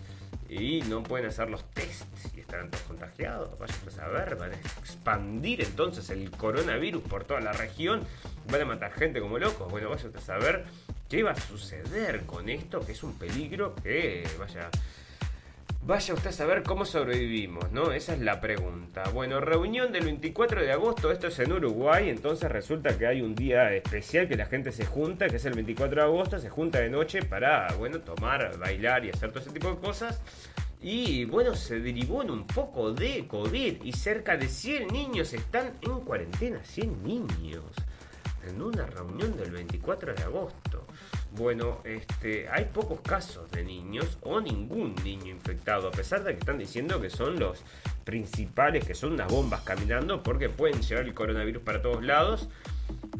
y 0.49 0.81
no 0.89 1.03
pueden 1.03 1.27
hacer 1.27 1.49
los 1.49 1.69
tests 1.71 2.35
y 2.35 2.39
estarán 2.39 2.71
todos 2.71 2.83
contagiados. 2.85 3.57
Vaya 3.59 3.75
a 4.03 4.07
ver, 4.07 4.35
van 4.37 4.53
a 4.53 4.55
expandir 4.55 5.61
entonces 5.61 6.09
el 6.09 6.31
coronavirus 6.31 7.03
por 7.03 7.25
toda 7.25 7.41
la 7.41 7.51
región, 7.51 8.01
van 8.51 8.61
a 8.61 8.65
matar 8.65 8.91
gente 8.91 9.19
como 9.19 9.37
locos. 9.39 9.69
Bueno, 9.69 9.89
vaya 9.89 10.09
a 10.15 10.21
saber 10.21 10.65
qué 11.09 11.23
va 11.23 11.31
a 11.31 11.39
suceder 11.39 12.25
con 12.25 12.49
esto, 12.49 12.79
que 12.85 12.91
es 12.91 13.03
un 13.03 13.17
peligro 13.17 13.75
que 13.75 14.27
vaya 14.39 14.69
Vaya 15.87 16.15
usted 16.15 16.31
a 16.31 16.33
saber 16.33 16.63
cómo 16.63 16.83
sobrevivimos, 16.83 17.71
¿no? 17.71 17.93
Esa 17.93 18.13
es 18.13 18.19
la 18.19 18.41
pregunta. 18.41 19.03
Bueno, 19.13 19.39
reunión 19.39 19.93
del 19.93 20.03
24 20.03 20.61
de 20.61 20.73
agosto, 20.73 21.13
esto 21.13 21.27
es 21.27 21.39
en 21.39 21.53
Uruguay, 21.53 22.09
entonces 22.09 22.51
resulta 22.51 22.97
que 22.97 23.07
hay 23.07 23.21
un 23.21 23.33
día 23.33 23.73
especial 23.73 24.27
que 24.27 24.35
la 24.35 24.47
gente 24.47 24.73
se 24.73 24.85
junta, 24.85 25.29
que 25.29 25.37
es 25.37 25.45
el 25.45 25.53
24 25.53 25.95
de 25.95 26.05
agosto, 26.05 26.39
se 26.39 26.49
junta 26.49 26.79
de 26.79 26.89
noche 26.89 27.23
para, 27.23 27.73
bueno, 27.77 28.01
tomar, 28.01 28.57
bailar 28.57 29.05
y 29.05 29.11
hacer 29.11 29.29
todo 29.29 29.39
ese 29.39 29.51
tipo 29.51 29.69
de 29.69 29.77
cosas. 29.77 30.21
Y 30.81 31.23
bueno, 31.23 31.55
se 31.55 31.79
derivó 31.79 32.21
en 32.21 32.31
un 32.31 32.45
poco 32.45 32.91
de 32.91 33.25
COVID 33.25 33.81
y 33.81 33.93
cerca 33.93 34.35
de 34.35 34.49
100 34.49 34.89
niños 34.89 35.31
están 35.31 35.71
en 35.79 36.01
cuarentena, 36.01 36.61
100 36.65 37.01
niños, 37.01 37.63
en 38.47 38.61
una 38.61 38.85
reunión 38.85 39.35
del 39.37 39.51
24 39.51 40.13
de 40.13 40.23
agosto. 40.23 40.85
Bueno, 41.31 41.81
este, 41.83 42.47
hay 42.49 42.65
pocos 42.65 43.01
casos 43.01 43.49
de 43.51 43.63
niños 43.63 44.17
o 44.21 44.39
ningún 44.39 44.95
niño 45.03 45.27
infectado, 45.27 45.89
a 45.89 45.91
pesar 45.91 46.23
de 46.23 46.33
que 46.33 46.39
están 46.39 46.57
diciendo 46.57 46.99
que 46.99 47.09
son 47.09 47.39
los 47.39 47.63
principales, 48.03 48.85
que 48.85 48.95
son 48.95 49.13
unas 49.13 49.31
bombas 49.31 49.61
caminando, 49.61 50.23
porque 50.23 50.49
pueden 50.49 50.81
llevar 50.81 51.05
el 51.05 51.13
coronavirus 51.13 51.61
para 51.63 51.81
todos 51.81 52.03
lados. 52.03 52.49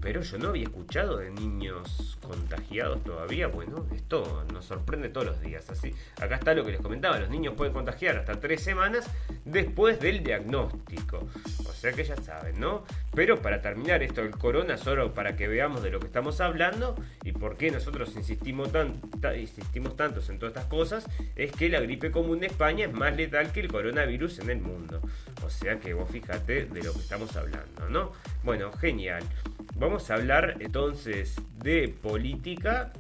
Pero 0.02 0.22
yo 0.22 0.38
no 0.38 0.50
había 0.50 0.64
escuchado 0.64 1.18
de 1.18 1.32
niños 1.32 2.18
contagiados 2.22 3.04
todavía. 3.04 3.48
Bueno, 3.48 3.86
esto 3.96 4.46
nos 4.54 4.66
sorprende 4.66 5.10
todos 5.10 5.28
los 5.28 5.42
días. 5.42 5.70
Así, 5.70 5.94
acá 6.22 6.36
está 6.36 6.54
lo 6.54 6.64
que 6.66 6.72
les 6.72 6.82
comentaba: 6.82 7.20
los 7.20 7.30
niños 7.30 7.56
pueden 7.56 7.74
contagiar 7.74 8.18
hasta 8.18 8.40
tres 8.40 8.64
semanas 8.64 9.10
después 9.46 10.00
del 10.00 10.24
diagnóstico. 10.24 11.28
O 11.68 11.74
sea 11.74 11.94
que 11.94 12.04
ya 12.04 12.16
saben, 12.18 12.60
¿no? 12.60 12.84
Pero 13.14 13.42
para 13.42 13.62
terminar 13.62 14.04
esto 14.04 14.22
del 14.22 14.32
corona, 14.32 14.78
solo 14.78 15.14
para 15.14 15.36
que 15.36 15.48
veamos 15.48 15.84
de 15.84 15.92
lo 15.92 16.00
que 16.00 16.08
estamos 16.08 16.42
hablando 16.42 16.96
y 17.24 17.32
por 17.32 17.58
qué 17.58 17.72
nosotros 17.72 18.16
insistimos, 18.16 18.72
tan, 18.72 19.02
insistimos 19.38 19.96
tantos 19.96 20.30
en 20.30 20.40
todas 20.40 20.56
estas 20.56 20.70
cosas, 20.70 21.08
es 21.36 21.52
que 21.52 21.70
la 21.70 21.80
gripe 21.80 22.12
común 22.12 22.40
de 22.40 22.48
España 22.48 22.86
es 22.86 22.94
más 22.94 23.16
letal 23.16 23.52
que 23.52 23.60
el 23.60 23.68
coronavirus 23.68 24.40
en 24.40 24.50
el 24.50 24.62
mundo. 24.62 25.02
O 25.46 25.50
sea 25.50 25.80
que 25.80 25.94
vos 25.94 26.10
fíjate 26.10 26.66
de 26.66 26.84
lo 26.84 26.94
que 26.94 27.00
estamos 27.00 27.36
hablando, 27.36 27.90
¿no? 27.90 28.12
Bueno, 28.44 28.72
genial. 28.72 29.24
Vamos 29.80 30.10
a 30.10 30.16
hablar 30.16 30.56
entonces 30.60 31.36
de 31.64 31.88
política 31.88 32.92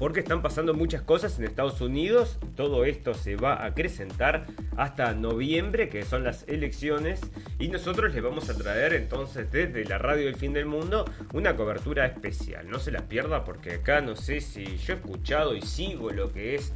porque 0.00 0.18
están 0.18 0.42
pasando 0.42 0.74
muchas 0.74 1.00
cosas 1.00 1.38
en 1.38 1.44
Estados 1.44 1.80
Unidos. 1.80 2.40
Todo 2.56 2.84
esto 2.84 3.14
se 3.14 3.36
va 3.36 3.54
a 3.54 3.66
acrecentar 3.66 4.46
hasta 4.76 5.14
noviembre, 5.14 5.88
que 5.88 6.04
son 6.04 6.24
las 6.24 6.42
elecciones, 6.48 7.20
y 7.60 7.68
nosotros 7.68 8.12
les 8.12 8.20
vamos 8.20 8.50
a 8.50 8.56
traer 8.56 8.94
entonces 8.94 9.52
desde 9.52 9.84
la 9.84 9.98
radio 9.98 10.26
del 10.26 10.34
fin 10.34 10.52
del 10.52 10.66
mundo 10.66 11.04
una 11.34 11.54
cobertura 11.54 12.04
especial. 12.04 12.68
No 12.68 12.80
se 12.80 12.90
la 12.90 13.02
pierda 13.02 13.44
porque 13.44 13.74
acá 13.74 14.00
no 14.00 14.16
sé 14.16 14.40
si 14.40 14.64
yo 14.78 14.94
he 14.94 14.96
escuchado 14.96 15.54
y 15.54 15.62
sigo 15.62 16.10
lo 16.10 16.32
que 16.32 16.56
es 16.56 16.72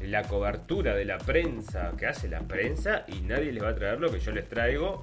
la 0.00 0.22
cobertura 0.22 0.94
de 0.94 1.04
la 1.04 1.18
prensa 1.18 1.92
que 1.98 2.06
hace 2.06 2.26
la 2.26 2.40
prensa 2.40 3.04
y 3.06 3.20
nadie 3.20 3.52
les 3.52 3.62
va 3.62 3.68
a 3.68 3.74
traer 3.74 4.00
lo 4.00 4.10
que 4.10 4.18
yo 4.18 4.32
les 4.32 4.48
traigo. 4.48 5.02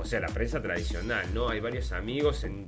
O 0.00 0.04
sea, 0.04 0.20
la 0.20 0.28
prensa 0.28 0.62
tradicional, 0.62 1.26
¿no? 1.34 1.48
Hay 1.48 1.60
varios 1.60 1.92
amigos 1.92 2.44
en, 2.44 2.66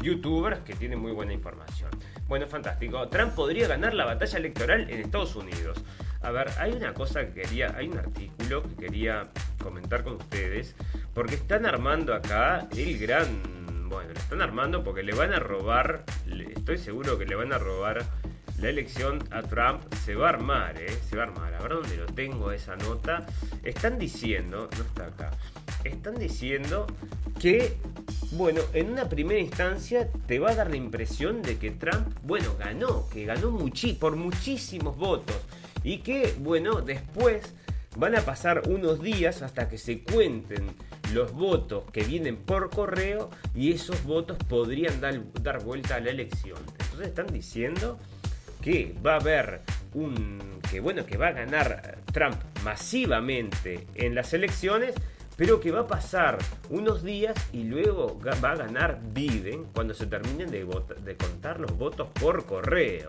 youtubers 0.00 0.60
que 0.60 0.74
tienen 0.74 0.98
muy 0.98 1.12
buena 1.12 1.32
información. 1.32 1.90
Bueno, 2.26 2.46
fantástico. 2.46 3.06
Trump 3.08 3.34
podría 3.34 3.68
ganar 3.68 3.92
la 3.92 4.06
batalla 4.06 4.38
electoral 4.38 4.88
en 4.88 5.00
Estados 5.00 5.36
Unidos. 5.36 5.78
A 6.22 6.30
ver, 6.30 6.48
hay 6.58 6.72
una 6.72 6.94
cosa 6.94 7.26
que 7.26 7.42
quería, 7.42 7.74
hay 7.76 7.88
un 7.88 7.98
artículo 7.98 8.62
que 8.62 8.86
quería 8.86 9.28
comentar 9.62 10.02
con 10.02 10.14
ustedes, 10.14 10.74
porque 11.12 11.34
están 11.34 11.66
armando 11.66 12.14
acá 12.14 12.66
el 12.76 12.98
gran, 12.98 13.90
bueno, 13.90 14.12
lo 14.12 14.18
están 14.18 14.40
armando 14.40 14.82
porque 14.84 15.02
le 15.02 15.12
van 15.12 15.34
a 15.34 15.38
robar, 15.38 16.04
estoy 16.56 16.78
seguro 16.78 17.18
que 17.18 17.26
le 17.26 17.34
van 17.34 17.52
a 17.52 17.58
robar 17.58 18.06
la 18.60 18.68
elección 18.68 19.24
a 19.30 19.42
Trump 19.42 19.82
se 20.04 20.14
va 20.14 20.26
a 20.26 20.28
armar, 20.30 20.76
¿eh? 20.78 20.90
Se 21.08 21.16
va 21.16 21.22
a 21.22 21.26
armar. 21.26 21.54
A 21.54 21.60
ver 21.60 21.72
dónde 21.72 21.96
lo 21.96 22.06
tengo 22.06 22.52
esa 22.52 22.76
nota. 22.76 23.24
Están 23.62 23.98
diciendo, 23.98 24.68
no 24.76 24.84
está 24.84 25.06
acá, 25.06 25.30
están 25.84 26.18
diciendo 26.18 26.86
que, 27.40 27.76
bueno, 28.32 28.60
en 28.72 28.90
una 28.90 29.08
primera 29.08 29.40
instancia 29.40 30.08
te 30.26 30.38
va 30.38 30.50
a 30.50 30.54
dar 30.54 30.70
la 30.70 30.76
impresión 30.76 31.42
de 31.42 31.58
que 31.58 31.70
Trump, 31.70 32.08
bueno, 32.22 32.54
ganó, 32.58 33.08
que 33.08 33.24
ganó 33.24 33.56
por 33.98 34.16
muchísimos 34.16 34.96
votos. 34.96 35.36
Y 35.82 35.98
que, 35.98 36.34
bueno, 36.38 36.82
después 36.82 37.54
van 37.96 38.14
a 38.16 38.20
pasar 38.20 38.68
unos 38.68 39.00
días 39.00 39.42
hasta 39.42 39.68
que 39.68 39.78
se 39.78 40.02
cuenten 40.02 40.68
los 41.12 41.32
votos 41.32 41.84
que 41.90 42.04
vienen 42.04 42.36
por 42.36 42.70
correo 42.70 43.30
y 43.54 43.72
esos 43.72 44.04
votos 44.04 44.38
podrían 44.48 45.00
dar, 45.00 45.20
dar 45.42 45.64
vuelta 45.64 45.96
a 45.96 46.00
la 46.00 46.10
elección. 46.10 46.58
Entonces 46.78 47.08
están 47.08 47.26
diciendo 47.28 47.98
que 48.62 48.94
va 49.04 49.14
a 49.14 49.16
haber 49.16 49.62
un 49.94 50.60
que 50.70 50.78
bueno 50.80 51.04
que 51.04 51.16
va 51.16 51.28
a 51.28 51.32
ganar 51.32 51.98
Trump 52.12 52.36
masivamente 52.62 53.86
en 53.94 54.14
las 54.14 54.32
elecciones 54.34 54.94
pero 55.40 55.58
que 55.58 55.70
va 55.70 55.80
a 55.80 55.86
pasar 55.86 56.36
unos 56.68 57.02
días 57.02 57.34
y 57.50 57.64
luego 57.64 58.20
va 58.22 58.50
a 58.50 58.56
ganar 58.56 59.00
Biden 59.14 59.64
cuando 59.72 59.94
se 59.94 60.04
terminen 60.04 60.50
de, 60.50 60.66
de 61.02 61.16
contar 61.16 61.58
los 61.58 61.78
votos 61.78 62.08
por 62.20 62.44
correo. 62.44 63.08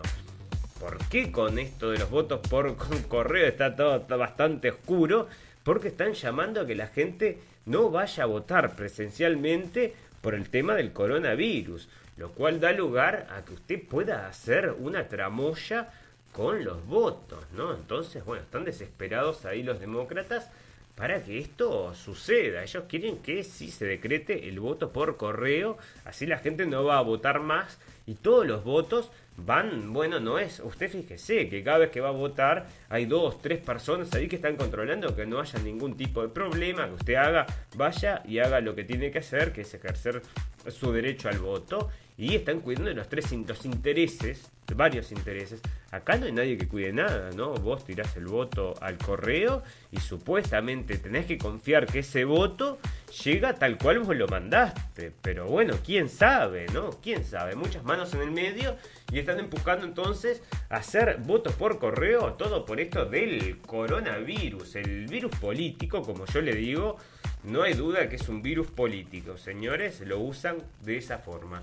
¿Por 0.80 0.96
qué 1.10 1.30
con 1.30 1.58
esto 1.58 1.90
de 1.90 1.98
los 1.98 2.08
votos 2.08 2.40
por 2.48 2.74
correo 3.08 3.46
está 3.46 3.76
todo 3.76 4.00
bastante 4.16 4.70
oscuro? 4.70 5.28
Porque 5.62 5.88
están 5.88 6.14
llamando 6.14 6.62
a 6.62 6.66
que 6.66 6.74
la 6.74 6.86
gente 6.86 7.38
no 7.66 7.90
vaya 7.90 8.22
a 8.22 8.26
votar 8.26 8.76
presencialmente 8.76 9.94
por 10.22 10.34
el 10.34 10.48
tema 10.48 10.74
del 10.74 10.94
coronavirus 10.94 11.86
lo 12.16 12.30
cual 12.30 12.60
da 12.60 12.72
lugar 12.72 13.26
a 13.36 13.44
que 13.44 13.52
usted 13.52 13.86
pueda 13.86 14.26
hacer 14.26 14.74
una 14.78 15.06
tramoya 15.06 15.90
con 16.32 16.64
los 16.64 16.86
votos, 16.86 17.44
¿no? 17.52 17.74
Entonces, 17.74 18.24
bueno, 18.24 18.42
están 18.42 18.64
desesperados 18.64 19.44
ahí 19.44 19.62
los 19.62 19.80
demócratas 19.80 20.50
para 20.94 21.22
que 21.22 21.38
esto 21.38 21.94
suceda. 21.94 22.62
Ellos 22.62 22.84
quieren 22.88 23.18
que 23.18 23.44
sí 23.44 23.70
se 23.70 23.86
decrete 23.86 24.48
el 24.48 24.60
voto 24.60 24.92
por 24.92 25.16
correo, 25.16 25.78
así 26.04 26.26
la 26.26 26.38
gente 26.38 26.66
no 26.66 26.84
va 26.84 26.98
a 26.98 27.02
votar 27.02 27.40
más 27.40 27.78
y 28.06 28.14
todos 28.14 28.46
los 28.46 28.64
votos 28.64 29.10
van, 29.36 29.92
bueno, 29.92 30.20
no 30.20 30.38
es, 30.38 30.60
usted 30.60 30.90
fíjese 30.90 31.48
que 31.48 31.62
cada 31.64 31.78
vez 31.78 31.90
que 31.90 32.00
va 32.00 32.08
a 32.08 32.12
votar 32.12 32.66
hay 32.90 33.06
dos, 33.06 33.40
tres 33.40 33.58
personas 33.60 34.12
ahí 34.14 34.28
que 34.28 34.36
están 34.36 34.56
controlando 34.56 35.16
que 35.16 35.24
no 35.24 35.40
haya 35.40 35.58
ningún 35.60 35.96
tipo 35.96 36.22
de 36.22 36.28
problema, 36.28 36.86
que 36.86 36.94
usted 36.94 37.14
haga, 37.14 37.46
vaya 37.74 38.22
y 38.26 38.38
haga 38.38 38.60
lo 38.60 38.74
que 38.74 38.84
tiene 38.84 39.10
que 39.10 39.20
hacer, 39.20 39.52
que 39.52 39.62
es 39.62 39.72
ejercer 39.72 40.22
su 40.68 40.92
derecho 40.92 41.28
al 41.28 41.38
voto 41.38 41.90
y 42.18 42.34
están 42.34 42.60
cuidando 42.60 42.90
de 42.90 42.94
los 42.94 43.08
tres 43.08 43.32
los 43.32 43.64
intereses, 43.64 44.50
varios 44.74 45.12
intereses. 45.12 45.60
Acá 45.90 46.16
no 46.16 46.26
hay 46.26 46.32
nadie 46.32 46.56
que 46.56 46.68
cuide 46.68 46.92
nada, 46.92 47.30
¿no? 47.36 47.54
Vos 47.54 47.84
tirás 47.84 48.16
el 48.16 48.26
voto 48.26 48.74
al 48.80 48.98
correo 48.98 49.62
y 49.90 49.98
supuestamente 49.98 50.98
tenés 50.98 51.26
que 51.26 51.38
confiar 51.38 51.86
que 51.86 52.00
ese 52.00 52.24
voto 52.24 52.78
llega 53.24 53.54
tal 53.54 53.78
cual 53.78 54.00
vos 54.00 54.16
lo 54.16 54.26
mandaste. 54.28 55.12
Pero 55.22 55.46
bueno, 55.46 55.74
quién 55.84 56.08
sabe, 56.08 56.66
¿no? 56.72 56.90
Quién 57.02 57.24
sabe. 57.24 57.54
Muchas 57.54 57.84
manos 57.84 58.14
en 58.14 58.22
el 58.22 58.30
medio 58.30 58.76
y 59.12 59.18
están 59.18 59.38
empujando 59.38 59.84
entonces 59.84 60.42
a 60.70 60.76
hacer 60.76 61.18
votos 61.20 61.54
por 61.54 61.78
correo, 61.78 62.34
todo 62.34 62.64
por 62.64 62.80
esto 62.80 63.04
del 63.04 63.58
coronavirus, 63.58 64.76
el 64.76 65.06
virus 65.06 65.36
político, 65.36 66.02
como 66.02 66.26
yo 66.26 66.40
le 66.40 66.54
digo. 66.54 66.96
No 67.44 67.62
hay 67.62 67.74
duda 67.74 68.08
que 68.08 68.16
es 68.16 68.28
un 68.28 68.40
virus 68.40 68.68
político, 68.68 69.36
señores, 69.36 70.00
lo 70.00 70.20
usan 70.20 70.58
de 70.82 70.96
esa 70.96 71.18
forma. 71.18 71.62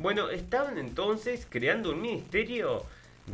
Bueno, 0.00 0.30
estaban 0.30 0.78
entonces 0.78 1.46
creando 1.46 1.90
un 1.90 2.00
ministerio 2.00 2.86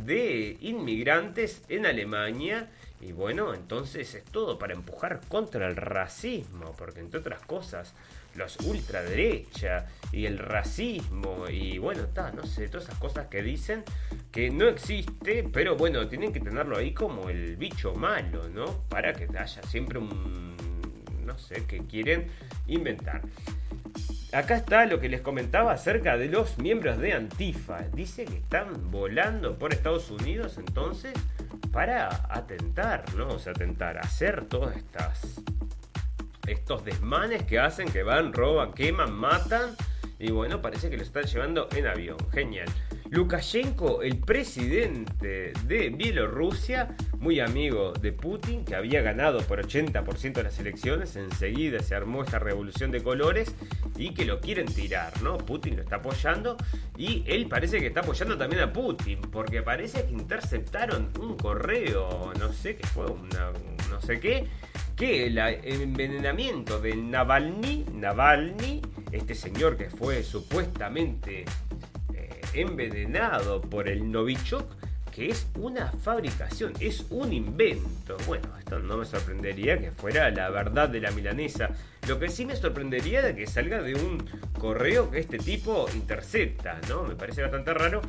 de 0.05 0.57
inmigrantes 0.59 1.61
en 1.69 1.85
Alemania 1.85 2.67
y 2.99 3.13
bueno, 3.13 3.53
entonces 3.53 4.13
es 4.15 4.25
todo 4.25 4.59
para 4.59 4.73
empujar 4.73 5.21
contra 5.29 5.65
el 5.65 5.77
racismo, 5.77 6.75
porque 6.77 6.99
entre 6.99 7.21
otras 7.21 7.39
cosas, 7.43 7.93
los 8.35 8.57
ultraderecha 8.59 9.85
y 10.11 10.25
el 10.25 10.39
racismo 10.39 11.45
y 11.47 11.77
bueno, 11.77 12.03
está, 12.03 12.31
no 12.31 12.45
sé, 12.45 12.67
todas 12.67 12.89
esas 12.89 12.99
cosas 12.99 13.27
que 13.27 13.41
dicen 13.41 13.85
que 14.29 14.49
no 14.49 14.67
existe, 14.67 15.47
pero 15.53 15.77
bueno, 15.77 16.05
tienen 16.09 16.33
que 16.33 16.41
tenerlo 16.41 16.75
ahí 16.75 16.93
como 16.93 17.29
el 17.29 17.55
bicho 17.55 17.93
malo, 17.95 18.49
¿no? 18.49 18.83
Para 18.89 19.13
que 19.13 19.25
haya 19.37 19.63
siempre 19.63 19.99
un, 19.99 20.57
no 21.25 21.37
sé, 21.39 21.65
que 21.65 21.77
quieren 21.87 22.27
inventar. 22.67 23.21
Acá 24.33 24.57
está 24.57 24.85
lo 24.85 24.99
que 24.99 25.07
les 25.07 25.21
comentaba 25.21 25.71
acerca 25.71 26.17
de 26.17 26.27
los 26.27 26.57
miembros 26.57 26.97
de 26.97 27.13
Antifa. 27.13 27.79
Dice 27.93 28.25
que 28.25 28.35
están 28.35 28.91
volando 28.91 29.57
por 29.57 29.73
Estados 29.73 30.11
Unidos 30.11 30.57
entonces 30.57 31.13
para 31.71 32.09
atentar, 32.29 33.05
¿no? 33.15 33.29
O 33.29 33.39
sea, 33.39 33.53
atentar, 33.53 33.97
hacer 33.97 34.45
todas 34.45 34.75
estas 34.75 35.41
estos 36.45 36.83
desmanes 36.83 37.43
que 37.43 37.59
hacen, 37.59 37.89
que 37.89 38.03
van, 38.03 38.33
roban, 38.33 38.73
queman, 38.73 39.13
matan. 39.13 39.75
Y 40.19 40.31
bueno, 40.31 40.61
parece 40.61 40.89
que 40.89 40.97
lo 40.97 41.03
están 41.03 41.23
llevando 41.25 41.67
en 41.75 41.87
avión. 41.87 42.17
Genial. 42.31 42.67
Lukashenko, 43.09 44.01
el 44.01 44.17
presidente 44.17 45.53
de 45.65 45.89
Bielorrusia, 45.89 46.95
muy 47.19 47.39
amigo 47.39 47.93
de 47.93 48.11
Putin, 48.11 48.65
que 48.65 48.75
había 48.75 49.01
ganado 49.01 49.39
por 49.41 49.65
80% 49.65 50.33
de 50.33 50.43
las 50.43 50.59
elecciones, 50.59 51.15
enseguida 51.15 51.79
se 51.81 51.95
armó 51.95 52.23
esta 52.23 52.39
revolución 52.39 52.91
de 52.91 53.01
colores 53.01 53.55
y 53.97 54.13
que 54.13 54.25
lo 54.25 54.41
quieren 54.41 54.65
tirar, 54.67 55.21
¿no? 55.21 55.37
Putin 55.37 55.77
lo 55.77 55.83
está 55.83 55.97
apoyando 55.97 56.57
y 56.97 57.23
él 57.27 57.47
parece 57.47 57.79
que 57.79 57.87
está 57.87 58.01
apoyando 58.01 58.37
también 58.37 58.61
a 58.61 58.73
Putin, 58.73 59.21
porque 59.21 59.61
parece 59.61 60.05
que 60.05 60.11
interceptaron 60.11 61.09
un 61.19 61.37
correo, 61.37 62.33
no 62.37 62.51
sé 62.51 62.75
qué 62.75 62.85
fue, 62.87 63.05
una, 63.05 63.51
no 63.89 64.01
sé 64.01 64.19
qué, 64.19 64.47
que 64.97 65.27
el 65.27 65.37
envenenamiento 65.37 66.81
de 66.81 66.95
Navalny, 66.95 67.85
Navalny, 67.93 68.81
este 69.11 69.33
señor 69.33 69.77
que 69.77 69.89
fue 69.89 70.23
supuestamente 70.23 71.45
envenenado 72.61 73.61
por 73.61 73.87
el 73.87 74.11
Novichok, 74.11 74.65
que 75.11 75.29
es 75.29 75.47
una 75.55 75.91
fabricación, 75.91 76.73
es 76.79 77.05
un 77.09 77.33
invento. 77.33 78.17
Bueno, 78.27 78.49
esto 78.59 78.77
no 78.77 78.97
me 78.97 79.05
sorprendería 79.05 79.79
que 79.79 79.91
fuera 79.91 80.29
la 80.29 80.49
verdad 80.49 80.89
de 80.89 81.01
la 81.01 81.09
milanesa. 81.11 81.69
Lo 82.07 82.19
que 82.19 82.29
sí 82.29 82.45
me 82.45 82.55
sorprendería 82.55 83.23
de 83.23 83.35
que 83.35 83.47
salga 83.47 83.81
de 83.81 83.95
un 83.95 84.23
correo 84.59 85.09
que 85.09 85.19
este 85.19 85.39
tipo 85.39 85.87
intercepta, 85.95 86.79
¿no? 86.87 87.03
Me 87.03 87.15
parece 87.15 87.41
bastante 87.41 87.73
raro, 87.73 88.01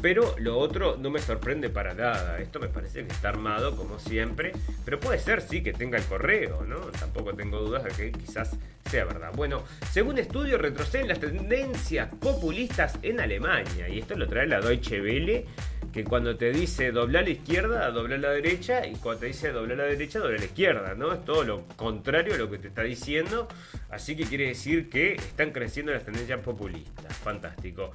pero 0.00 0.34
lo 0.38 0.58
otro 0.58 0.96
no 0.96 1.10
me 1.10 1.18
sorprende 1.18 1.68
para 1.68 1.92
nada. 1.92 2.38
Esto 2.38 2.60
me 2.60 2.68
parece 2.68 3.04
que 3.06 3.12
está 3.12 3.28
armado 3.28 3.76
como 3.76 3.98
siempre, 3.98 4.52
pero 4.84 4.98
puede 5.00 5.18
ser 5.18 5.42
sí 5.42 5.62
que 5.62 5.72
tenga 5.74 5.98
el 5.98 6.04
correo, 6.04 6.64
¿no? 6.66 6.78
Tampoco 6.98 7.34
tengo 7.34 7.60
dudas 7.60 7.84
de 7.84 7.90
que 7.90 8.12
quizás 8.12 8.56
sea 8.94 9.06
verdad. 9.06 9.32
Bueno, 9.34 9.64
según 9.90 10.18
estudio 10.18 10.56
retroceden 10.56 11.08
las 11.08 11.18
tendencias 11.18 12.08
populistas 12.20 12.96
en 13.02 13.18
Alemania 13.18 13.88
y 13.88 13.98
esto 13.98 14.14
lo 14.14 14.28
trae 14.28 14.46
la 14.46 14.60
Deutsche 14.60 15.00
Welle 15.00 15.46
que 15.92 16.04
cuando 16.04 16.36
te 16.36 16.52
dice 16.52 16.92
doblar 16.92 17.24
la 17.24 17.30
izquierda, 17.30 17.90
doblar 17.90 18.18
la 18.18 18.30
derecha, 18.30 18.86
y 18.86 18.94
cuando 18.96 19.20
te 19.20 19.26
dice 19.26 19.52
doblar 19.52 19.78
la 19.78 19.84
derecha, 19.84 20.18
doblar 20.18 20.40
la 20.40 20.46
izquierda, 20.46 20.94
¿no? 20.96 21.12
Es 21.12 21.24
todo 21.24 21.44
lo 21.44 21.68
contrario 21.76 22.34
a 22.34 22.36
lo 22.36 22.50
que 22.50 22.58
te 22.58 22.66
está 22.66 22.82
diciendo, 22.82 23.46
así 23.90 24.16
que 24.16 24.24
quiere 24.24 24.48
decir 24.48 24.90
que 24.90 25.14
están 25.14 25.52
creciendo 25.52 25.92
las 25.92 26.04
tendencias 26.04 26.40
populistas. 26.40 27.16
Fantástico. 27.18 27.92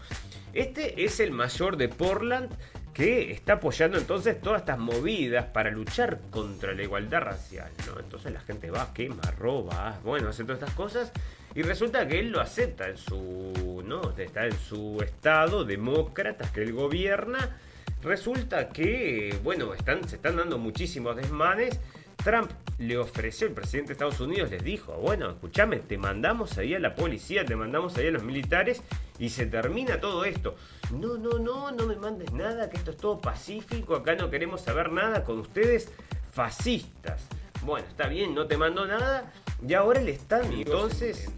Este 0.53 1.03
es 1.03 1.19
el 1.19 1.31
mayor 1.31 1.75
de 1.75 1.89
Portland 1.89 2.49
que 2.93 3.31
está 3.31 3.53
apoyando 3.53 3.97
entonces 3.97 4.41
todas 4.41 4.61
estas 4.61 4.79
movidas 4.79 5.45
para 5.45 5.71
luchar 5.71 6.19
contra 6.29 6.73
la 6.73 6.83
igualdad 6.83 7.21
racial, 7.21 7.71
¿no? 7.87 7.99
Entonces 7.99 8.31
la 8.33 8.41
gente 8.41 8.71
va, 8.71 8.93
quema, 8.93 9.21
roba, 9.37 9.99
bueno, 10.03 10.29
hace 10.29 10.43
todas 10.43 10.59
estas 10.59 10.75
cosas 10.75 11.11
y 11.55 11.61
resulta 11.61 12.07
que 12.07 12.19
él 12.19 12.29
lo 12.31 12.41
acepta 12.41 12.89
en 12.89 12.97
su, 12.97 13.83
¿no? 13.85 14.13
Está 14.17 14.45
en 14.45 14.57
su 14.57 15.01
estado 15.01 15.63
demócrata 15.63 16.51
que 16.51 16.63
él 16.63 16.73
gobierna 16.73 17.57
resulta 18.01 18.69
que, 18.69 19.37
bueno, 19.43 19.73
están, 19.73 20.07
se 20.07 20.15
están 20.15 20.37
dando 20.37 20.57
muchísimos 20.57 21.15
desmanes. 21.15 21.79
Trump 22.23 22.51
le 22.77 22.97
ofreció, 22.97 23.47
el 23.47 23.53
presidente 23.53 23.89
de 23.89 23.93
Estados 23.93 24.19
Unidos 24.19 24.51
les 24.51 24.63
dijo, 24.63 24.93
bueno, 24.93 25.29
escúchame, 25.29 25.77
te 25.77 25.97
mandamos 25.97 26.57
ahí 26.57 26.73
a 26.73 26.79
la 26.79 26.95
policía, 26.95 27.45
te 27.45 27.55
mandamos 27.55 27.97
ahí 27.97 28.07
a 28.07 28.11
los 28.11 28.23
militares 28.23 28.81
y 29.17 29.29
se 29.29 29.45
termina 29.45 29.99
todo 29.99 30.25
esto. 30.25 30.55
No, 30.91 31.17
no, 31.17 31.39
no, 31.39 31.71
no 31.71 31.85
me 31.85 31.95
mandes 31.95 32.31
nada, 32.31 32.69
que 32.69 32.77
esto 32.77 32.91
es 32.91 32.97
todo 32.97 33.19
pacífico, 33.19 33.95
acá 33.95 34.15
no 34.15 34.29
queremos 34.29 34.61
saber 34.61 34.91
nada 34.91 35.23
con 35.23 35.39
ustedes, 35.39 35.91
fascistas. 36.31 37.27
Bueno, 37.63 37.87
está 37.87 38.07
bien, 38.07 38.33
no 38.33 38.47
te 38.47 38.57
mando 38.57 38.85
nada. 38.85 39.31
Y 39.65 39.73
ahora 39.73 40.01
le 40.01 40.11
están 40.11 40.51
entonces... 40.53 41.29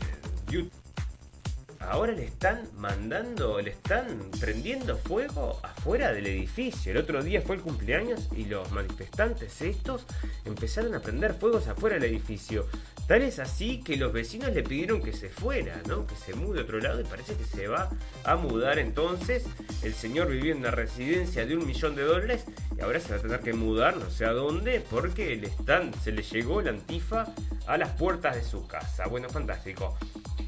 Ahora 1.89 2.13
le 2.13 2.25
están 2.25 2.69
mandando, 2.77 3.59
le 3.59 3.71
están 3.71 4.29
prendiendo 4.39 4.97
fuego 4.97 5.59
afuera 5.63 6.13
del 6.13 6.27
edificio. 6.27 6.91
El 6.91 6.97
otro 6.97 7.23
día 7.23 7.41
fue 7.41 7.55
el 7.55 7.61
cumpleaños 7.61 8.29
y 8.35 8.45
los 8.45 8.71
manifestantes 8.71 9.61
estos 9.61 10.05
empezaron 10.45 10.93
a 10.95 11.01
prender 11.01 11.33
fuegos 11.33 11.67
afuera 11.67 11.95
del 11.95 12.05
edificio. 12.05 12.67
Tal 13.07 13.23
es 13.23 13.39
así 13.39 13.81
que 13.81 13.97
los 13.97 14.13
vecinos 14.13 14.53
le 14.53 14.63
pidieron 14.63 15.01
que 15.01 15.11
se 15.11 15.27
fuera, 15.27 15.81
¿no? 15.87 16.07
Que 16.07 16.15
se 16.15 16.33
mude 16.33 16.59
a 16.59 16.63
otro 16.63 16.79
lado 16.79 17.01
y 17.01 17.03
parece 17.03 17.35
que 17.35 17.43
se 17.43 17.67
va 17.67 17.89
a 18.23 18.35
mudar 18.35 18.79
entonces. 18.79 19.43
El 19.83 19.93
señor 19.93 20.29
vivía 20.29 20.53
en 20.53 20.59
una 20.59 20.71
residencia 20.71 21.45
de 21.45 21.57
un 21.57 21.65
millón 21.65 21.95
de 21.95 22.03
dólares 22.03 22.45
y 22.77 22.81
ahora 22.81 22.99
se 22.99 23.09
va 23.09 23.17
a 23.17 23.21
tener 23.21 23.39
que 23.41 23.53
mudar 23.53 23.97
no 23.97 24.09
sé 24.09 24.25
a 24.25 24.31
dónde 24.31 24.81
porque 24.89 25.35
le 25.35 25.47
están, 25.47 25.93
se 26.03 26.11
le 26.11 26.21
llegó 26.21 26.61
la 26.61 26.69
antifa 26.69 27.33
a 27.67 27.77
las 27.77 27.89
puertas 27.91 28.35
de 28.35 28.43
su 28.43 28.65
casa. 28.67 29.07
Bueno, 29.07 29.29
fantástico. 29.29 29.97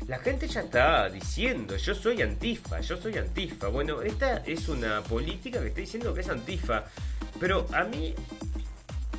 La 0.08 0.20
gente 0.20 0.48
ya 0.48 0.62
está 0.62 1.10
diciendo, 1.10 1.23
yo 1.78 1.96
soy 1.96 2.22
antifa, 2.22 2.80
yo 2.82 2.98
soy 2.98 3.18
antifa. 3.18 3.68
Bueno, 3.68 4.02
esta 4.02 4.38
es 4.46 4.70
una 4.70 5.02
política 5.02 5.60
que 5.62 5.68
está 5.68 5.82
diciendo 5.82 6.14
que 6.14 6.22
es 6.22 6.30
antifa. 6.30 6.86
Pero 7.40 7.66
a 7.74 7.84
mí, 7.84 8.14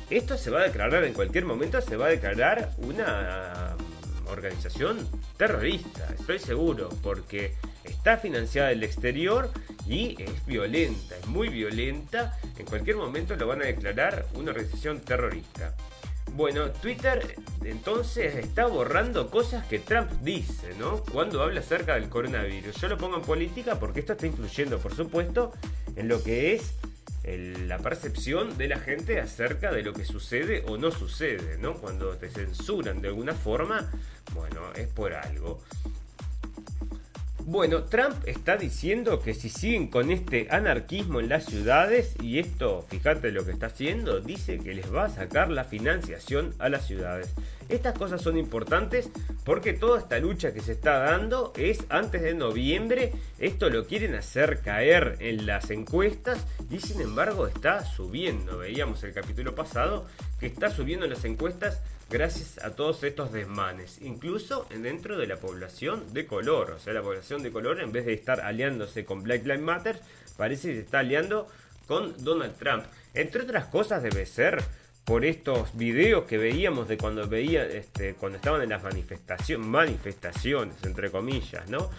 esto 0.09 0.37
se 0.37 0.49
va 0.49 0.61
a 0.61 0.63
declarar 0.63 1.03
en 1.03 1.13
cualquier 1.13 1.45
momento, 1.45 1.81
se 1.81 1.97
va 1.97 2.07
a 2.07 2.09
declarar 2.09 2.71
una 2.77 3.75
organización 4.27 5.07
terrorista, 5.37 6.07
estoy 6.17 6.39
seguro, 6.39 6.89
porque 7.03 7.53
está 7.83 8.17
financiada 8.17 8.69
del 8.69 8.83
exterior 8.83 9.51
y 9.87 10.21
es 10.21 10.45
violenta, 10.45 11.17
es 11.17 11.27
muy 11.27 11.49
violenta. 11.49 12.37
En 12.57 12.65
cualquier 12.65 12.95
momento 12.95 13.35
lo 13.35 13.47
van 13.47 13.61
a 13.61 13.65
declarar 13.65 14.25
una 14.33 14.51
organización 14.51 15.01
terrorista. 15.01 15.75
Bueno, 16.33 16.69
Twitter 16.71 17.35
entonces 17.63 18.35
está 18.35 18.65
borrando 18.65 19.29
cosas 19.29 19.65
que 19.67 19.79
Trump 19.79 20.11
dice, 20.21 20.73
¿no? 20.77 21.01
Cuando 21.03 21.41
habla 21.41 21.61
acerca 21.61 21.95
del 21.95 22.09
coronavirus. 22.09 22.75
Yo 22.81 22.87
lo 22.89 22.97
pongo 22.97 23.15
en 23.17 23.21
política 23.21 23.79
porque 23.79 24.01
esto 24.01 24.13
está 24.13 24.27
influyendo, 24.27 24.79
por 24.79 24.93
supuesto, 24.93 25.53
en 25.95 26.07
lo 26.07 26.21
que 26.21 26.55
es 26.55 26.73
la 27.23 27.79
percepción 27.79 28.55
de 28.57 28.67
la 28.67 28.79
gente 28.79 29.19
acerca 29.19 29.71
de 29.71 29.81
lo 29.81 29.93
que 29.93 30.05
sucede 30.05 30.63
o 30.67 30.77
no 30.77 30.91
sucede, 30.91 31.57
¿no? 31.57 31.75
Cuando 31.75 32.15
te 32.17 32.29
censuran 32.29 33.01
de 33.01 33.07
alguna 33.07 33.33
forma, 33.33 33.89
bueno, 34.33 34.73
es 34.75 34.87
por 34.87 35.13
algo. 35.13 35.63
Bueno, 37.47 37.83
Trump 37.83 38.15
está 38.25 38.57
diciendo 38.57 39.19
que 39.19 39.35
si 39.35 39.49
siguen 39.49 39.87
con 39.87 40.09
este 40.09 40.47
anarquismo 40.49 41.19
en 41.19 41.29
las 41.29 41.45
ciudades, 41.45 42.15
y 42.19 42.39
esto, 42.39 42.83
fíjate 42.89 43.31
lo 43.31 43.45
que 43.45 43.51
está 43.51 43.67
haciendo, 43.67 44.19
dice 44.19 44.57
que 44.57 44.73
les 44.73 44.91
va 44.91 45.05
a 45.05 45.09
sacar 45.09 45.51
la 45.51 45.63
financiación 45.63 46.55
a 46.57 46.69
las 46.69 46.87
ciudades. 46.87 47.35
Estas 47.69 47.95
cosas 47.99 48.23
son 48.23 48.39
importantes 48.39 49.11
porque 49.43 49.73
toda 49.73 49.99
esta 49.99 50.17
lucha 50.17 50.55
que 50.55 50.61
se 50.61 50.71
está 50.71 50.97
dando 50.97 51.53
es 51.55 51.85
antes 51.89 52.23
de 52.23 52.33
noviembre, 52.33 53.11
esto 53.37 53.69
lo 53.69 53.85
quieren 53.85 54.15
hacer 54.15 54.61
caer 54.61 55.17
en 55.19 55.45
las 55.45 55.69
encuestas 55.69 56.47
y 56.71 56.79
sin 56.79 56.99
embargo 56.99 57.45
está 57.45 57.85
subiendo. 57.85 58.57
Veíamos 58.57 59.03
el 59.03 59.13
capítulo 59.13 59.53
pasado 59.53 60.07
que 60.39 60.47
está 60.47 60.71
subiendo 60.71 61.05
en 61.05 61.11
las 61.11 61.25
encuestas 61.25 61.83
gracias 62.09 62.63
a 62.63 62.75
todos 62.75 63.03
estos 63.03 63.31
desmanes, 63.31 63.99
incluso 64.01 64.67
dentro 64.69 65.17
de 65.17 65.27
la 65.27 65.37
población 65.37 66.13
de 66.13 66.25
color. 66.25 66.71
O 66.71 66.79
sea, 66.79 66.93
la 66.93 67.01
población 67.01 67.43
de 67.43 67.51
color, 67.51 67.79
en 67.81 67.91
vez 67.91 68.05
de 68.05 68.13
estar 68.13 68.41
aliándose 68.41 69.05
con 69.05 69.23
Black 69.23 69.43
Lives 69.43 69.61
Matter, 69.61 69.99
parece 70.37 70.69
que 70.69 70.73
se 70.75 70.81
está 70.81 70.99
aliando 70.99 71.47
con 71.87 72.23
Donald 72.23 72.55
Trump. 72.57 72.85
Entre 73.13 73.41
otras 73.41 73.65
cosas, 73.65 74.03
debe 74.03 74.25
ser 74.25 74.63
por 75.05 75.23
estos 75.23 75.75
videos 75.77 76.25
que 76.25 76.37
veíamos 76.37 76.87
de 76.87 76.97
cuando 76.97 77.27
veía, 77.27 77.63
este, 77.63 78.15
cuando 78.15 78.37
estaban 78.37 78.61
en 78.61 78.69
las 78.69 78.83
manifestaciones, 78.83 79.67
manifestaciones, 79.67 80.75
entre 80.83 81.11
comillas, 81.11 81.69
¿no? 81.69 81.89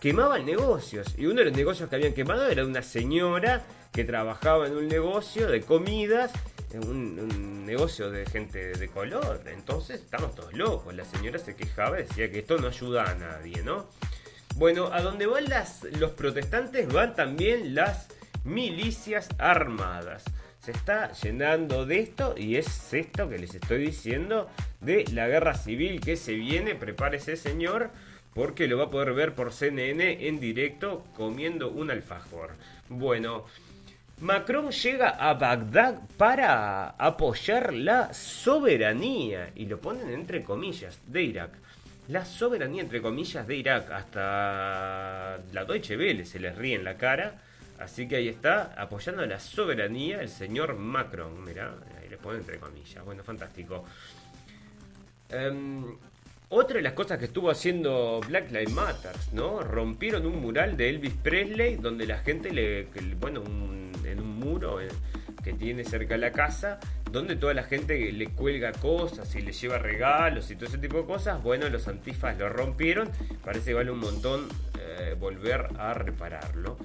Quemaban 0.00 0.46
negocios. 0.46 1.14
Y 1.18 1.26
uno 1.26 1.40
de 1.40 1.46
los 1.46 1.56
negocios 1.56 1.90
que 1.90 1.96
habían 1.96 2.14
quemado 2.14 2.48
era 2.48 2.64
una 2.64 2.82
señora 2.82 3.62
que 3.92 4.04
trabajaba 4.04 4.66
en 4.66 4.76
un 4.76 4.88
negocio 4.88 5.48
de 5.48 5.62
comidas 5.62 6.32
un, 6.78 7.18
un, 7.18 7.66
negocio 7.66 8.10
de 8.10 8.26
gente 8.26 8.72
de 8.72 8.88
color. 8.88 9.42
Entonces 9.46 10.00
estamos 10.00 10.34
todos 10.34 10.52
locos. 10.54 10.94
La 10.94 11.04
señora 11.04 11.38
se 11.38 11.56
quejaba 11.56 11.96
decía 11.96 12.30
que 12.30 12.40
esto 12.40 12.58
no 12.58 12.68
ayuda 12.68 13.10
a 13.10 13.14
nadie, 13.14 13.62
¿no? 13.62 13.88
Bueno, 14.56 14.90
a 14.92 15.00
donde 15.00 15.26
van 15.26 15.44
los 15.98 16.10
protestantes 16.12 16.92
van 16.92 17.14
también 17.14 17.74
las 17.74 18.08
milicias 18.44 19.28
armadas. 19.38 20.24
Se 20.60 20.72
está 20.72 21.12
llenando 21.12 21.86
de 21.86 22.00
esto 22.00 22.34
y 22.36 22.56
es 22.56 22.92
esto 22.92 23.28
que 23.28 23.38
les 23.38 23.54
estoy 23.54 23.78
diciendo 23.78 24.48
de 24.80 25.04
la 25.12 25.26
guerra 25.28 25.54
civil 25.54 26.00
que 26.00 26.16
se 26.16 26.34
viene. 26.34 26.74
Prepárese 26.74 27.36
señor 27.36 27.90
porque 28.34 28.68
lo 28.68 28.78
va 28.78 28.84
a 28.84 28.90
poder 28.90 29.12
ver 29.14 29.34
por 29.34 29.52
CNN 29.52 30.26
en 30.28 30.38
directo 30.40 31.04
comiendo 31.16 31.70
un 31.70 31.90
alfajor. 31.90 32.50
Bueno, 32.88 33.46
Macron 34.20 34.70
llega 34.70 35.10
a 35.10 35.32
Bagdad 35.32 36.00
para 36.18 36.90
apoyar 36.90 37.72
la 37.72 38.12
soberanía, 38.12 39.50
y 39.54 39.64
lo 39.64 39.80
ponen 39.80 40.10
entre 40.10 40.42
comillas, 40.42 41.00
de 41.06 41.22
Irak. 41.22 41.52
La 42.08 42.26
soberanía 42.26 42.82
entre 42.82 43.00
comillas 43.00 43.46
de 43.46 43.56
Irak. 43.56 43.90
Hasta 43.90 45.38
la 45.52 45.64
Deutsche 45.64 45.96
Welle 45.96 46.26
se 46.26 46.38
les 46.38 46.54
ríe 46.56 46.74
en 46.74 46.84
la 46.84 46.96
cara. 46.96 47.40
Así 47.78 48.06
que 48.06 48.16
ahí 48.16 48.28
está, 48.28 48.74
apoyando 48.76 49.24
la 49.24 49.40
soberanía 49.40 50.20
el 50.20 50.28
señor 50.28 50.74
Macron. 50.74 51.42
Mirá, 51.42 51.72
ahí 52.02 52.10
le 52.10 52.18
ponen 52.18 52.40
entre 52.40 52.58
comillas. 52.58 53.02
Bueno, 53.04 53.22
fantástico. 53.22 53.84
Em, 55.30 55.96
otra 56.50 56.76
de 56.76 56.82
las 56.82 56.94
cosas 56.94 57.18
que 57.18 57.26
estuvo 57.26 57.48
haciendo 57.48 58.20
Black 58.26 58.50
Lives 58.50 58.72
Matter, 58.72 59.12
¿no? 59.32 59.60
Rompieron 59.60 60.26
un 60.26 60.40
mural 60.40 60.76
de 60.76 60.90
Elvis 60.90 61.14
Presley 61.14 61.76
donde 61.76 62.06
la 62.06 62.18
gente 62.18 62.52
le, 62.52 62.88
bueno, 63.20 63.42
en 64.04 64.20
un 64.20 64.38
muro 64.38 64.80
eh, 64.80 64.88
que 65.44 65.52
tiene 65.52 65.84
cerca 65.84 66.16
la 66.16 66.32
casa, 66.32 66.80
donde 67.10 67.36
toda 67.36 67.54
la 67.54 67.62
gente 67.62 68.12
le 68.12 68.26
cuelga 68.30 68.72
cosas 68.72 69.32
y 69.36 69.42
le 69.42 69.52
lleva 69.52 69.78
regalos 69.78 70.50
y 70.50 70.56
todo 70.56 70.66
ese 70.66 70.78
tipo 70.78 70.98
de 70.98 71.04
cosas. 71.04 71.40
Bueno, 71.40 71.68
los 71.68 71.86
antifas 71.86 72.36
lo 72.36 72.48
rompieron, 72.48 73.08
parece 73.44 73.66
que 73.66 73.74
vale 73.74 73.92
un 73.92 74.00
montón 74.00 74.48
eh, 74.78 75.14
volver 75.18 75.68
a 75.78 75.94
repararlo. 75.94 76.76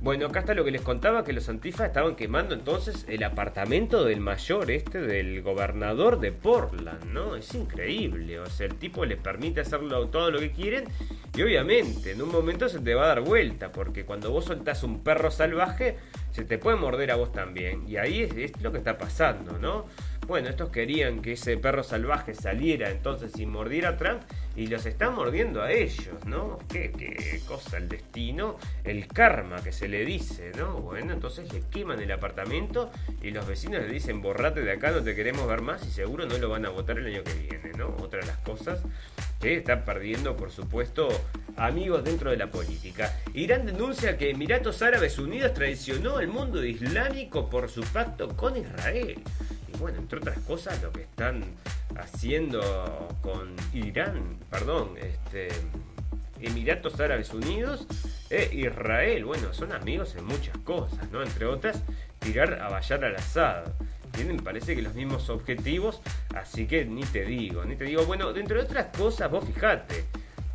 Bueno, 0.00 0.26
acá 0.26 0.40
está 0.40 0.52
lo 0.52 0.64
que 0.64 0.70
les 0.70 0.82
contaba, 0.82 1.24
que 1.24 1.32
los 1.32 1.48
antifas 1.48 1.86
estaban 1.86 2.14
quemando 2.14 2.54
entonces 2.54 3.06
el 3.08 3.22
apartamento 3.22 4.04
del 4.04 4.20
mayor 4.20 4.70
este, 4.70 5.00
del 5.00 5.40
gobernador 5.40 6.20
de 6.20 6.30
Portland, 6.30 7.04
¿no? 7.06 7.36
Es 7.36 7.54
increíble, 7.54 8.38
o 8.38 8.44
sea, 8.44 8.66
el 8.66 8.74
tipo 8.74 9.06
les 9.06 9.18
permite 9.18 9.62
hacerlo 9.62 10.08
todo 10.08 10.30
lo 10.30 10.40
que 10.40 10.50
quieren 10.50 10.84
y 11.34 11.42
obviamente 11.42 12.10
en 12.10 12.20
un 12.20 12.30
momento 12.30 12.68
se 12.68 12.80
te 12.80 12.94
va 12.94 13.04
a 13.04 13.08
dar 13.08 13.22
vuelta, 13.22 13.72
porque 13.72 14.04
cuando 14.04 14.30
vos 14.30 14.44
soltás 14.44 14.82
un 14.82 15.02
perro 15.02 15.30
salvaje, 15.30 15.96
se 16.32 16.44
te 16.44 16.58
puede 16.58 16.76
morder 16.76 17.10
a 17.10 17.16
vos 17.16 17.32
también, 17.32 17.88
y 17.88 17.96
ahí 17.96 18.24
es, 18.24 18.36
es 18.36 18.62
lo 18.62 18.72
que 18.72 18.78
está 18.78 18.98
pasando, 18.98 19.58
¿no? 19.58 19.86
Bueno, 20.26 20.50
estos 20.50 20.68
querían 20.68 21.22
que 21.22 21.32
ese 21.32 21.56
perro 21.56 21.82
salvaje 21.82 22.34
saliera 22.34 22.90
entonces 22.90 23.38
y 23.38 23.46
mordiera 23.46 23.90
a 23.90 23.96
Trump 23.96 24.22
y 24.56 24.68
los 24.68 24.86
están 24.86 25.14
mordiendo 25.14 25.62
a 25.62 25.72
ellos, 25.72 26.24
¿no? 26.26 26.58
¿Qué, 26.68 26.92
qué 26.92 27.40
cosa 27.46 27.76
el 27.76 27.88
destino, 27.88 28.56
el 28.84 29.06
karma 29.08 29.62
que 29.62 29.72
se 29.72 29.88
le 29.88 30.04
dice, 30.04 30.52
¿no? 30.56 30.80
Bueno, 30.80 31.12
entonces 31.12 31.52
le 31.52 31.62
queman 31.70 32.00
el 32.00 32.12
apartamento 32.12 32.90
y 33.22 33.30
los 33.30 33.46
vecinos 33.46 33.82
le 33.82 33.88
dicen 33.88 34.22
borrate 34.22 34.62
de 34.62 34.72
acá, 34.72 34.90
no 34.90 35.02
te 35.02 35.14
queremos 35.14 35.46
ver 35.48 35.62
más 35.62 35.84
y 35.86 35.90
seguro 35.90 36.26
no 36.26 36.38
lo 36.38 36.48
van 36.48 36.66
a 36.66 36.70
votar 36.70 36.98
el 36.98 37.06
año 37.06 37.24
que 37.24 37.34
viene, 37.34 37.72
¿no? 37.76 37.88
Otra 38.00 38.20
de 38.20 38.26
las 38.26 38.38
cosas 38.38 38.80
que 39.40 39.56
están 39.56 39.84
perdiendo, 39.84 40.36
por 40.36 40.50
supuesto, 40.50 41.08
amigos 41.56 42.04
dentro 42.04 42.30
de 42.30 42.36
la 42.36 42.50
política. 42.50 43.18
Irán 43.34 43.66
denuncia 43.66 44.16
que 44.16 44.30
Emiratos 44.30 44.82
Árabes 44.82 45.18
Unidos 45.18 45.52
traicionó 45.54 46.18
al 46.18 46.28
mundo 46.28 46.64
islámico 46.64 47.50
por 47.50 47.68
su 47.68 47.82
pacto 47.82 48.36
con 48.36 48.56
Israel 48.56 49.22
bueno, 49.78 49.98
entre 49.98 50.18
otras 50.18 50.38
cosas, 50.40 50.82
lo 50.82 50.92
que 50.92 51.02
están 51.02 51.44
haciendo 51.96 53.08
con 53.22 53.54
Irán, 53.72 54.38
perdón, 54.50 54.96
este, 55.00 55.48
Emiratos 56.40 57.00
Árabes 57.00 57.32
Unidos 57.32 57.86
e 58.30 58.50
Israel. 58.54 59.24
Bueno, 59.24 59.52
son 59.52 59.72
amigos 59.72 60.14
en 60.16 60.24
muchas 60.24 60.56
cosas, 60.58 61.10
¿no? 61.10 61.22
Entre 61.22 61.46
otras, 61.46 61.82
tirar 62.18 62.60
a 62.60 62.68
Bayar 62.68 63.04
al-Assad. 63.04 63.64
Tienen, 64.12 64.36
parece 64.38 64.76
que 64.76 64.82
los 64.82 64.94
mismos 64.94 65.28
objetivos, 65.28 66.00
así 66.34 66.66
que 66.66 66.84
ni 66.84 67.02
te 67.02 67.24
digo, 67.24 67.64
ni 67.64 67.76
te 67.76 67.84
digo. 67.84 68.04
Bueno, 68.04 68.32
dentro 68.32 68.58
de 68.58 68.64
otras 68.64 68.96
cosas, 68.96 69.30
vos 69.30 69.44
fijate, 69.44 70.04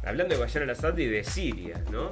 hablando 0.05 0.35
de 0.35 0.41
Bayar 0.41 0.63
al-Assad 0.63 0.97
y 0.97 1.05
de 1.05 1.23
Siria, 1.23 1.83
¿no? 1.91 2.09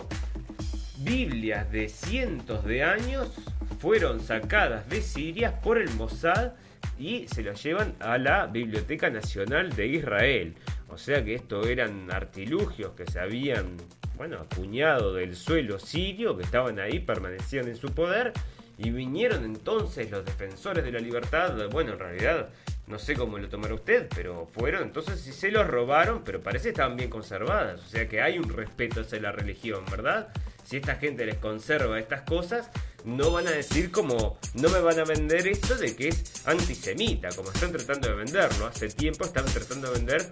Biblias 0.98 1.72
de 1.72 1.88
cientos 1.90 2.66
de 2.66 2.84
años 2.84 3.32
fueron 3.80 4.20
sacadas 4.20 4.90
de 4.90 5.02
Siria 5.02 5.62
por 5.62 5.78
el 5.78 5.90
Mossad 5.92 6.54
y 6.98 7.28
se 7.28 7.44
los 7.44 7.62
llevan 7.62 7.96
a 8.00 8.18
la 8.18 8.48
Biblioteca 8.48 9.10
Nacional 9.10 9.76
de 9.76 9.88
Israel. 9.88 10.56
O 10.90 10.98
sea 10.98 11.24
que 11.24 11.36
esto 11.36 11.68
eran 11.68 12.12
artilugios 12.12 12.92
que 12.94 13.06
se 13.06 13.20
habían, 13.20 13.78
bueno, 14.16 14.38
acuñado 14.40 15.14
del 15.14 15.36
suelo 15.36 15.80
sirio, 15.80 16.38
que 16.38 16.44
estaban 16.44 16.80
ahí, 16.80 17.00
permanecían 17.00 17.68
en 17.68 17.76
su 17.76 17.92
poder, 17.92 18.34
y 18.78 18.92
vinieron 18.92 19.44
entonces 19.44 20.12
los 20.12 20.24
defensores 20.24 20.84
de 20.84 20.92
la 20.92 21.00
libertad, 21.00 21.56
bueno, 21.72 21.94
en 21.94 22.00
realidad 22.00 22.50
no 22.88 23.00
sé 23.00 23.16
cómo 23.16 23.38
lo 23.38 23.50
tomará 23.50 23.74
usted, 23.74 24.08
pero 24.16 24.46
fueron 24.46 24.84
entonces 24.84 25.20
si 25.20 25.34
se 25.34 25.52
los 25.52 25.68
robaron, 25.68 26.24
pero 26.24 26.42
parece 26.42 26.66
que 26.66 26.70
estaban 26.70 26.96
bien 26.96 27.10
conservadas, 27.10 27.82
o 27.84 27.88
sea 27.88 28.08
que 28.08 28.22
hay 28.22 28.40
un 28.40 28.50
respeto 28.50 29.02
hacia 29.02 29.20
la 29.20 29.32
religión, 29.32 29.84
¿verdad? 29.92 30.30
Si 30.68 30.76
esta 30.76 30.96
gente 30.98 31.26
les 31.26 31.38
conserva 31.38 31.98
estas 31.98 32.24
cosas, 32.24 32.70
no 33.06 33.32
van 33.32 33.48
a 33.48 33.52
decir 33.52 33.90
como, 33.90 34.38
no 34.56 34.68
me 34.68 34.82
van 34.82 35.00
a 35.00 35.06
vender 35.06 35.48
esto 35.48 35.78
de 35.78 35.96
que 35.96 36.10
es 36.10 36.46
antisemita, 36.46 37.30
como 37.30 37.52
están 37.52 37.72
tratando 37.72 38.10
de 38.10 38.16
venderlo. 38.16 38.68
Hace 38.68 38.90
tiempo 38.90 39.24
están 39.24 39.46
tratando 39.46 39.88
de 39.88 39.94
vender 39.94 40.30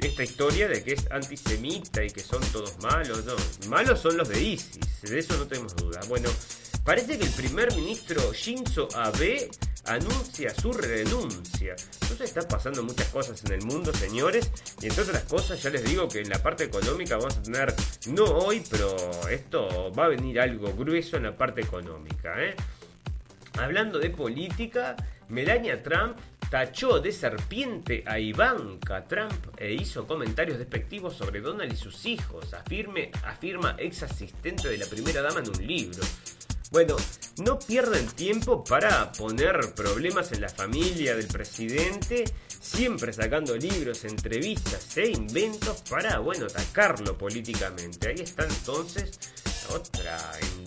esta 0.00 0.24
historia 0.24 0.66
de 0.66 0.82
que 0.82 0.94
es 0.94 1.08
antisemita 1.12 2.02
y 2.02 2.10
que 2.10 2.22
son 2.22 2.42
todos 2.50 2.76
malos. 2.80 3.24
No, 3.24 3.36
malos 3.68 4.00
son 4.00 4.16
los 4.16 4.28
de 4.28 4.42
ISIS, 4.42 5.02
de 5.02 5.16
eso 5.16 5.36
no 5.36 5.46
tenemos 5.46 5.76
duda. 5.76 6.00
Bueno, 6.08 6.28
parece 6.88 7.18
que 7.18 7.24
el 7.26 7.32
primer 7.32 7.76
ministro 7.76 8.32
Shinzo 8.32 8.88
Abe 8.94 9.50
anuncia 9.84 10.54
su 10.54 10.72
renuncia. 10.72 11.76
Entonces 12.00 12.30
están 12.30 12.46
pasando 12.48 12.82
muchas 12.82 13.08
cosas 13.08 13.44
en 13.44 13.52
el 13.52 13.62
mundo, 13.62 13.92
señores. 13.92 14.50
Y 14.80 14.86
entre 14.86 15.02
otras 15.02 15.24
cosas, 15.24 15.62
ya 15.62 15.68
les 15.68 15.84
digo 15.84 16.08
que 16.08 16.20
en 16.20 16.30
la 16.30 16.42
parte 16.42 16.64
económica 16.64 17.18
vamos 17.18 17.36
a 17.36 17.42
tener, 17.42 17.74
no 18.06 18.24
hoy, 18.24 18.62
pero 18.70 18.96
esto 19.28 19.92
va 19.92 20.06
a 20.06 20.08
venir 20.08 20.40
algo 20.40 20.72
grueso 20.72 21.18
en 21.18 21.24
la 21.24 21.36
parte 21.36 21.60
económica. 21.60 22.42
¿eh? 22.42 22.56
Hablando 23.58 23.98
de 23.98 24.08
política, 24.08 24.96
Melania 25.28 25.82
Trump 25.82 26.16
tachó 26.48 27.00
de 27.00 27.12
serpiente 27.12 28.02
a 28.06 28.18
Ivanka 28.18 29.04
Trump 29.04 29.58
e 29.58 29.74
hizo 29.74 30.06
comentarios 30.06 30.56
despectivos 30.56 31.14
sobre 31.14 31.42
Donald 31.42 31.70
y 31.70 31.76
sus 31.76 32.06
hijos, 32.06 32.54
afirme, 32.54 33.10
afirma 33.24 33.76
ex 33.78 34.04
asistente 34.04 34.68
de 34.68 34.78
la 34.78 34.86
primera 34.86 35.20
dama 35.20 35.40
en 35.40 35.50
un 35.50 35.66
libro. 35.66 36.02
Bueno, 36.70 36.96
no 37.38 37.58
pierden 37.58 38.06
tiempo 38.08 38.62
para 38.62 39.10
poner 39.12 39.72
problemas 39.74 40.32
en 40.32 40.42
la 40.42 40.50
familia 40.50 41.16
del 41.16 41.26
presidente, 41.26 42.24
siempre 42.60 43.10
sacando 43.14 43.56
libros, 43.56 44.04
entrevistas 44.04 44.94
e 44.98 45.08
inventos 45.08 45.82
para, 45.88 46.18
bueno, 46.18 46.44
atacarlo 46.44 47.16
políticamente. 47.16 48.08
Ahí 48.08 48.20
está 48.20 48.44
entonces 48.44 49.18
otra, 49.74 50.18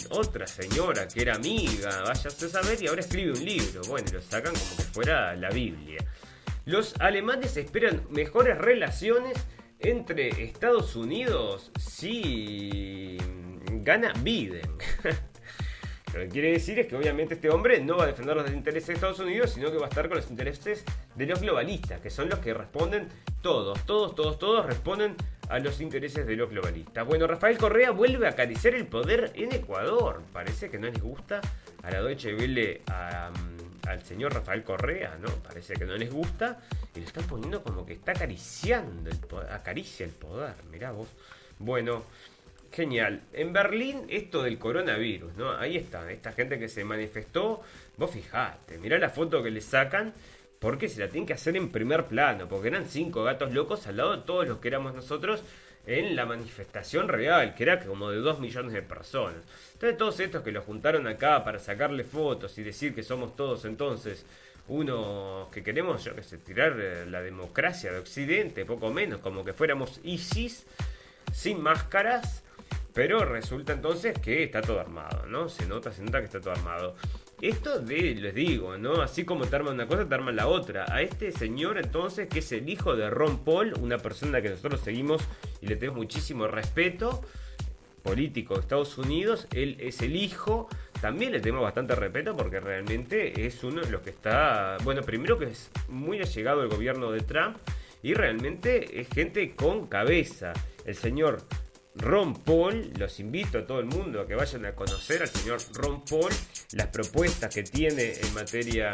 otra 0.10 0.47
señora 0.47 1.08
que 1.08 1.22
era 1.22 1.36
amiga, 1.36 2.02
vaya 2.02 2.30
a 2.30 2.49
saber, 2.49 2.82
y 2.82 2.88
ahora 2.88 3.02
escribe 3.02 3.34
un 3.34 3.45
libro. 3.45 3.82
Bueno, 3.88 4.08
lo 4.12 4.22
sacan 4.24 4.54
como 4.56 4.78
que 4.78 4.84
fuera 4.84 5.36
la 5.36 5.52
Biblia. 5.52 6.04
Los 6.66 6.95
alemanes 6.99 7.58
esperan 7.58 8.08
mejores 8.10 8.58
relaciones 8.58 9.38
entre 9.78 10.30
Estados 10.43 10.95
Unidos 10.95 11.72
si 11.80 13.18
gana 13.84 14.14
Biden. 14.24 14.78
Lo 16.14 16.20
que 16.20 16.28
quiere 16.28 16.51
decir 16.51 16.78
es 16.80 16.88
que 16.88 16.95
obviamente 16.95 17.36
este 17.36 17.49
hombre 17.49 17.80
no 17.80 17.97
va 17.97 18.03
a 18.03 18.07
defender 18.07 18.36
los 18.36 18.51
intereses 18.51 18.88
de 18.88 18.93
Estados 18.95 19.20
Unidos, 19.20 19.51
sino 19.51 19.72
que 19.72 19.78
va 19.78 19.86
a 19.86 19.89
estar 19.89 20.07
con 20.09 20.18
los 20.18 20.30
intereses 20.30 20.84
de 21.16 21.26
los 21.26 21.39
globalistas, 21.39 22.01
que 22.01 22.09
son 22.09 22.30
los 22.30 22.39
que 22.39 22.53
responden 22.53 23.07
todos, 23.41 23.80
todos, 23.86 24.14
todos, 24.14 24.38
todos 24.38 24.66
responden 24.66 25.16
a 25.49 25.59
los 25.59 25.80
intereses 25.82 26.26
de 26.28 26.36
los 26.36 26.49
globalistas. 26.49 27.05
Bueno, 27.07 27.28
Rafael 27.28 27.57
Correa 27.57 27.91
vuelve 27.91 28.28
a 28.28 28.32
acariciar 28.32 28.76
el 28.76 28.88
poder 28.88 29.32
en 29.36 29.53
Ecuador. 29.53 30.22
Parece 30.32 30.70
que 30.70 30.78
no 30.78 30.88
les 30.88 31.01
gusta 31.01 31.41
a 31.82 31.91
la 31.91 32.01
Deutsche 32.01 32.36
Welle 32.36 32.82
al 33.88 34.03
señor 34.03 34.34
Rafael 34.34 34.64
Correa, 34.64 35.18
¿no? 35.20 35.30
Parece 35.43 35.74
que 35.74 35.86
no 35.86 35.95
les 35.95 36.12
gusta 36.12 36.59
y 36.95 36.99
le 36.99 37.05
están 37.05 37.24
poniendo 37.26 37.64
como 37.64 37.86
que 37.86 37.93
está 37.93 38.12
acariciando 38.12 39.09
el 39.09 39.18
poder, 39.18 39.51
acaricia 39.51 40.05
el 40.05 40.12
poder, 40.12 40.55
mirá 40.72 40.91
vos. 40.91 41.07
Bueno, 41.59 42.03
Genial. 42.72 43.24
En 43.34 43.52
Berlín, 43.52 44.06
esto 44.08 44.44
del 44.44 44.58
coronavirus, 44.58 45.36
¿no? 45.36 45.52
Ahí 45.52 45.76
está, 45.76 46.10
esta 46.10 46.32
gente 46.32 46.58
que 46.58 46.70
se 46.70 46.86
manifestó. 46.86 47.62
Vos 47.98 48.12
fijate, 48.12 48.78
mirá 48.78 48.98
la 48.98 49.10
foto 49.10 49.44
que 49.44 49.52
le 49.52 49.60
sacan, 49.60 50.14
porque 50.58 50.88
se 50.88 51.02
la 51.02 51.10
tienen 51.10 51.28
que 51.28 51.34
hacer 51.34 51.58
en 51.58 51.70
primer 51.70 52.06
plano, 52.06 52.48
porque 52.48 52.70
eran 52.70 52.88
cinco 52.88 53.24
gatos 53.24 53.54
locos 53.54 53.88
al 53.88 53.98
lado 53.98 54.16
de 54.16 54.24
todos 54.24 54.48
los 54.48 54.60
que 54.60 54.70
éramos 54.70 54.94
nosotros 54.94 55.44
en 55.86 56.16
la 56.16 56.26
manifestación 56.26 57.10
real, 57.10 57.56
que 57.56 57.64
era 57.64 57.80
como 57.82 58.10
de 58.10 58.18
dos 58.18 58.40
millones 58.40 58.72
de 58.72 58.82
personas. 58.82 59.42
Entonces, 59.74 59.98
todos 59.98 60.20
estos 60.22 60.42
que 60.42 60.54
los 60.54 60.64
juntaron 60.64 61.08
acá 61.08 61.44
para 61.44 61.60
sacarle 61.60 62.06
fotos 62.06 62.58
y 62.58 62.64
decir 62.64 62.96
que 62.96 63.04
somos 63.04 63.36
todos 63.36 63.66
entonces 63.66 64.26
unos 64.68 65.50
que 65.50 65.62
queremos, 65.62 66.04
yo 66.06 66.16
que 66.16 66.24
sé, 66.24 66.38
tirar 66.38 66.80
eh, 66.80 67.06
la 67.06 67.22
democracia 67.22 67.92
de 67.92 68.00
Occidente, 68.00 68.64
poco 68.64 68.92
menos, 68.92 69.20
como 69.20 69.44
que 69.44 69.52
fuéramos 69.52 70.00
ISIS, 70.04 70.66
sin 71.34 71.62
máscaras 71.62 72.44
pero 72.94 73.24
resulta 73.26 73.74
entonces 73.74 74.18
que 74.20 74.44
está 74.44 74.62
todo 74.62 74.80
armado, 74.80 75.26
¿no? 75.26 75.50
Se 75.50 75.66
nota, 75.66 75.92
se 75.92 76.04
nota 76.04 76.20
que 76.20 76.26
está 76.26 76.42
todo 76.42 76.52
armado. 76.52 76.96
Esto 77.42 77.80
de, 77.80 78.16
les 78.16 78.36
digo, 78.36 78.78
¿no? 78.78 79.02
Así 79.02 79.24
como 79.24 79.46
te 79.46 79.56
arman 79.56 79.76
una 79.76 79.88
cosa, 79.88 80.08
te 80.08 80.14
arman 80.14 80.36
la 80.36 80.48
otra. 80.48 80.86
A 80.94 81.02
este 81.02 81.32
señor 81.32 81.78
entonces, 81.78 82.28
que 82.28 82.39
es 82.39 82.52
el 82.52 82.70
hijo 82.70 82.96
de 82.96 83.10
Ron 83.10 83.44
Paul, 83.44 83.74
una 83.80 83.98
persona 83.98 84.42
que 84.42 84.50
nosotros 84.50 84.82
seguimos 84.82 85.22
y 85.62 85.68
le 85.68 85.76
tenemos 85.76 85.98
muchísimo 85.98 86.48
respeto, 86.48 87.22
político 88.04 88.56
de 88.56 88.62
Estados 88.62 88.98
Unidos, 88.98 89.48
él 89.54 89.78
es 89.80 90.02
el 90.02 90.16
hijo, 90.16 90.68
también 91.02 91.32
le 91.32 91.39
tenemos 91.39 91.64
bastante 91.64 91.96
respeto 91.96 92.36
porque 92.36 92.60
realmente 92.60 93.46
es 93.46 93.64
uno 93.64 93.82
de 93.82 93.92
los 93.92 94.02
que 94.02 94.10
está, 94.10 94.78
bueno, 94.84 95.02
primero 95.02 95.38
que 95.38 95.46
es 95.46 95.72
muy 95.88 96.20
allegado 96.20 96.62
al 96.62 96.70
gobierno 96.70 97.12
de 97.12 97.22
Trump 97.22 97.58
y 98.04 98.14
realmente 98.14 99.00
es 99.00 99.08
gente 99.10 99.56
con 99.56 99.88
cabeza. 99.88 100.54
El 100.86 100.96
señor 100.96 101.44
Ron 101.96 102.34
Paul, 102.36 102.94
los 102.98 103.20
invito 103.20 103.60
a 103.60 103.68
todo 103.68 103.80
el 103.80 103.86
mundo 103.86 104.22
a 104.22 104.28
que 104.28 104.36
vayan 104.36 104.66
a 104.66 104.74
conocer 104.74 105.22
al 105.22 105.30
señor 105.30 105.60
Ron 105.74 106.04
Paul, 106.06 106.32
las 106.72 106.88
propuestas 106.88 107.54
que 107.54 107.64
tiene 107.64 108.14
en 108.14 108.34
materia 108.34 108.94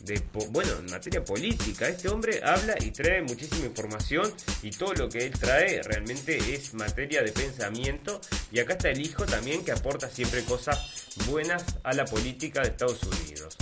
de, 0.00 0.22
bueno, 0.50 0.72
en 0.78 0.90
materia 0.90 1.22
política. 1.24 1.88
Este 1.88 2.08
hombre 2.08 2.40
habla 2.42 2.74
y 2.80 2.90
trae 2.90 3.22
muchísima 3.22 3.66
información 3.66 4.32
y 4.62 4.70
todo 4.70 4.94
lo 4.94 5.08
que 5.08 5.26
él 5.26 5.32
trae 5.32 5.82
realmente 5.82 6.36
es 6.54 6.74
materia 6.74 7.22
de 7.22 7.32
pensamiento. 7.32 8.20
Y 8.50 8.60
acá 8.60 8.72
está 8.74 8.90
el 8.90 9.00
hijo 9.00 9.26
también 9.26 9.64
que 9.64 9.72
aporta 9.72 10.08
siempre 10.08 10.42
cosas 10.44 11.08
buenas 11.26 11.64
a 11.82 11.92
la 11.92 12.04
política 12.04 12.62
de 12.62 12.68
Estados 12.68 13.02
Unidos. 13.02 13.56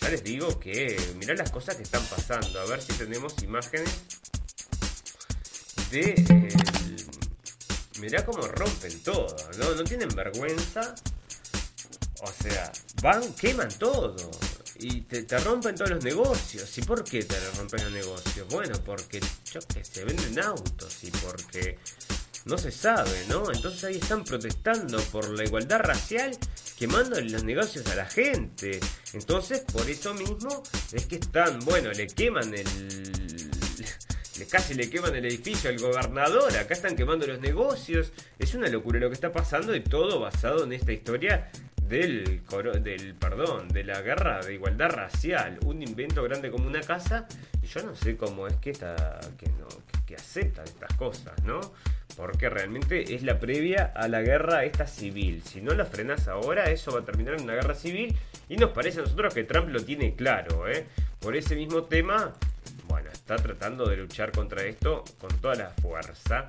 Ya 0.00 0.08
les 0.10 0.24
digo 0.24 0.58
que 0.58 0.96
mirá 1.16 1.34
las 1.34 1.50
cosas 1.50 1.76
que 1.76 1.82
están 1.82 2.04
pasando. 2.06 2.60
A 2.60 2.66
ver 2.66 2.82
si 2.82 2.92
tenemos 2.94 3.40
imágenes 3.42 4.04
de... 5.90 6.14
Eh, 6.28 6.53
mirá 8.04 8.24
cómo 8.24 8.46
rompen 8.46 9.02
todo, 9.02 9.34
¿no? 9.58 9.74
No 9.74 9.84
tienen 9.84 10.08
vergüenza. 10.10 10.94
O 12.20 12.32
sea, 12.42 12.70
van, 13.02 13.32
queman 13.34 13.68
todo. 13.78 14.16
Y 14.78 15.02
te, 15.02 15.38
rompen 15.38 15.74
todos 15.74 15.90
los 15.90 16.04
negocios. 16.04 16.76
¿Y 16.78 16.82
por 16.82 17.02
qué 17.02 17.24
te 17.24 17.36
rompen 17.56 17.82
los 17.84 17.92
negocios? 17.92 18.46
Bueno, 18.48 18.78
porque 18.84 19.20
yo 19.50 19.60
se 19.82 20.04
venden 20.04 20.38
autos 20.40 21.02
y 21.02 21.10
porque 21.10 21.78
no 22.44 22.58
se 22.58 22.70
sabe, 22.70 23.24
¿no? 23.28 23.50
Entonces 23.50 23.84
ahí 23.84 23.96
están 23.96 24.22
protestando 24.24 25.00
por 25.04 25.30
la 25.30 25.44
igualdad 25.44 25.80
racial, 25.80 26.36
quemando 26.78 27.18
los 27.20 27.44
negocios 27.44 27.86
a 27.86 27.94
la 27.94 28.04
gente. 28.04 28.80
Entonces, 29.14 29.60
por 29.60 29.88
eso 29.88 30.12
mismo 30.12 30.62
es 30.92 31.06
que 31.06 31.16
están, 31.16 31.60
bueno, 31.60 31.90
le 31.92 32.06
queman 32.06 32.52
el 32.54 33.43
casi 34.50 34.74
le 34.74 34.90
queman 34.90 35.14
el 35.14 35.24
edificio 35.26 35.70
al 35.70 35.78
gobernador, 35.78 36.56
acá 36.56 36.74
están 36.74 36.96
quemando 36.96 37.26
los 37.26 37.40
negocios. 37.40 38.12
Es 38.38 38.54
una 38.54 38.68
locura 38.68 38.98
lo 38.98 39.08
que 39.08 39.14
está 39.14 39.32
pasando 39.32 39.74
y 39.74 39.80
todo 39.80 40.20
basado 40.20 40.64
en 40.64 40.72
esta 40.72 40.92
historia 40.92 41.50
del, 41.88 42.42
del 42.82 43.14
perdón, 43.14 43.68
de 43.68 43.84
la 43.84 44.00
guerra 44.00 44.40
de 44.40 44.54
igualdad 44.54 44.90
racial, 44.90 45.58
un 45.64 45.82
invento 45.82 46.22
grande 46.22 46.50
como 46.50 46.66
una 46.66 46.80
casa, 46.80 47.26
y 47.62 47.66
yo 47.66 47.82
no 47.82 47.94
sé 47.94 48.16
cómo 48.16 48.46
es 48.46 48.56
que 48.56 48.70
esta, 48.70 49.20
que 49.38 49.46
no, 49.50 49.68
que, 50.06 50.14
aceptan 50.14 50.64
estas 50.64 50.96
cosas, 50.96 51.42
¿no? 51.44 51.60
Porque 52.16 52.48
realmente 52.48 53.14
es 53.14 53.22
la 53.22 53.38
previa 53.38 53.92
a 53.94 54.06
la 54.08 54.22
guerra 54.22 54.64
esta 54.64 54.86
civil. 54.86 55.42
Si 55.44 55.60
no 55.60 55.74
la 55.74 55.84
frenas 55.84 56.28
ahora, 56.28 56.70
eso 56.70 56.92
va 56.92 57.00
a 57.00 57.04
terminar 57.04 57.34
en 57.34 57.42
una 57.42 57.54
guerra 57.54 57.74
civil. 57.74 58.16
Y 58.48 58.56
nos 58.56 58.70
parece 58.70 59.00
a 59.00 59.02
nosotros 59.02 59.34
que 59.34 59.42
Trump 59.42 59.70
lo 59.70 59.84
tiene 59.84 60.14
claro, 60.14 60.68
¿eh? 60.68 60.86
Por 61.18 61.34
ese 61.34 61.56
mismo 61.56 61.84
tema, 61.84 62.32
está 63.24 63.36
tratando 63.36 63.88
de 63.88 63.96
luchar 63.96 64.32
contra 64.32 64.64
esto 64.64 65.02
con 65.18 65.30
toda 65.40 65.54
la 65.54 65.70
fuerza. 65.70 66.46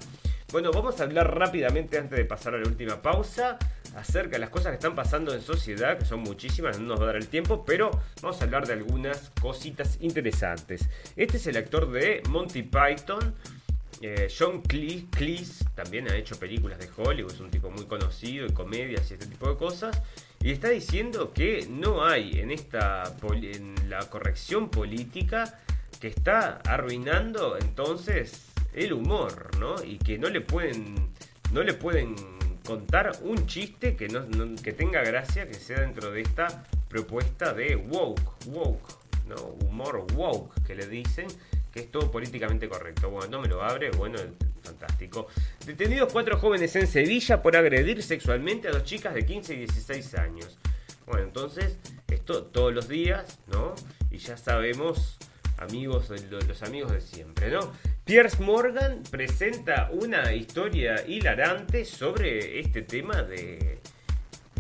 Bueno, 0.52 0.72
vamos 0.74 1.00
a 1.00 1.04
hablar 1.04 1.34
rápidamente 1.34 1.98
antes 1.98 2.18
de 2.18 2.26
pasar 2.26 2.54
a 2.54 2.58
la 2.58 2.68
última 2.68 3.02
pausa 3.02 3.58
acerca 3.96 4.32
de 4.32 4.40
las 4.40 4.50
cosas 4.50 4.72
que 4.72 4.76
están 4.76 4.94
pasando 4.94 5.34
en 5.34 5.42
sociedad, 5.42 5.98
que 5.98 6.04
son 6.04 6.20
muchísimas, 6.20 6.78
no 6.78 6.88
nos 6.88 7.00
va 7.00 7.04
a 7.04 7.08
dar 7.08 7.16
el 7.16 7.30
tiempo, 7.30 7.64
pero 7.64 7.92
vamos 8.22 8.42
a 8.42 8.44
hablar 8.44 8.68
de 8.68 8.74
algunas 8.74 9.32
cositas 9.40 9.98
interesantes. 10.02 10.90
Este 11.16 11.38
es 11.38 11.48
el 11.48 11.56
actor 11.56 11.90
de 11.90 12.22
Monty 12.28 12.64
Python. 12.64 13.34
Eh, 14.02 14.28
John 14.38 14.62
Cleese 14.62 15.64
también 15.76 16.12
ha 16.12 16.18
hecho 16.18 16.38
películas 16.38 16.78
de 16.78 16.90
Hollywood, 16.94 17.32
es 17.32 17.40
un 17.40 17.52
tipo 17.52 17.72
muy 17.72 17.86
conocido 17.86 18.46
y 18.46 18.52
comedias 18.52 19.10
y 19.10 19.14
este 19.14 19.28
tipo 19.28 19.48
de 19.50 19.56
cosas. 19.56 20.02
y 20.42 20.52
está 20.52 20.68
diciendo 20.68 21.32
que 21.32 21.68
no 21.70 22.04
hay 22.04 22.42
en 22.42 22.52
esta 22.52 23.16
en 23.32 23.90
la 23.90 24.00
corrección 24.10 24.70
política 24.70 25.62
que 26.00 26.08
está 26.08 26.62
arruinando 26.66 27.58
entonces 27.58 28.48
el 28.74 28.94
humor, 28.94 29.52
¿no? 29.60 29.76
Y 29.84 29.98
que 29.98 30.18
no 30.18 30.30
le 30.30 30.42
pueden 30.42 31.10
no 31.52 31.64
le 31.64 31.74
pueden 31.74 32.16
contar 32.66 33.12
un 33.22 33.46
chiste 33.46 33.96
que 33.96 34.08
no, 34.08 34.26
que 34.62 34.74
tenga 34.74 35.02
gracia 35.04 35.48
que 35.48 35.54
sea 35.54 35.82
dentro 35.82 36.12
de 36.12 36.22
esta 36.22 36.66
propuesta 36.90 37.54
de 37.54 37.76
woke, 37.76 38.22
woke, 38.48 38.98
¿no? 39.28 39.36
Humor 39.68 40.06
woke 40.16 40.64
que 40.66 40.76
le 40.76 40.88
dicen 40.88 41.28
que 41.72 41.82
es 41.82 41.92
todo 41.92 42.10
políticamente 42.10 42.70
correcto. 42.70 43.10
Bueno, 43.10 43.28
no 43.30 43.42
me 43.42 43.48
lo 43.48 43.62
abre, 43.62 43.92
bueno, 43.92 44.18
fantástico. 44.64 45.28
Detenidos 45.66 46.12
cuatro 46.12 46.38
jóvenes 46.38 46.76
en 46.76 46.88
Sevilla 46.88 47.42
por 47.42 47.56
agredir 47.56 48.02
sexualmente 48.02 48.70
a 48.70 48.72
dos 48.72 48.84
chicas 48.84 49.14
de 49.14 49.26
15 49.26 49.54
y 49.54 49.58
16 49.58 50.16
años. 50.16 50.58
Bueno, 51.06 51.24
entonces, 51.24 51.78
esto 52.08 52.46
todos 52.46 52.74
los 52.74 52.88
días, 52.88 53.40
¿no? 53.48 53.76
Y 54.10 54.18
ya 54.18 54.38
sabemos, 54.38 55.18
amigos, 55.58 56.12
los 56.30 56.64
amigos 56.64 56.92
de 56.92 57.02
siempre, 57.02 57.50
¿no? 57.50 57.72
Piers 58.04 58.40
Morgan 58.40 59.02
presenta 59.10 59.90
una 59.92 60.34
historia 60.34 61.06
hilarante 61.08 61.86
sobre 61.86 62.60
este 62.60 62.82
tema 62.82 63.24
de 63.24 63.80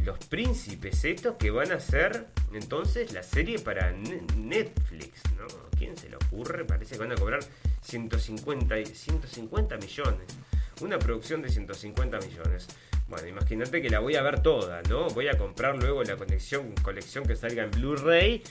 los 0.03 0.19
príncipes 0.27 1.03
estos 1.03 1.35
que 1.35 1.51
van 1.51 1.71
a 1.71 1.79
ser 1.79 2.27
entonces 2.53 3.11
la 3.11 3.23
serie 3.23 3.59
para 3.59 3.91
Netflix, 3.91 5.21
¿no? 5.37 5.47
¿Quién 5.77 5.97
se 5.97 6.09
le 6.09 6.15
ocurre? 6.15 6.63
Parece 6.63 6.93
que 6.93 6.99
van 6.99 7.11
a 7.11 7.15
cobrar 7.15 7.39
150, 7.81 8.85
150 8.85 9.77
millones. 9.77 10.37
Una 10.81 10.99
producción 10.99 11.41
de 11.41 11.49
150 11.49 12.19
millones. 12.19 12.67
Bueno, 13.07 13.27
imagínate 13.27 13.81
que 13.81 13.89
la 13.89 13.99
voy 13.99 14.15
a 14.15 14.21
ver 14.21 14.41
toda, 14.41 14.81
¿no? 14.83 15.07
Voy 15.09 15.27
a 15.27 15.37
comprar 15.37 15.77
luego 15.77 16.03
la 16.03 16.17
conexión, 16.17 16.73
colección 16.81 17.25
que 17.25 17.35
salga 17.35 17.63
en 17.63 17.71
Blu-ray 17.71 18.43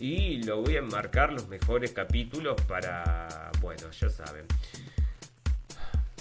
y 0.00 0.42
lo 0.42 0.62
voy 0.62 0.76
a 0.76 0.78
enmarcar 0.78 1.32
los 1.32 1.48
mejores 1.48 1.92
capítulos 1.92 2.60
para, 2.62 3.50
bueno, 3.60 3.90
ya 3.90 4.10
saben. 4.10 4.46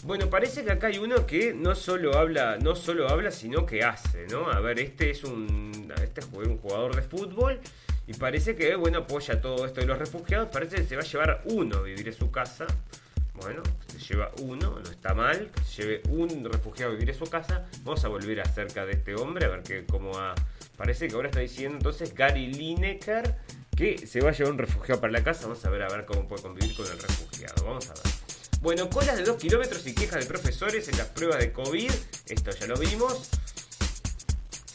Bueno, 0.03 0.29
parece 0.29 0.63
que 0.63 0.71
acá 0.71 0.87
hay 0.87 0.99
uno 0.99 1.25
que 1.25 1.53
no 1.53 1.73
solo 1.73 2.15
habla, 2.15 2.57
no 2.61 2.75
solo 2.75 3.09
habla, 3.09 3.31
sino 3.31 3.65
que 3.65 3.83
hace, 3.83 4.27
¿no? 4.27 4.51
A 4.51 4.59
ver, 4.59 4.79
este 4.79 5.09
es 5.09 5.23
un, 5.23 5.91
este 6.01 6.21
es 6.21 6.27
un 6.27 6.57
jugador 6.59 6.95
de 6.95 7.01
fútbol 7.01 7.59
y 8.05 8.13
parece 8.13 8.55
que, 8.55 8.75
bueno, 8.75 8.99
apoya 8.99 9.41
todo 9.41 9.65
esto 9.65 9.81
de 9.81 9.87
los 9.87 9.97
refugiados. 9.97 10.49
Parece 10.51 10.75
que 10.77 10.83
se 10.83 10.95
va 10.95 11.01
a 11.01 11.05
llevar 11.05 11.41
uno 11.45 11.77
a 11.77 11.81
vivir 11.81 12.07
en 12.07 12.13
su 12.13 12.29
casa. 12.29 12.67
Bueno, 13.33 13.63
se 13.87 13.97
lleva 13.99 14.31
uno, 14.43 14.79
no 14.79 14.89
está 14.89 15.13
mal, 15.13 15.49
que 15.51 15.63
se 15.63 15.81
lleve 15.81 16.01
un 16.09 16.45
refugiado 16.45 16.91
a 16.91 16.93
vivir 16.93 17.09
en 17.09 17.17
su 17.17 17.25
casa. 17.25 17.65
Vamos 17.83 18.05
a 18.05 18.07
volver 18.07 18.41
acerca 18.41 18.85
de 18.85 18.93
este 18.93 19.15
hombre, 19.15 19.45
a 19.45 19.49
ver 19.49 19.63
que 19.63 19.85
cómo 19.85 20.11
va. 20.11 20.35
Parece 20.77 21.07
que 21.07 21.15
ahora 21.15 21.29
está 21.29 21.39
diciendo 21.39 21.77
entonces 21.77 22.13
Gary 22.13 22.47
Lineker 22.47 23.35
que 23.75 24.07
se 24.07 24.21
va 24.21 24.29
a 24.29 24.33
llevar 24.33 24.53
un 24.53 24.57
refugiado 24.59 25.01
para 25.01 25.13
la 25.13 25.23
casa. 25.23 25.43
Vamos 25.43 25.63
a 25.65 25.69
ver 25.69 25.83
a 25.83 25.89
ver 25.89 26.05
cómo 26.05 26.27
puede 26.27 26.41
convivir 26.41 26.75
con 26.75 26.85
el 26.85 26.97
refugiado. 26.97 27.65
Vamos 27.65 27.89
a 27.89 27.93
ver. 27.93 28.03
Bueno, 28.61 28.89
colas 28.89 29.17
de 29.17 29.23
2 29.23 29.37
kilómetros 29.37 29.85
y 29.85 29.93
quejas 29.93 30.21
de 30.21 30.25
profesores 30.25 30.87
en 30.87 30.97
las 30.97 31.07
pruebas 31.07 31.39
de 31.39 31.51
COVID. 31.51 31.91
Esto 32.27 32.51
ya 32.51 32.67
lo 32.67 32.77
vimos. 32.77 33.29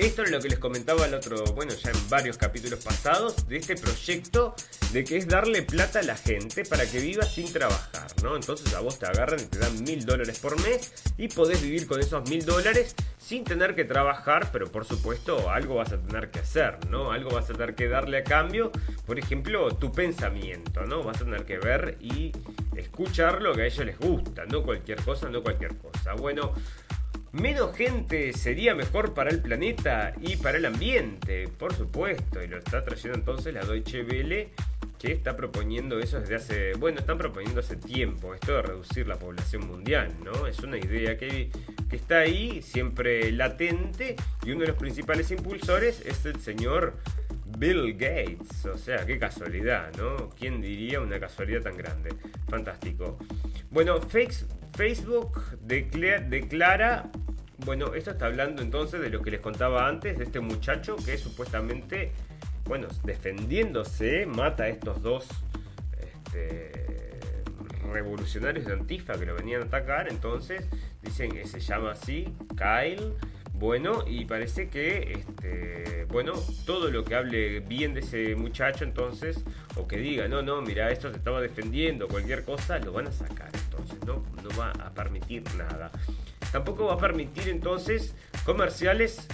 Esto 0.01 0.23
es 0.23 0.31
lo 0.31 0.41
que 0.41 0.49
les 0.49 0.59
comentaba 0.59 1.05
el 1.05 1.13
otro, 1.13 1.45
bueno, 1.55 1.75
ya 1.75 1.91
en 1.91 2.09
varios 2.09 2.39
capítulos 2.39 2.83
pasados, 2.83 3.47
de 3.47 3.59
este 3.59 3.77
proyecto 3.77 4.55
de 4.95 5.05
que 5.05 5.19
es 5.19 5.29
darle 5.29 5.61
plata 5.61 5.99
a 5.99 6.03
la 6.03 6.17
gente 6.17 6.65
para 6.65 6.87
que 6.87 7.01
viva 7.01 7.23
sin 7.25 7.53
trabajar, 7.53 8.07
¿no? 8.23 8.35
Entonces 8.35 8.73
a 8.73 8.81
vos 8.81 8.99
te 8.99 9.05
agarran 9.05 9.41
y 9.41 9.45
te 9.45 9.59
dan 9.59 9.85
mil 9.85 10.07
dólares 10.07 10.39
por 10.39 10.59
mes 10.63 10.91
y 11.19 11.29
podés 11.29 11.61
vivir 11.61 11.87
con 11.87 12.01
esos 12.01 12.27
mil 12.31 12.47
dólares 12.47 12.97
sin 13.19 13.45
tener 13.45 13.75
que 13.75 13.85
trabajar, 13.85 14.49
pero 14.51 14.73
por 14.73 14.87
supuesto 14.87 15.51
algo 15.51 15.75
vas 15.75 15.93
a 15.93 15.99
tener 15.99 16.31
que 16.31 16.39
hacer, 16.39 16.79
¿no? 16.89 17.13
Algo 17.13 17.33
vas 17.33 17.51
a 17.51 17.53
tener 17.53 17.75
que 17.75 17.87
darle 17.87 18.17
a 18.17 18.25
cambio, 18.25 18.73
por 19.05 19.19
ejemplo, 19.19 19.77
tu 19.77 19.93
pensamiento, 19.93 20.87
¿no? 20.87 21.03
Vas 21.03 21.21
a 21.21 21.25
tener 21.27 21.45
que 21.45 21.59
ver 21.59 21.99
y 22.01 22.33
escuchar 22.75 23.43
lo 23.43 23.53
que 23.53 23.63
a 23.63 23.67
ellos 23.67 23.85
les 23.85 23.99
gusta, 23.99 24.47
no 24.47 24.63
cualquier 24.63 25.03
cosa, 25.03 25.29
no 25.29 25.43
cualquier 25.43 25.77
cosa. 25.77 26.15
Bueno, 26.15 26.55
Menos 27.33 27.77
gente 27.77 28.33
sería 28.33 28.75
mejor 28.75 29.15
para 29.15 29.31
el 29.31 29.41
planeta 29.41 30.13
y 30.21 30.37
para 30.37 30.59
el 30.59 30.67
ambiente, 30.67 31.47
por 31.47 31.73
supuesto, 31.75 32.43
y 32.43 32.49
lo 32.49 32.59
está 32.59 32.85
trayendo 32.85 33.19
entonces 33.19 33.55
la 33.55 33.65
Deutsche 33.65 34.03
Welle, 34.03 34.49
que 35.01 35.13
está 35.13 35.35
proponiendo 35.35 35.99
eso 35.99 36.21
desde 36.21 36.35
hace, 36.35 36.75
bueno, 36.75 37.01
están 37.01 37.17
proponiendo 37.17 37.61
hace 37.61 37.77
tiempo, 37.77 38.35
esto 38.35 38.53
de 38.53 38.63
reducir 38.63 39.09
la 39.09 39.19
población 39.19 39.67
mundial, 39.67 40.13
¿no? 40.23 40.47
Es 40.47 40.59
una 40.61 40.77
idea 40.77 41.17
que, 41.17 41.51
que 41.89 41.97
está 41.97 42.19
ahí, 42.19 42.61
siempre 42.61 43.33
latente, 43.33 44.15
y 44.45 44.51
uno 44.51 44.61
de 44.61 44.69
los 44.69 44.77
principales 44.77 45.31
impulsores 45.31 46.03
es 46.05 46.27
el 46.27 46.39
señor 46.41 46.99
Bill 47.59 47.95
Gates, 47.95 48.67
o 48.67 48.77
sea, 48.77 49.07
qué 49.07 49.19
casualidad, 49.19 49.91
¿no? 49.97 50.29
¿Quién 50.39 50.61
diría 50.61 51.01
una 51.01 51.19
casualidad 51.19 51.63
tan 51.63 51.79
grande? 51.79 52.11
Fantástico. 52.49 53.19
Bueno, 53.71 54.01
Facebook 54.03 55.43
declara, 55.63 57.11
bueno, 57.65 57.95
esto 57.95 58.11
está 58.11 58.27
hablando 58.27 58.61
entonces 58.61 59.01
de 59.01 59.09
lo 59.09 59.23
que 59.23 59.31
les 59.31 59.41
contaba 59.41 59.89
antes, 59.89 60.19
de 60.19 60.25
este 60.25 60.41
muchacho 60.41 60.97
que 60.97 61.17
supuestamente, 61.17 62.13
bueno, 62.71 62.87
defendiéndose, 63.03 64.27
mata 64.27 64.63
a 64.63 64.69
estos 64.69 65.03
dos 65.03 65.27
este, 65.99 66.71
revolucionarios 67.93 68.65
de 68.65 68.75
Antifa 68.75 69.19
que 69.19 69.27
lo 69.27 69.35
venían 69.35 69.63
a 69.63 69.65
atacar, 69.65 70.09
entonces 70.09 70.69
dicen 71.03 71.33
que 71.33 71.49
se 71.49 71.59
llama 71.59 71.91
así, 71.91 72.33
Kyle 72.57 73.17
bueno, 73.55 74.05
y 74.07 74.25
parece 74.25 74.69
que, 74.69 75.15
este, 75.15 76.05
bueno, 76.05 76.35
todo 76.65 76.93
lo 76.93 77.05
que 77.05 77.17
hable 77.17 77.59
bien 77.59 77.93
de 77.93 78.01
ese 78.01 78.37
muchacho 78.37 78.85
entonces, 78.85 79.43
o 79.75 79.89
que 79.89 79.97
diga, 79.97 80.29
no, 80.29 80.41
no, 80.41 80.63
mira, 80.63 80.93
esto 80.93 81.11
se 81.11 81.17
estaba 81.17 81.41
defendiendo, 81.41 82.07
cualquier 82.07 82.45
cosa, 82.45 82.79
lo 82.79 82.93
van 82.93 83.09
a 83.09 83.13
sacar 83.13 83.51
entonces, 83.65 83.99
no, 84.07 84.25
no 84.45 84.57
va 84.57 84.71
a 84.71 84.91
permitir 84.95 85.43
nada. 85.57 85.91
Tampoco 86.53 86.87
va 86.87 86.95
a 86.95 86.99
permitir 86.99 87.49
entonces 87.49 88.15
comerciales 88.45 89.27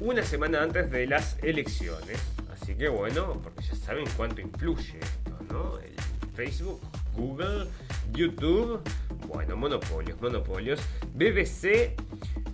una 0.00 0.24
semana 0.24 0.64
antes 0.64 0.90
de 0.90 1.06
las 1.06 1.38
elecciones. 1.44 2.20
Que 2.78 2.88
bueno, 2.88 3.40
porque 3.42 3.62
ya 3.62 3.74
saben 3.74 4.06
cuánto 4.16 4.40
influye 4.40 4.98
esto, 4.98 5.38
¿no? 5.50 5.78
Facebook, 6.34 6.80
Google, 7.14 7.66
YouTube, 8.12 8.82
bueno, 9.26 9.56
monopolios, 9.56 10.20
monopolios. 10.20 10.80
BBC 11.14 11.96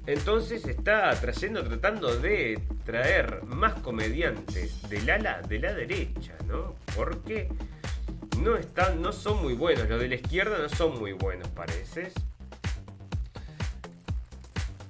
entonces 0.06 0.66
está 0.66 1.12
trayendo, 1.20 1.62
tratando 1.62 2.16
de 2.16 2.60
traer 2.84 3.44
más 3.44 3.74
comediantes 3.74 4.88
del 4.88 5.08
ala 5.08 5.42
de 5.42 5.60
la 5.60 5.72
derecha, 5.72 6.36
¿no? 6.48 6.74
Porque 6.96 7.48
no 8.40 8.56
están, 8.56 9.00
no 9.00 9.12
son 9.12 9.40
muy 9.42 9.54
buenos, 9.54 9.88
los 9.88 10.00
de 10.00 10.08
la 10.08 10.16
izquierda 10.16 10.58
no 10.58 10.68
son 10.68 10.98
muy 10.98 11.12
buenos, 11.12 11.46
parece. 11.48 12.10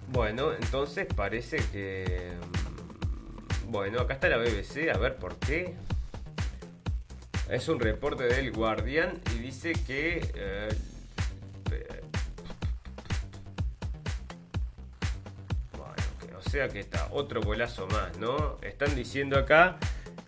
Bueno, 0.09 0.53
entonces 0.55 1.07
parece 1.15 1.59
que. 1.73 2.33
Bueno, 3.73 4.01
acá 4.01 4.13
está 4.13 4.29
la 4.29 4.37
BBC, 4.37 4.91
a 4.95 4.99
ver 4.99 5.17
por 5.17 5.39
qué. 5.39 5.75
Es 7.49 7.69
un 7.69 7.81
reporte 7.81 8.25
del 8.25 8.53
Guardian 8.53 9.19
y 9.35 9.39
dice 9.39 9.73
que 9.73 10.31
eh, 10.35 10.69
sea 16.51 16.69
que 16.69 16.81
está 16.81 17.09
otro 17.13 17.41
golazo 17.41 17.87
más, 17.87 18.19
¿no? 18.19 18.59
Están 18.61 18.95
diciendo 18.95 19.39
acá 19.39 19.79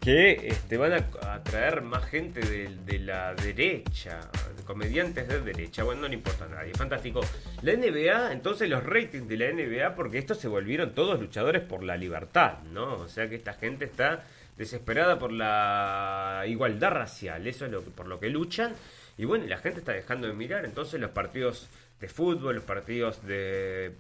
que 0.05 0.49
este, 0.49 0.77
van 0.77 0.93
a 0.93 1.33
atraer 1.33 1.81
más 1.81 2.05
gente 2.05 2.41
de, 2.41 2.99
la 2.99 3.35
derecha, 3.35 4.21
comediantes 4.67 5.27
de 5.27 5.41
derecha. 5.41 5.83
Bueno, 5.83 6.03
no 6.03 6.09
le 6.09 6.15
importa 6.15 6.45
a 6.45 6.49
nadie. 6.49 6.75
Fantástico. 6.75 7.23
La 7.63 7.73
NBA, 7.73 8.33
entonces 8.33 8.69
los 8.69 8.85
ratings 8.85 9.27
de 9.27 9.37
la 9.39 9.51
NBA, 9.51 9.95
porque 9.95 10.19
estos 10.19 10.39
se 10.39 10.49
volvieron 10.49 10.95
todos 10.95 11.19
luchadores 11.19 11.63
por 11.63 11.83
la 11.83 11.97
libertad, 11.97 12.59
¿no? 12.71 12.97
O 12.97 13.09
sea 13.09 13.31
que 13.31 13.37
esta 13.37 13.55
gente 13.55 13.87
está 13.87 14.25
desesperada 14.59 15.19
por 15.19 15.33
la 15.33 16.45
igualdad 16.47 16.91
racial. 16.91 17.47
Eso 17.47 17.65
es 17.65 17.73
lo 17.73 17.83
por 17.83 18.07
lo 18.07 18.21
que 18.21 18.29
luchan. 18.29 18.75
Y 19.17 19.25
bueno, 19.25 19.47
la 19.47 19.57
gente 19.57 19.79
está 19.79 19.93
dejando 19.93 20.27
de 20.27 20.35
mirar. 20.35 20.67
Entonces 20.67 21.01
los 21.01 21.13
partidos 21.13 21.69
de 22.01 22.09
fútbol, 22.09 22.57
los 22.57 22.65
partidos 22.65 23.27
de 23.27 23.93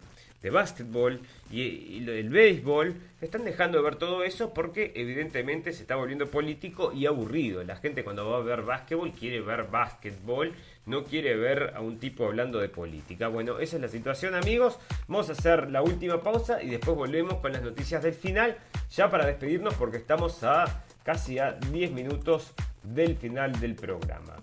de 0.44 0.50
básquetbol 0.50 1.20
y, 1.50 2.06
el 2.06 2.28
béisbol, 2.28 2.94
están 3.22 3.46
dejando 3.46 3.78
de 3.78 3.84
ver 3.84 3.96
todo 3.96 4.22
eso 4.22 4.52
porque 4.52 4.92
evidentemente 4.94 5.72
se 5.72 5.80
está 5.80 5.96
volviendo 5.96 6.26
político 6.26 6.92
y 6.92 7.06
aburrido. 7.06 7.64
La 7.64 7.76
gente 7.76 8.04
cuando 8.04 8.28
va 8.28 8.36
a 8.36 8.40
ver 8.42 8.60
básquetbol 8.60 9.12
quiere 9.12 9.40
ver 9.40 9.68
básquetbol, 9.70 10.52
no 10.84 11.04
quiere 11.04 11.34
ver 11.34 11.72
a 11.74 11.80
un 11.80 11.98
tipo 11.98 12.26
hablando 12.26 12.58
de 12.58 12.68
política. 12.68 13.28
Bueno, 13.28 13.58
esa 13.58 13.76
es 13.76 13.82
la 13.82 13.88
situación 13.88 14.34
amigos. 14.34 14.78
Vamos 15.08 15.30
a 15.30 15.32
hacer 15.32 15.70
la 15.70 15.80
última 15.80 16.22
pausa 16.22 16.62
y 16.62 16.68
después 16.68 16.94
volvemos 16.94 17.38
con 17.38 17.54
las 17.54 17.62
noticias 17.62 18.02
del 18.02 18.12
final, 18.12 18.58
ya 18.90 19.10
para 19.10 19.24
despedirnos 19.24 19.72
porque 19.74 19.96
estamos 19.96 20.44
a 20.44 20.84
casi 21.04 21.38
a 21.38 21.52
10 21.52 21.92
minutos 21.92 22.52
del 22.82 23.16
final 23.16 23.58
del 23.60 23.76
programa. 23.76 24.36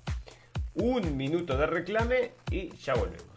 Un 0.74 1.16
minuto 1.16 1.56
de 1.56 1.68
reclame 1.68 2.32
y 2.49 2.76
ya 2.78 2.95
volvemos. 2.95 3.32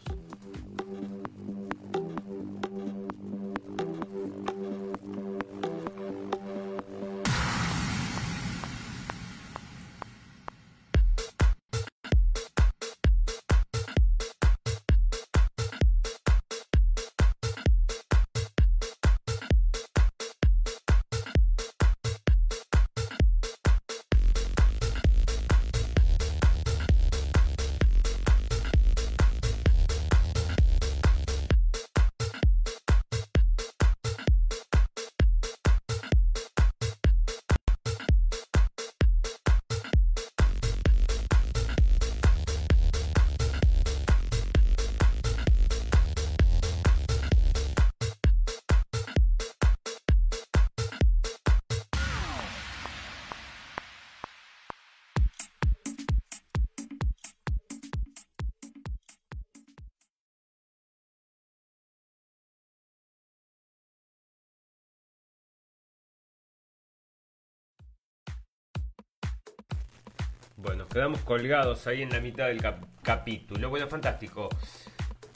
Bueno, 70.65 70.89
quedamos 70.89 71.21
colgados 71.21 71.87
ahí 71.87 72.03
en 72.03 72.11
la 72.11 72.21
mitad 72.21 72.47
del 72.47 72.61
cap- 72.61 72.85
capítulo. 73.03 73.69
Bueno, 73.69 73.87
fantástico. 73.87 74.49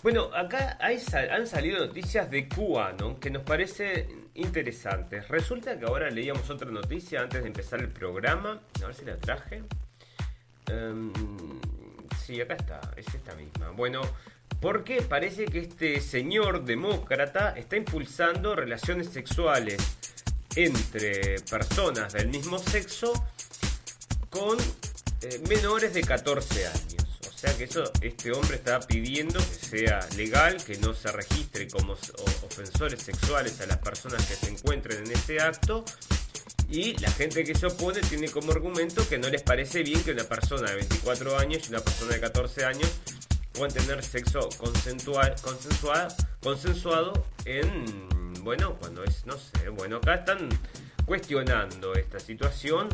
Bueno, 0.03 0.31
acá 0.35 0.79
han 0.81 1.47
salido 1.47 1.87
noticias 1.87 2.31
de 2.31 2.49
QAnon 2.49 3.17
que 3.21 3.31
nos 3.31 3.43
parecen 3.43 4.31
interesantes. 4.35 5.29
Resulta 5.29 5.79
que 5.79 5.85
ahora 5.85 6.09
leíamos 6.11 6.49
otra 6.51 6.71
noticia 6.71 7.21
antes 7.21 7.43
de 7.43 7.49
empezar 7.49 7.81
el 7.81 7.89
programa. 7.89 8.61
A 8.83 8.87
ver 8.87 8.95
si 8.95 9.05
la 9.05 9.17
traje. 9.17 9.63
Em, 10.67 11.13
sí, 12.25 12.41
acá 12.41 12.55
está, 12.55 12.81
es 12.97 13.07
esta 13.15 13.35
misma. 13.35 13.71
Bueno, 13.71 14.01
porque 14.61 15.03
parece 15.03 15.45
que 15.47 15.59
este 15.61 16.01
señor 16.01 16.65
demócrata 16.65 17.51
está 17.57 17.77
impulsando 17.77 18.55
relaciones 18.57 19.09
sexuales 19.11 19.77
entre 20.57 21.41
personas 21.51 22.13
del 22.15 22.29
mismo 22.29 22.59
sexo 22.59 23.13
con 24.31 24.57
eh, 25.23 25.41
menores 25.49 25.95
de 25.95 26.03
14 26.03 26.67
años. 26.67 27.05
O 27.27 27.41
sea 27.41 27.57
que 27.57 27.65
eso, 27.65 27.85
este 28.01 28.33
hombre 28.33 28.57
está 28.57 28.81
pidiendo 28.81 29.39
que 29.39 29.67
sea 29.67 30.01
legal, 30.17 30.57
que 30.65 30.77
no 30.79 30.93
se 30.93 31.13
registre 31.13 31.69
como 31.69 31.93
ofensores 31.93 33.01
sexuales 33.01 33.61
a 33.61 33.67
las 33.67 33.79
personas 33.79 34.27
que 34.27 34.35
se 34.35 34.51
encuentren 34.51 35.05
en 35.05 35.13
ese 35.13 35.41
acto. 35.41 35.85
Y 36.69 36.99
la 36.99 37.11
gente 37.13 37.45
que 37.45 37.55
se 37.55 37.67
opone 37.67 38.01
tiene 38.01 38.29
como 38.29 38.53
argumento 38.53 39.09
que 39.09 39.19
no 39.19 39.29
les 39.29 39.43
parece 39.43 39.83
bien 39.83 40.03
que 40.03 40.13
una 40.13 40.25
persona 40.25 40.69
de 40.69 40.77
24 40.77 41.39
años 41.39 41.63
y 41.67 41.71
una 41.71 41.81
persona 41.81 42.13
de 42.13 42.21
14 42.21 42.65
años 42.65 42.91
puedan 43.53 43.75
tener 43.75 44.05
sexo 44.05 44.49
consensual, 44.59 45.35
consensuado 46.41 47.27
en, 47.45 48.43
bueno, 48.43 48.77
cuando 48.79 49.03
es, 49.05 49.27
no 49.27 49.35
sé, 49.39 49.69
bueno, 49.71 49.97
acá 49.97 50.17
están 50.17 50.49
cuestionando 51.09 51.95
esta 51.95 52.21
situación, 52.21 52.89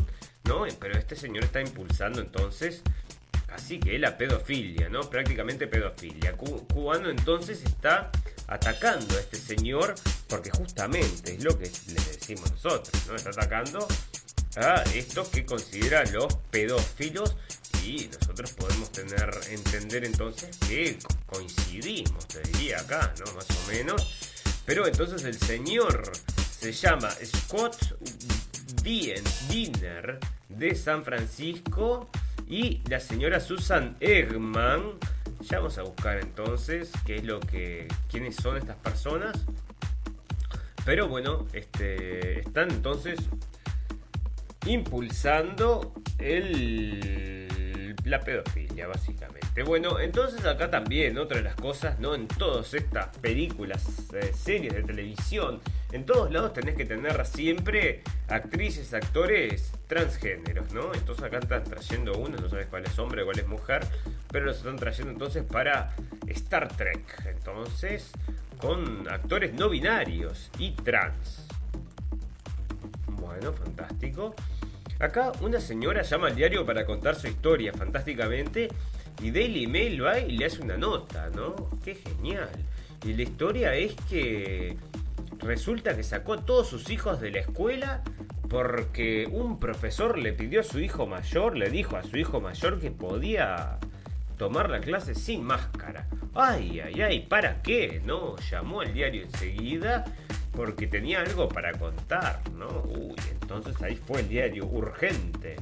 ¿no? 0.45 0.65
Pero 0.79 0.97
este 0.97 1.15
señor 1.15 1.43
está 1.43 1.61
impulsando 1.61 2.21
entonces 2.21 2.81
casi 3.45 3.79
que 3.79 3.99
la 3.99 4.17
pedofilia, 4.17 4.89
¿no? 4.89 5.01
Prácticamente 5.09 5.67
pedofilia. 5.67 6.33
Cu- 6.33 6.65
Cubano 6.67 7.09
entonces 7.09 7.63
está 7.63 8.09
atacando 8.47 9.15
a 9.17 9.19
este 9.19 9.37
señor 9.37 9.93
porque 10.27 10.49
justamente 10.51 11.35
es 11.35 11.43
lo 11.43 11.57
que 11.59 11.65
le 11.87 11.93
decimos 11.93 12.51
nosotros, 12.51 13.05
¿no? 13.07 13.15
Está 13.15 13.29
atacando 13.29 13.87
a 14.57 14.81
estos 14.93 15.29
que 15.29 15.45
considera 15.45 16.03
los 16.05 16.33
pedófilos 16.51 17.35
y 17.83 18.09
nosotros 18.19 18.51
podemos 18.53 18.91
tener 18.91 19.29
entender 19.49 20.05
entonces 20.05 20.57
que 20.67 20.97
co- 21.03 21.15
coincidimos, 21.27 22.27
te 22.27 22.41
diría 22.41 22.79
acá, 22.79 23.13
¿no? 23.25 23.33
Más 23.33 23.45
o 23.49 23.71
menos. 23.71 24.31
Pero 24.65 24.87
entonces 24.87 25.23
el 25.23 25.37
señor 25.37 26.11
se 26.59 26.71
llama 26.71 27.09
Scott 27.11 27.97
Dinner 28.83 30.19
de 30.49 30.75
San 30.75 31.03
Francisco 31.03 32.09
y 32.47 32.81
la 32.89 32.99
señora 32.99 33.39
Susan 33.39 33.95
Eggman. 33.99 34.93
Ya 35.41 35.57
vamos 35.57 35.77
a 35.77 35.83
buscar 35.83 36.19
entonces 36.19 36.91
qué 37.05 37.17
es 37.17 37.23
lo 37.23 37.39
que. 37.39 37.87
quiénes 38.09 38.35
son 38.35 38.57
estas 38.57 38.77
personas. 38.77 39.35
Pero 40.85 41.07
bueno, 41.07 41.45
este. 41.53 42.39
están 42.39 42.71
entonces 42.71 43.19
impulsando 44.65 45.93
el, 46.17 47.95
la 48.05 48.19
pedofilia, 48.21 48.64
básicamente. 48.83 49.63
Bueno, 49.63 49.99
entonces 49.99 50.45
acá 50.45 50.69
también, 50.69 51.17
otra 51.17 51.37
de 51.37 51.43
las 51.43 51.55
cosas, 51.55 51.99
¿no? 51.99 52.13
En 52.13 52.27
todas 52.27 52.73
estas 52.73 53.15
películas, 53.17 53.85
eh, 54.13 54.31
series 54.33 54.73
de 54.73 54.83
televisión, 54.83 55.61
en 55.91 56.05
todos 56.05 56.31
lados 56.31 56.53
tenés 56.53 56.75
que 56.75 56.85
tener 56.85 57.25
siempre 57.25 58.03
actrices, 58.27 58.93
actores 58.93 59.71
transgéneros, 59.87 60.73
¿no? 60.73 60.93
Entonces 60.93 61.23
acá 61.23 61.39
están 61.39 61.63
trayendo 61.63 62.17
uno, 62.17 62.37
no 62.37 62.49
sabes 62.49 62.67
cuál 62.67 62.85
es 62.85 62.99
hombre, 62.99 63.23
cuál 63.23 63.39
es 63.39 63.47
mujer, 63.47 63.87
pero 64.29 64.45
los 64.45 64.57
están 64.57 64.75
trayendo 64.75 65.11
entonces 65.11 65.43
para 65.43 65.95
Star 66.27 66.67
Trek. 66.75 67.23
Entonces, 67.25 68.11
con 68.59 69.07
actores 69.09 69.53
no 69.53 69.69
binarios 69.69 70.51
y 70.59 70.71
trans. 70.71 71.47
Bueno, 73.07 73.53
fantástico. 73.53 74.35
Acá 74.99 75.33
una 75.41 75.59
señora 75.59 76.03
llama 76.03 76.27
al 76.27 76.35
diario 76.35 76.65
para 76.65 76.85
contar 76.85 77.15
su 77.15 77.27
historia 77.27 77.73
fantásticamente 77.73 78.69
y 79.21 79.31
Daily 79.31 79.67
Mail 79.67 80.03
va 80.03 80.19
y 80.19 80.37
le 80.37 80.45
hace 80.45 80.61
una 80.61 80.77
nota, 80.77 81.29
¿no? 81.35 81.55
Qué 81.83 81.95
genial. 81.95 82.49
Y 83.05 83.13
la 83.13 83.23
historia 83.23 83.75
es 83.75 83.93
que 84.09 84.77
resulta 85.39 85.95
que 85.95 86.03
sacó 86.03 86.33
a 86.33 86.45
todos 86.45 86.67
sus 86.67 86.89
hijos 86.89 87.19
de 87.19 87.31
la 87.31 87.39
escuela 87.39 88.03
porque 88.49 89.27
un 89.31 89.59
profesor 89.59 90.17
le 90.17 90.31
pidió 90.31 90.61
a 90.61 90.63
su 90.63 90.79
hijo 90.79 91.07
mayor, 91.07 91.57
le 91.57 91.69
dijo 91.69 91.97
a 91.97 92.03
su 92.03 92.17
hijo 92.17 92.39
mayor 92.39 92.79
que 92.79 92.91
podía 92.91 93.79
tomar 94.37 94.69
la 94.69 94.79
clase 94.79 95.15
sin 95.15 95.43
máscara. 95.43 96.07
Ay, 96.33 96.79
ay, 96.79 97.01
ay, 97.01 97.19
¿para 97.21 97.61
qué? 97.61 98.01
No, 98.03 98.35
llamó 98.51 98.81
al 98.81 98.93
diario 98.93 99.23
enseguida 99.23 100.05
porque 100.51 100.87
tenía 100.87 101.21
algo 101.21 101.49
para 101.49 101.73
contar, 101.73 102.41
¿no? 102.51 102.67
Uy, 102.83 103.15
entonces 103.31 103.81
ahí 103.81 103.95
fue 103.95 104.21
el 104.21 104.29
diario, 104.29 104.65
urgente. 104.65 105.57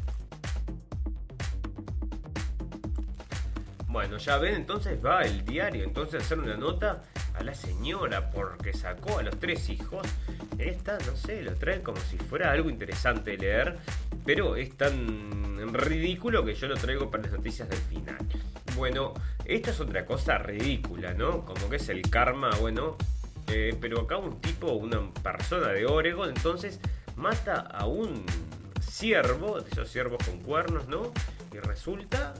Bueno, 3.88 4.18
ya 4.18 4.38
ven, 4.38 4.56
entonces 4.56 4.98
va 5.04 5.22
el 5.22 5.46
diario, 5.46 5.84
entonces 5.84 6.24
hacer 6.24 6.40
una 6.40 6.58
nota 6.58 7.04
a 7.36 7.44
la 7.44 7.54
señora 7.54 8.32
porque 8.32 8.74
sacó 8.74 9.20
a 9.20 9.24
los 9.24 9.40
tres 9.40 9.70
hijos. 9.70 10.08
Esta, 10.58 10.98
no 11.00 11.16
sé, 11.16 11.42
lo 11.44 11.54
traen 11.56 11.82
como 11.82 12.00
si 12.00 12.18
fuera 12.18 12.52
algo 12.52 12.70
interesante 12.70 13.32
de 13.32 13.38
leer, 13.38 13.78
pero 14.26 14.56
es 14.56 14.76
tan 14.78 15.74
ridículo 15.74 16.44
que 16.44 16.56
yo 16.56 16.68
lo 16.68 16.76
traigo 16.76 17.10
para 17.10 17.24
las 17.24 17.34
noticias 17.34 17.70
del 17.70 17.80
final. 17.80 18.18
Bueno, 18.76 19.14
esta 19.46 19.72
es 19.72 19.80
otra 19.80 20.06
cosa 20.06 20.38
ridícula, 20.38 21.14
¿no? 21.14 21.46
Como 21.46 21.70
que 21.70 21.76
es 21.78 21.90
el 21.90 22.02
karma, 22.10 22.50
bueno, 22.60 22.98
eh, 23.48 23.78
pero 23.80 24.02
acá 24.02 24.18
un 24.18 24.40
tipo, 24.42 24.72
una 24.72 25.12
persona 25.22 25.68
de 25.70 25.86
Oregon, 25.86 26.30
entonces 26.30 26.80
mata 27.16 27.62
a 27.62 27.86
un 27.86 28.26
ciervo, 28.82 29.60
de 29.60 29.70
esos 29.70 29.90
ciervos 29.90 30.24
con 30.26 30.40
cuernos, 30.40 30.88
¿no? 30.88 31.12
Y 31.52 31.58
resulta 31.60 32.34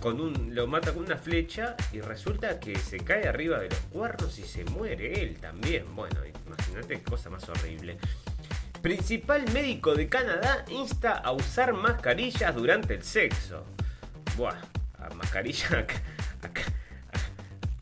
con 0.00 0.20
un 0.20 0.54
lo 0.54 0.66
mata 0.66 0.92
con 0.92 1.04
una 1.04 1.16
flecha 1.16 1.74
y 1.92 2.00
resulta 2.00 2.60
que 2.60 2.76
se 2.76 2.98
cae 2.98 3.26
arriba 3.26 3.58
de 3.58 3.70
los 3.70 3.78
cuernos 3.90 4.38
y 4.38 4.42
se 4.44 4.64
muere 4.64 5.20
él 5.22 5.38
también. 5.40 5.84
Bueno, 5.94 6.20
imagínate 6.46 6.98
qué 6.98 7.02
cosa 7.02 7.30
más 7.30 7.48
horrible. 7.48 7.98
Principal 8.82 9.50
médico 9.52 9.94
de 9.94 10.08
Canadá 10.08 10.64
insta 10.70 11.12
a 11.12 11.32
usar 11.32 11.72
mascarillas 11.72 12.54
durante 12.54 12.94
el 12.94 13.02
sexo. 13.02 13.64
Buah, 14.36 14.56
a 14.98 15.14
mascarilla 15.14 15.66
acá- 15.78 16.02
acá- 16.42 16.72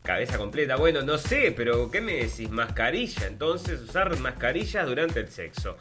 cabeza 0.02 0.38
completa. 0.38 0.76
Bueno, 0.76 1.02
no 1.02 1.18
sé, 1.18 1.52
pero 1.56 1.90
¿qué 1.90 2.00
me 2.00 2.14
decís? 2.14 2.50
Mascarilla. 2.50 3.26
Entonces, 3.26 3.80
usar 3.80 4.16
mascarillas 4.18 4.86
durante 4.86 5.20
el 5.20 5.28
sexo. 5.28 5.76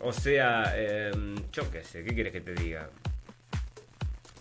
O 0.00 0.12
sea, 0.12 0.74
em, 0.76 1.36
yo 1.52 1.70
qué 1.70 1.82
sé, 1.84 2.04
¿qué 2.04 2.14
quieres 2.14 2.32
que 2.32 2.40
te 2.40 2.54
diga? 2.54 2.88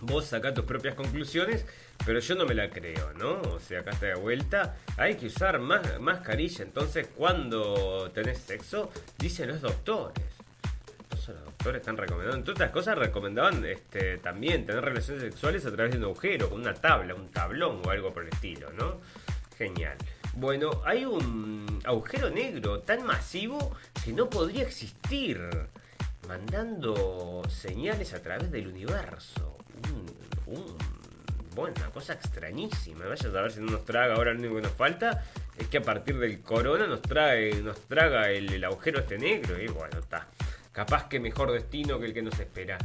Vos 0.01 0.25
sacá 0.25 0.53
tus 0.53 0.63
propias 0.65 0.93
conclusiones, 0.93 1.65
pero 2.05 2.19
yo 2.19 2.35
no 2.35 2.45
me 2.45 2.53
la 2.53 2.69
creo, 2.69 3.13
¿no? 3.15 3.41
O 3.41 3.59
sea, 3.59 3.79
acá 3.79 3.91
está 3.91 4.05
de 4.05 4.15
vuelta. 4.15 4.75
Hay 4.97 5.15
que 5.15 5.25
usar 5.25 5.57
más 5.59 5.99
mascarilla. 5.99 6.63
Entonces, 6.63 7.07
cuando 7.15 8.11
tenés 8.13 8.37
sexo, 8.37 8.91
dicen 9.17 9.47
los 9.49 9.61
doctores. 9.61 10.23
Los 11.27 11.45
doctores 11.45 11.81
están 11.81 11.97
recomendando. 11.97 12.37
Entre 12.37 12.51
otras 12.53 12.71
cosas, 12.71 12.97
recomendaban 12.97 13.63
este, 13.65 14.17
también 14.17 14.65
tener 14.65 14.83
relaciones 14.83 15.23
sexuales 15.23 15.65
a 15.65 15.71
través 15.71 15.91
de 15.93 15.97
un 15.99 16.05
agujero, 16.05 16.49
con 16.49 16.61
una 16.61 16.73
tabla, 16.73 17.13
un 17.15 17.29
tablón 17.29 17.81
o 17.85 17.89
algo 17.89 18.13
por 18.13 18.23
el 18.23 18.29
estilo, 18.29 18.71
¿no? 18.73 18.99
Genial. 19.57 19.97
Bueno, 20.35 20.81
hay 20.85 21.03
un 21.05 21.79
agujero 21.83 22.29
negro 22.29 22.79
tan 22.81 23.05
masivo 23.05 23.75
que 24.05 24.13
no 24.13 24.29
podría 24.29 24.63
existir, 24.63 25.39
mandando 26.27 27.41
señales 27.49 28.13
a 28.13 28.21
través 28.21 28.51
del 28.51 28.67
universo. 28.67 29.57
Un, 30.47 30.55
un- 30.55 30.77
bueno, 31.55 31.73
una 31.77 31.89
cosa 31.89 32.13
extrañísima. 32.13 33.05
Vaya 33.07 33.29
a 33.29 33.31
saber 33.31 33.51
si 33.51 33.59
no 33.61 33.71
nos 33.71 33.83
traga 33.85 34.13
ahora 34.13 34.31
lo 34.33 34.39
único 34.39 34.55
que 34.57 34.61
nos 34.61 34.73
falta 34.73 35.23
es 35.57 35.67
que 35.67 35.77
a 35.79 35.81
partir 35.81 36.19
del 36.19 36.39
corona 36.41 36.85
nos 36.85 37.01
traga 37.01 38.29
el 38.29 38.63
agujero 38.63 38.99
este 38.99 39.17
negro. 39.17 39.59
Y 39.59 39.67
bueno, 39.67 39.97
está. 39.97 40.27
Capaz 40.77 41.07
que 41.09 41.19
mejor 41.19 41.51
destino 41.51 41.99
que 41.99 42.05
el 42.05 42.13
que 42.13 42.21
nos 42.21 42.39
espera. 42.39 42.77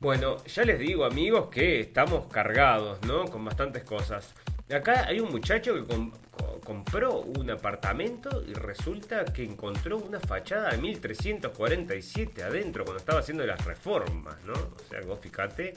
Bueno, 0.00 0.36
ya 0.44 0.64
les 0.64 0.78
digo 0.78 1.06
amigos 1.06 1.48
que 1.48 1.80
estamos 1.80 2.26
cargados, 2.30 3.00
¿no? 3.06 3.24
Con 3.24 3.42
bastantes 3.42 3.84
cosas. 3.84 4.34
Acá 4.70 5.06
hay 5.06 5.18
un 5.18 5.30
muchacho 5.30 5.72
que 5.74 5.84
com- 5.84 6.12
co- 6.30 6.60
compró 6.60 7.20
un 7.20 7.50
apartamento 7.50 8.44
y 8.46 8.52
resulta 8.52 9.24
que 9.24 9.44
encontró 9.44 9.96
una 9.96 10.20
fachada 10.20 10.72
de 10.72 10.76
1347 10.76 12.42
adentro 12.42 12.84
cuando 12.84 12.98
estaba 13.00 13.20
haciendo 13.20 13.46
las 13.46 13.64
reformas, 13.64 14.36
¿no? 14.44 14.52
O 14.52 14.90
sea, 14.90 15.00
vos 15.06 15.18
fíjate, 15.20 15.72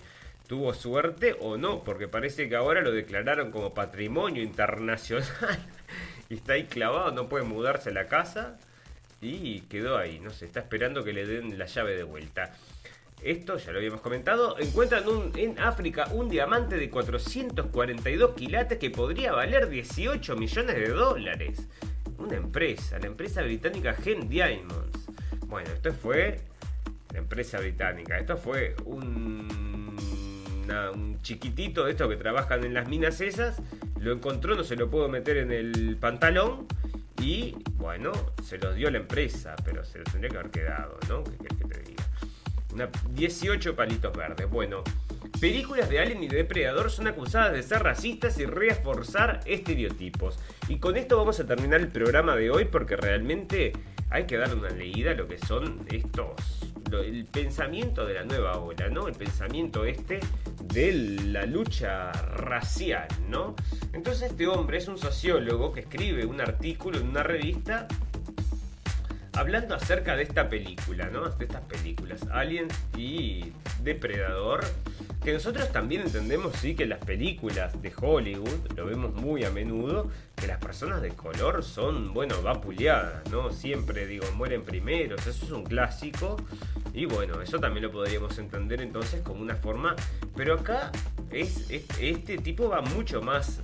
tuvo 0.45 0.73
suerte 0.73 1.37
o 1.39 1.55
no, 1.55 1.85
porque 1.85 2.09
parece 2.09 2.49
que 2.49 2.57
ahora 2.57 2.81
lo 2.81 2.91
declararon 2.91 3.49
como 3.49 3.73
patrimonio 3.73 4.43
internacional 4.43 5.57
y 6.29 6.33
está 6.35 6.51
ahí 6.53 6.65
clavado, 6.65 7.13
no 7.13 7.29
puede 7.29 7.45
mudarse 7.45 7.91
a 7.91 7.93
la 7.93 8.09
casa 8.09 8.59
y 9.21 9.61
quedó 9.61 9.97
ahí, 9.97 10.19
no 10.19 10.31
sé, 10.31 10.45
está 10.45 10.61
esperando 10.61 11.03
que 11.03 11.13
le 11.13 11.25
den 11.25 11.57
la 11.57 11.65
llave 11.65 11.95
de 11.95 12.03
vuelta. 12.03 12.53
esto 13.23 13.57
ya 13.57 13.71
lo 13.71 13.77
habíamos 13.77 14.01
comentado, 14.01 14.57
encuentran 14.57 15.03
en 15.35 15.59
África 15.59 16.07
un 16.11 16.27
diamante 16.27 16.77
de 16.77 16.89
442 16.89 18.33
quilates 18.35 18.79
que 18.79 18.89
podría 18.89 19.31
valer 19.31 19.69
18 19.69 20.35
millones 20.35 20.75
de 20.75 20.89
dólares. 20.89 21.67
Una 22.17 22.37
empresa, 22.37 22.99
la 22.99 23.07
empresa 23.07 23.41
británica 23.43 23.93
Gen 23.93 24.27
Diamonds. 24.27 25.07
Bueno, 25.47 25.69
esto 25.71 25.93
fue 25.93 26.39
la 27.11 27.19
empresa 27.19 27.59
británica. 27.59 28.17
Esto 28.17 28.37
fue 28.37 28.75
un, 28.85 29.97
un 30.93 31.21
chiquitito 31.21 31.85
de 31.85 31.91
estos 31.91 32.09
que 32.09 32.15
trabajan 32.15 32.63
en 32.63 32.73
las 32.73 32.87
minas 32.87 33.21
esas. 33.21 33.61
Lo 33.99 34.11
encontró, 34.13 34.55
no 34.55 34.63
se 34.63 34.75
lo 34.75 34.89
pudo 34.89 35.09
meter 35.09 35.37
en 35.37 35.51
el 35.51 35.97
pantalón. 35.99 36.67
Y 37.21 37.55
bueno, 37.75 38.11
se 38.43 38.57
los 38.57 38.75
dio 38.75 38.89
la 38.89 38.97
empresa, 38.97 39.55
pero 39.63 39.85
se 39.85 39.99
lo 39.99 40.05
tendría 40.05 40.29
que 40.29 40.37
haber 40.37 40.51
quedado, 40.51 40.97
¿no? 41.07 41.23
¿Qué 41.23 41.37
que 41.37 41.65
te 41.65 41.79
diga? 41.81 42.03
Una, 42.73 42.89
18 43.11 43.75
palitos 43.75 44.15
verdes. 44.17 44.49
Bueno, 44.49 44.83
películas 45.39 45.89
de 45.89 45.99
Alien 45.99 46.23
y 46.23 46.27
Depredador 46.27 46.89
son 46.89 47.07
acusadas 47.07 47.53
de 47.53 47.61
ser 47.61 47.83
racistas 47.83 48.39
y 48.39 48.45
reforzar 48.45 49.41
estereotipos. 49.45 50.39
Y 50.67 50.77
con 50.77 50.97
esto 50.97 51.17
vamos 51.17 51.39
a 51.39 51.45
terminar 51.45 51.79
el 51.81 51.89
programa 51.89 52.35
de 52.35 52.49
hoy 52.49 52.65
porque 52.65 52.95
realmente 52.95 53.73
hay 54.09 54.25
que 54.25 54.37
darle 54.37 54.55
una 54.55 54.69
leída 54.69 55.11
a 55.11 55.15
lo 55.15 55.27
que 55.27 55.37
son 55.37 55.85
estos. 55.91 56.70
El 56.99 57.25
pensamiento 57.25 58.05
de 58.05 58.15
la 58.15 58.23
nueva 58.23 58.57
ola, 58.57 58.89
¿no? 58.89 59.07
El 59.07 59.15
pensamiento 59.15 59.85
este 59.85 60.19
de 60.65 60.93
la 61.25 61.45
lucha 61.45 62.11
racial, 62.11 63.07
¿no? 63.29 63.55
Entonces 63.93 64.31
este 64.31 64.47
hombre 64.47 64.77
es 64.77 64.87
un 64.87 64.97
sociólogo 64.97 65.71
que 65.71 65.81
escribe 65.81 66.25
un 66.25 66.41
artículo 66.41 66.99
en 66.99 67.07
una 67.07 67.23
revista 67.23 67.87
hablando 69.33 69.75
acerca 69.75 70.15
de 70.15 70.23
esta 70.23 70.49
película, 70.49 71.09
¿no? 71.09 71.29
De 71.29 71.45
estas 71.45 71.61
películas, 71.61 72.21
Aliens 72.31 72.73
y 72.97 73.53
Depredador, 73.81 74.63
que 75.23 75.33
nosotros 75.33 75.71
también 75.71 76.01
entendemos, 76.01 76.53
sí, 76.55 76.73
que 76.75 76.85
las 76.85 76.97
películas 76.99 77.79
de 77.81 77.93
Hollywood, 77.95 78.71
lo 78.75 78.85
vemos 78.87 79.13
muy 79.13 79.43
a 79.43 79.51
menudo, 79.51 80.09
que 80.35 80.47
las 80.47 80.57
personas 80.57 81.01
de 81.01 81.09
color 81.09 81.63
son, 81.63 82.13
bueno, 82.13 82.41
vapuleadas, 82.41 83.29
¿no? 83.29 83.51
Siempre, 83.51 84.07
digo, 84.07 84.25
mueren 84.35 84.63
primeros, 84.63 85.25
eso 85.27 85.45
es 85.45 85.51
un 85.51 85.63
clásico, 85.63 86.37
y 86.93 87.05
bueno, 87.05 87.41
eso 87.41 87.59
también 87.59 87.83
lo 87.85 87.91
podríamos 87.91 88.37
entender 88.39 88.81
entonces 88.81 89.21
como 89.21 89.41
una 89.41 89.55
forma, 89.55 89.95
pero 90.35 90.55
acá 90.55 90.91
es, 91.29 91.69
es- 91.69 91.85
este 91.99 92.37
tipo 92.39 92.67
va 92.69 92.81
mucho 92.81 93.21
más 93.21 93.61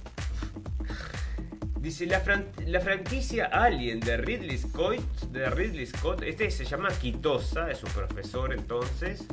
Dice 1.80 2.05
la, 2.08 2.22
fran- 2.24 2.47
la 2.66 2.82
franquicia 2.82 3.45
Alien 3.45 3.99
de 3.99 4.18
Ridley 4.18 4.58
Scott, 4.58 4.99
de 5.32 5.49
Ridley 5.49 5.86
Scott, 5.86 6.22
este 6.24 6.49
se 6.51 6.66
llama 6.66 6.89
Quitosa, 6.89 7.72
es 7.72 7.82
un 7.84 7.91
profesor 7.91 8.51
entonces. 8.53 9.24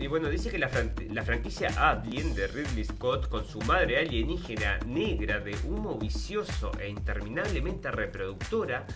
Y 0.00 0.06
bueno, 0.06 0.30
dice 0.30 0.48
que 0.50 0.58
la, 0.58 0.70
la 1.10 1.22
franquicia 1.22 1.68
Alien 1.76 2.34
de 2.34 2.46
Ridley 2.46 2.84
Scott, 2.84 3.28
con 3.28 3.44
su 3.44 3.60
madre 3.60 3.98
alienígena 3.98 4.78
negra 4.86 5.40
de 5.40 5.54
humo 5.68 5.98
vicioso 5.98 6.72
e 6.80 6.88
interminablemente 6.88 7.90
reproductora, 7.90 8.86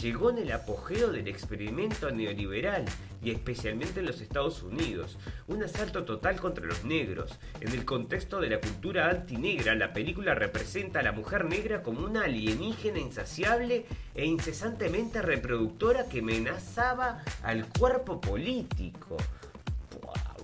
llegó 0.00 0.30
en 0.30 0.38
el 0.38 0.52
apogeo 0.52 1.10
del 1.10 1.26
experimento 1.26 2.12
neoliberal 2.12 2.84
y 3.20 3.32
especialmente 3.32 3.98
en 3.98 4.06
los 4.06 4.20
Estados 4.20 4.62
Unidos. 4.62 5.18
Un 5.48 5.64
asalto 5.64 6.04
total 6.04 6.38
contra 6.40 6.64
los 6.64 6.84
negros. 6.84 7.40
En 7.60 7.72
el 7.72 7.84
contexto 7.84 8.40
de 8.40 8.50
la 8.50 8.60
cultura 8.60 9.10
antinegra, 9.10 9.74
la 9.74 9.92
película 9.92 10.36
representa 10.36 11.00
a 11.00 11.02
la 11.02 11.10
mujer 11.10 11.44
negra 11.44 11.82
como 11.82 12.06
una 12.06 12.22
alienígena 12.22 13.00
insaciable 13.00 13.84
e 14.14 14.26
incesantemente 14.26 15.22
reproductora 15.22 16.08
que 16.08 16.20
amenazaba 16.20 17.24
al 17.42 17.66
cuerpo 17.66 18.20
político. 18.20 19.16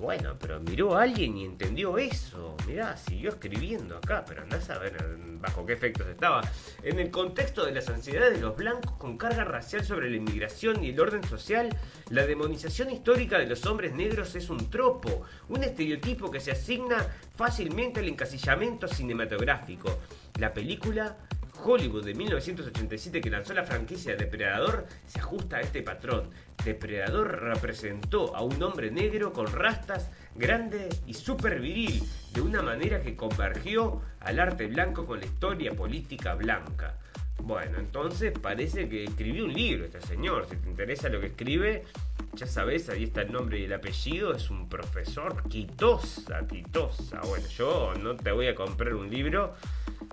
Bueno, 0.00 0.36
pero 0.38 0.60
miró 0.60 0.96
a 0.96 1.02
alguien 1.02 1.36
y 1.36 1.44
entendió 1.44 1.98
eso. 1.98 2.56
Mirá, 2.66 2.96
siguió 2.96 3.30
escribiendo 3.30 3.96
acá, 3.96 4.24
pero 4.26 4.42
andás 4.42 4.70
a 4.70 4.78
ver 4.78 4.96
bajo 5.40 5.66
qué 5.66 5.72
efectos 5.72 6.06
estaba. 6.06 6.42
En 6.82 6.98
el 7.00 7.10
contexto 7.10 7.64
de 7.64 7.72
las 7.72 7.88
ansiedades 7.88 8.34
de 8.34 8.40
los 8.40 8.56
blancos 8.56 8.92
con 8.92 9.18
carga 9.18 9.44
racial 9.44 9.84
sobre 9.84 10.08
la 10.08 10.16
inmigración 10.16 10.84
y 10.84 10.90
el 10.90 11.00
orden 11.00 11.24
social, 11.24 11.68
la 12.10 12.26
demonización 12.26 12.90
histórica 12.90 13.38
de 13.38 13.46
los 13.46 13.66
hombres 13.66 13.92
negros 13.92 14.34
es 14.36 14.50
un 14.50 14.70
tropo, 14.70 15.22
un 15.48 15.64
estereotipo 15.64 16.30
que 16.30 16.40
se 16.40 16.52
asigna 16.52 17.04
fácilmente 17.36 18.00
al 18.00 18.08
encasillamiento 18.08 18.86
cinematográfico. 18.86 19.98
La 20.38 20.52
película 20.52 21.16
Hollywood 21.64 22.04
de 22.04 22.14
1987 22.14 23.20
que 23.20 23.30
lanzó 23.30 23.54
la 23.54 23.64
franquicia 23.64 24.12
de 24.12 24.24
Depredador 24.24 24.86
se 25.06 25.20
ajusta 25.20 25.58
a 25.58 25.60
este 25.60 25.82
patrón. 25.82 26.30
Depredador 26.64 27.40
representó 27.40 28.34
a 28.34 28.42
un 28.42 28.62
hombre 28.62 28.90
negro 28.90 29.32
con 29.32 29.46
rastas, 29.46 30.10
grande 30.34 30.88
y 31.06 31.14
súper 31.14 31.60
viril, 31.60 32.02
de 32.32 32.40
una 32.40 32.62
manera 32.62 33.00
que 33.00 33.16
convergió 33.16 34.02
al 34.20 34.40
arte 34.40 34.66
blanco 34.66 35.06
con 35.06 35.20
la 35.20 35.26
historia 35.26 35.72
política 35.72 36.34
blanca. 36.34 36.96
Bueno, 37.40 37.78
entonces 37.78 38.32
parece 38.38 38.88
que 38.88 39.04
escribió 39.04 39.44
un 39.44 39.54
libro 39.54 39.84
este 39.84 40.00
señor. 40.02 40.46
Si 40.50 40.56
te 40.56 40.68
interesa 40.68 41.08
lo 41.08 41.20
que 41.20 41.28
escribe, 41.28 41.84
ya 42.34 42.46
sabes, 42.46 42.88
ahí 42.88 43.04
está 43.04 43.22
el 43.22 43.32
nombre 43.32 43.58
y 43.60 43.64
el 43.64 43.72
apellido. 43.72 44.34
Es 44.34 44.50
un 44.50 44.68
profesor 44.68 45.48
Quitosa, 45.48 46.46
Quitosa. 46.46 47.20
Bueno, 47.22 47.46
yo 47.48 47.94
no 47.94 48.16
te 48.16 48.32
voy 48.32 48.48
a 48.48 48.54
comprar 48.54 48.94
un 48.94 49.08
libro 49.08 49.54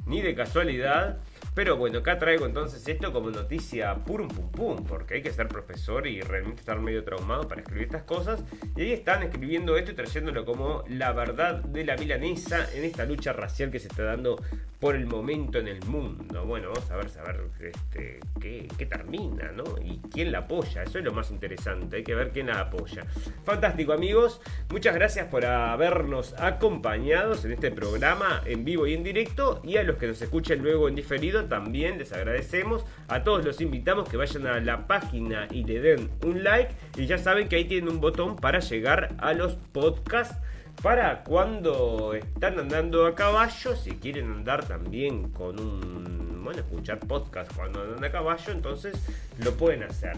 ni 0.05 0.21
de 0.21 0.35
casualidad. 0.35 1.17
Pero 1.55 1.77
bueno, 1.77 1.99
acá 1.99 2.19
traigo 2.19 2.45
entonces 2.45 2.85
esto 2.85 3.13
como 3.13 3.31
noticia 3.31 3.95
purum 3.95 4.27
pum 4.27 4.51
pum, 4.51 4.85
porque 4.85 5.15
hay 5.15 5.21
que 5.21 5.31
ser 5.31 5.47
profesor 5.47 6.05
y 6.05 6.19
realmente 6.19 6.59
estar 6.59 6.79
medio 6.81 7.05
traumado 7.05 7.47
para 7.47 7.61
escribir 7.61 7.85
estas 7.85 8.03
cosas. 8.03 8.43
Y 8.75 8.81
ahí 8.81 8.91
están 8.91 9.23
escribiendo 9.23 9.77
esto 9.77 9.91
y 9.91 9.95
trayéndolo 9.95 10.43
como 10.43 10.83
la 10.89 11.13
verdad 11.13 11.63
de 11.63 11.85
la 11.85 11.95
milanesa 11.95 12.67
en 12.73 12.83
esta 12.83 13.05
lucha 13.05 13.31
racial 13.31 13.71
que 13.71 13.79
se 13.79 13.87
está 13.87 14.03
dando 14.03 14.37
por 14.79 14.95
el 14.95 15.05
momento 15.05 15.57
en 15.57 15.69
el 15.69 15.83
mundo. 15.85 16.45
Bueno, 16.45 16.69
vamos 16.73 16.91
a 16.91 16.97
ver, 16.97 17.09
saber 17.09 17.41
este, 17.61 18.19
qué, 18.41 18.67
qué 18.77 18.85
termina, 18.85 19.51
¿no? 19.53 19.63
Y 19.81 19.99
quién 20.11 20.31
la 20.31 20.39
apoya, 20.39 20.83
eso 20.83 20.99
es 20.99 21.05
lo 21.05 21.13
más 21.13 21.31
interesante, 21.31 21.95
hay 21.95 22.03
que 22.03 22.13
ver 22.13 22.31
quién 22.31 22.47
la 22.47 22.59
apoya. 22.59 23.05
Fantástico 23.45 23.93
amigos, 23.93 24.41
muchas 24.69 24.93
gracias 24.93 25.27
por 25.27 25.45
habernos 25.45 26.33
acompañado 26.37 27.33
en 27.43 27.51
este 27.53 27.71
programa 27.71 28.43
en 28.45 28.65
vivo 28.65 28.85
y 28.85 28.93
en 28.93 29.03
directo 29.03 29.61
y 29.63 29.77
a 29.77 29.83
los 29.83 29.97
que 29.97 30.07
nos 30.07 30.21
escuchen 30.21 30.61
luego 30.61 30.89
en 30.89 30.95
diferido 30.95 31.44
también 31.47 31.97
les 31.97 32.11
agradecemos. 32.13 32.85
A 33.07 33.23
todos 33.23 33.45
los 33.45 33.61
invitamos 33.61 34.09
que 34.09 34.17
vayan 34.17 34.47
a 34.47 34.59
la 34.59 34.87
página 34.87 35.47
y 35.51 35.63
le 35.63 35.79
den 35.79 36.09
un 36.23 36.43
like 36.43 36.73
y 36.97 37.05
ya 37.05 37.17
saben 37.17 37.47
que 37.47 37.57
ahí 37.57 37.65
tienen 37.65 37.89
un 37.89 38.01
botón 38.01 38.35
para 38.35 38.59
llegar 38.59 39.15
a 39.19 39.33
los 39.33 39.55
podcasts 39.55 40.37
para 40.81 41.23
cuando 41.23 42.13
están 42.13 42.59
andando 42.59 43.05
a 43.05 43.15
caballo, 43.15 43.75
si 43.75 43.91
quieren 43.91 44.31
andar 44.31 44.67
también 44.67 45.29
con 45.29 45.59
un, 45.59 46.43
bueno, 46.43 46.59
escuchar 46.59 46.99
podcast 46.99 47.51
cuando 47.55 47.81
andan 47.81 48.03
a 48.03 48.11
caballo, 48.11 48.51
entonces 48.51 48.95
lo 49.37 49.53
pueden 49.53 49.83
hacer. 49.83 50.17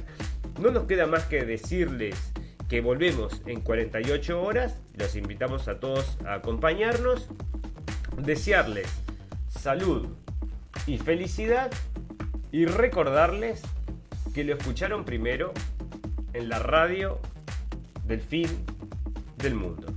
No 0.59 0.71
nos 0.71 0.85
queda 0.85 1.05
más 1.05 1.25
que 1.25 1.45
decirles 1.45 2.33
que 2.67 2.81
volvemos 2.81 3.41
en 3.45 3.61
48 3.61 4.41
horas, 4.41 4.81
los 4.95 5.15
invitamos 5.15 5.67
a 5.67 5.79
todos 5.79 6.17
a 6.25 6.35
acompañarnos, 6.35 7.29
desearles 8.17 8.87
salud 9.47 10.07
y 10.85 10.97
felicidad 10.97 11.71
y 12.51 12.65
recordarles 12.65 13.61
que 14.33 14.43
lo 14.43 14.53
escucharon 14.55 15.03
primero 15.05 15.53
en 16.33 16.49
la 16.49 16.59
radio 16.59 17.19
del 18.05 18.21
fin 18.21 18.47
del 19.37 19.55
mundo. 19.55 19.87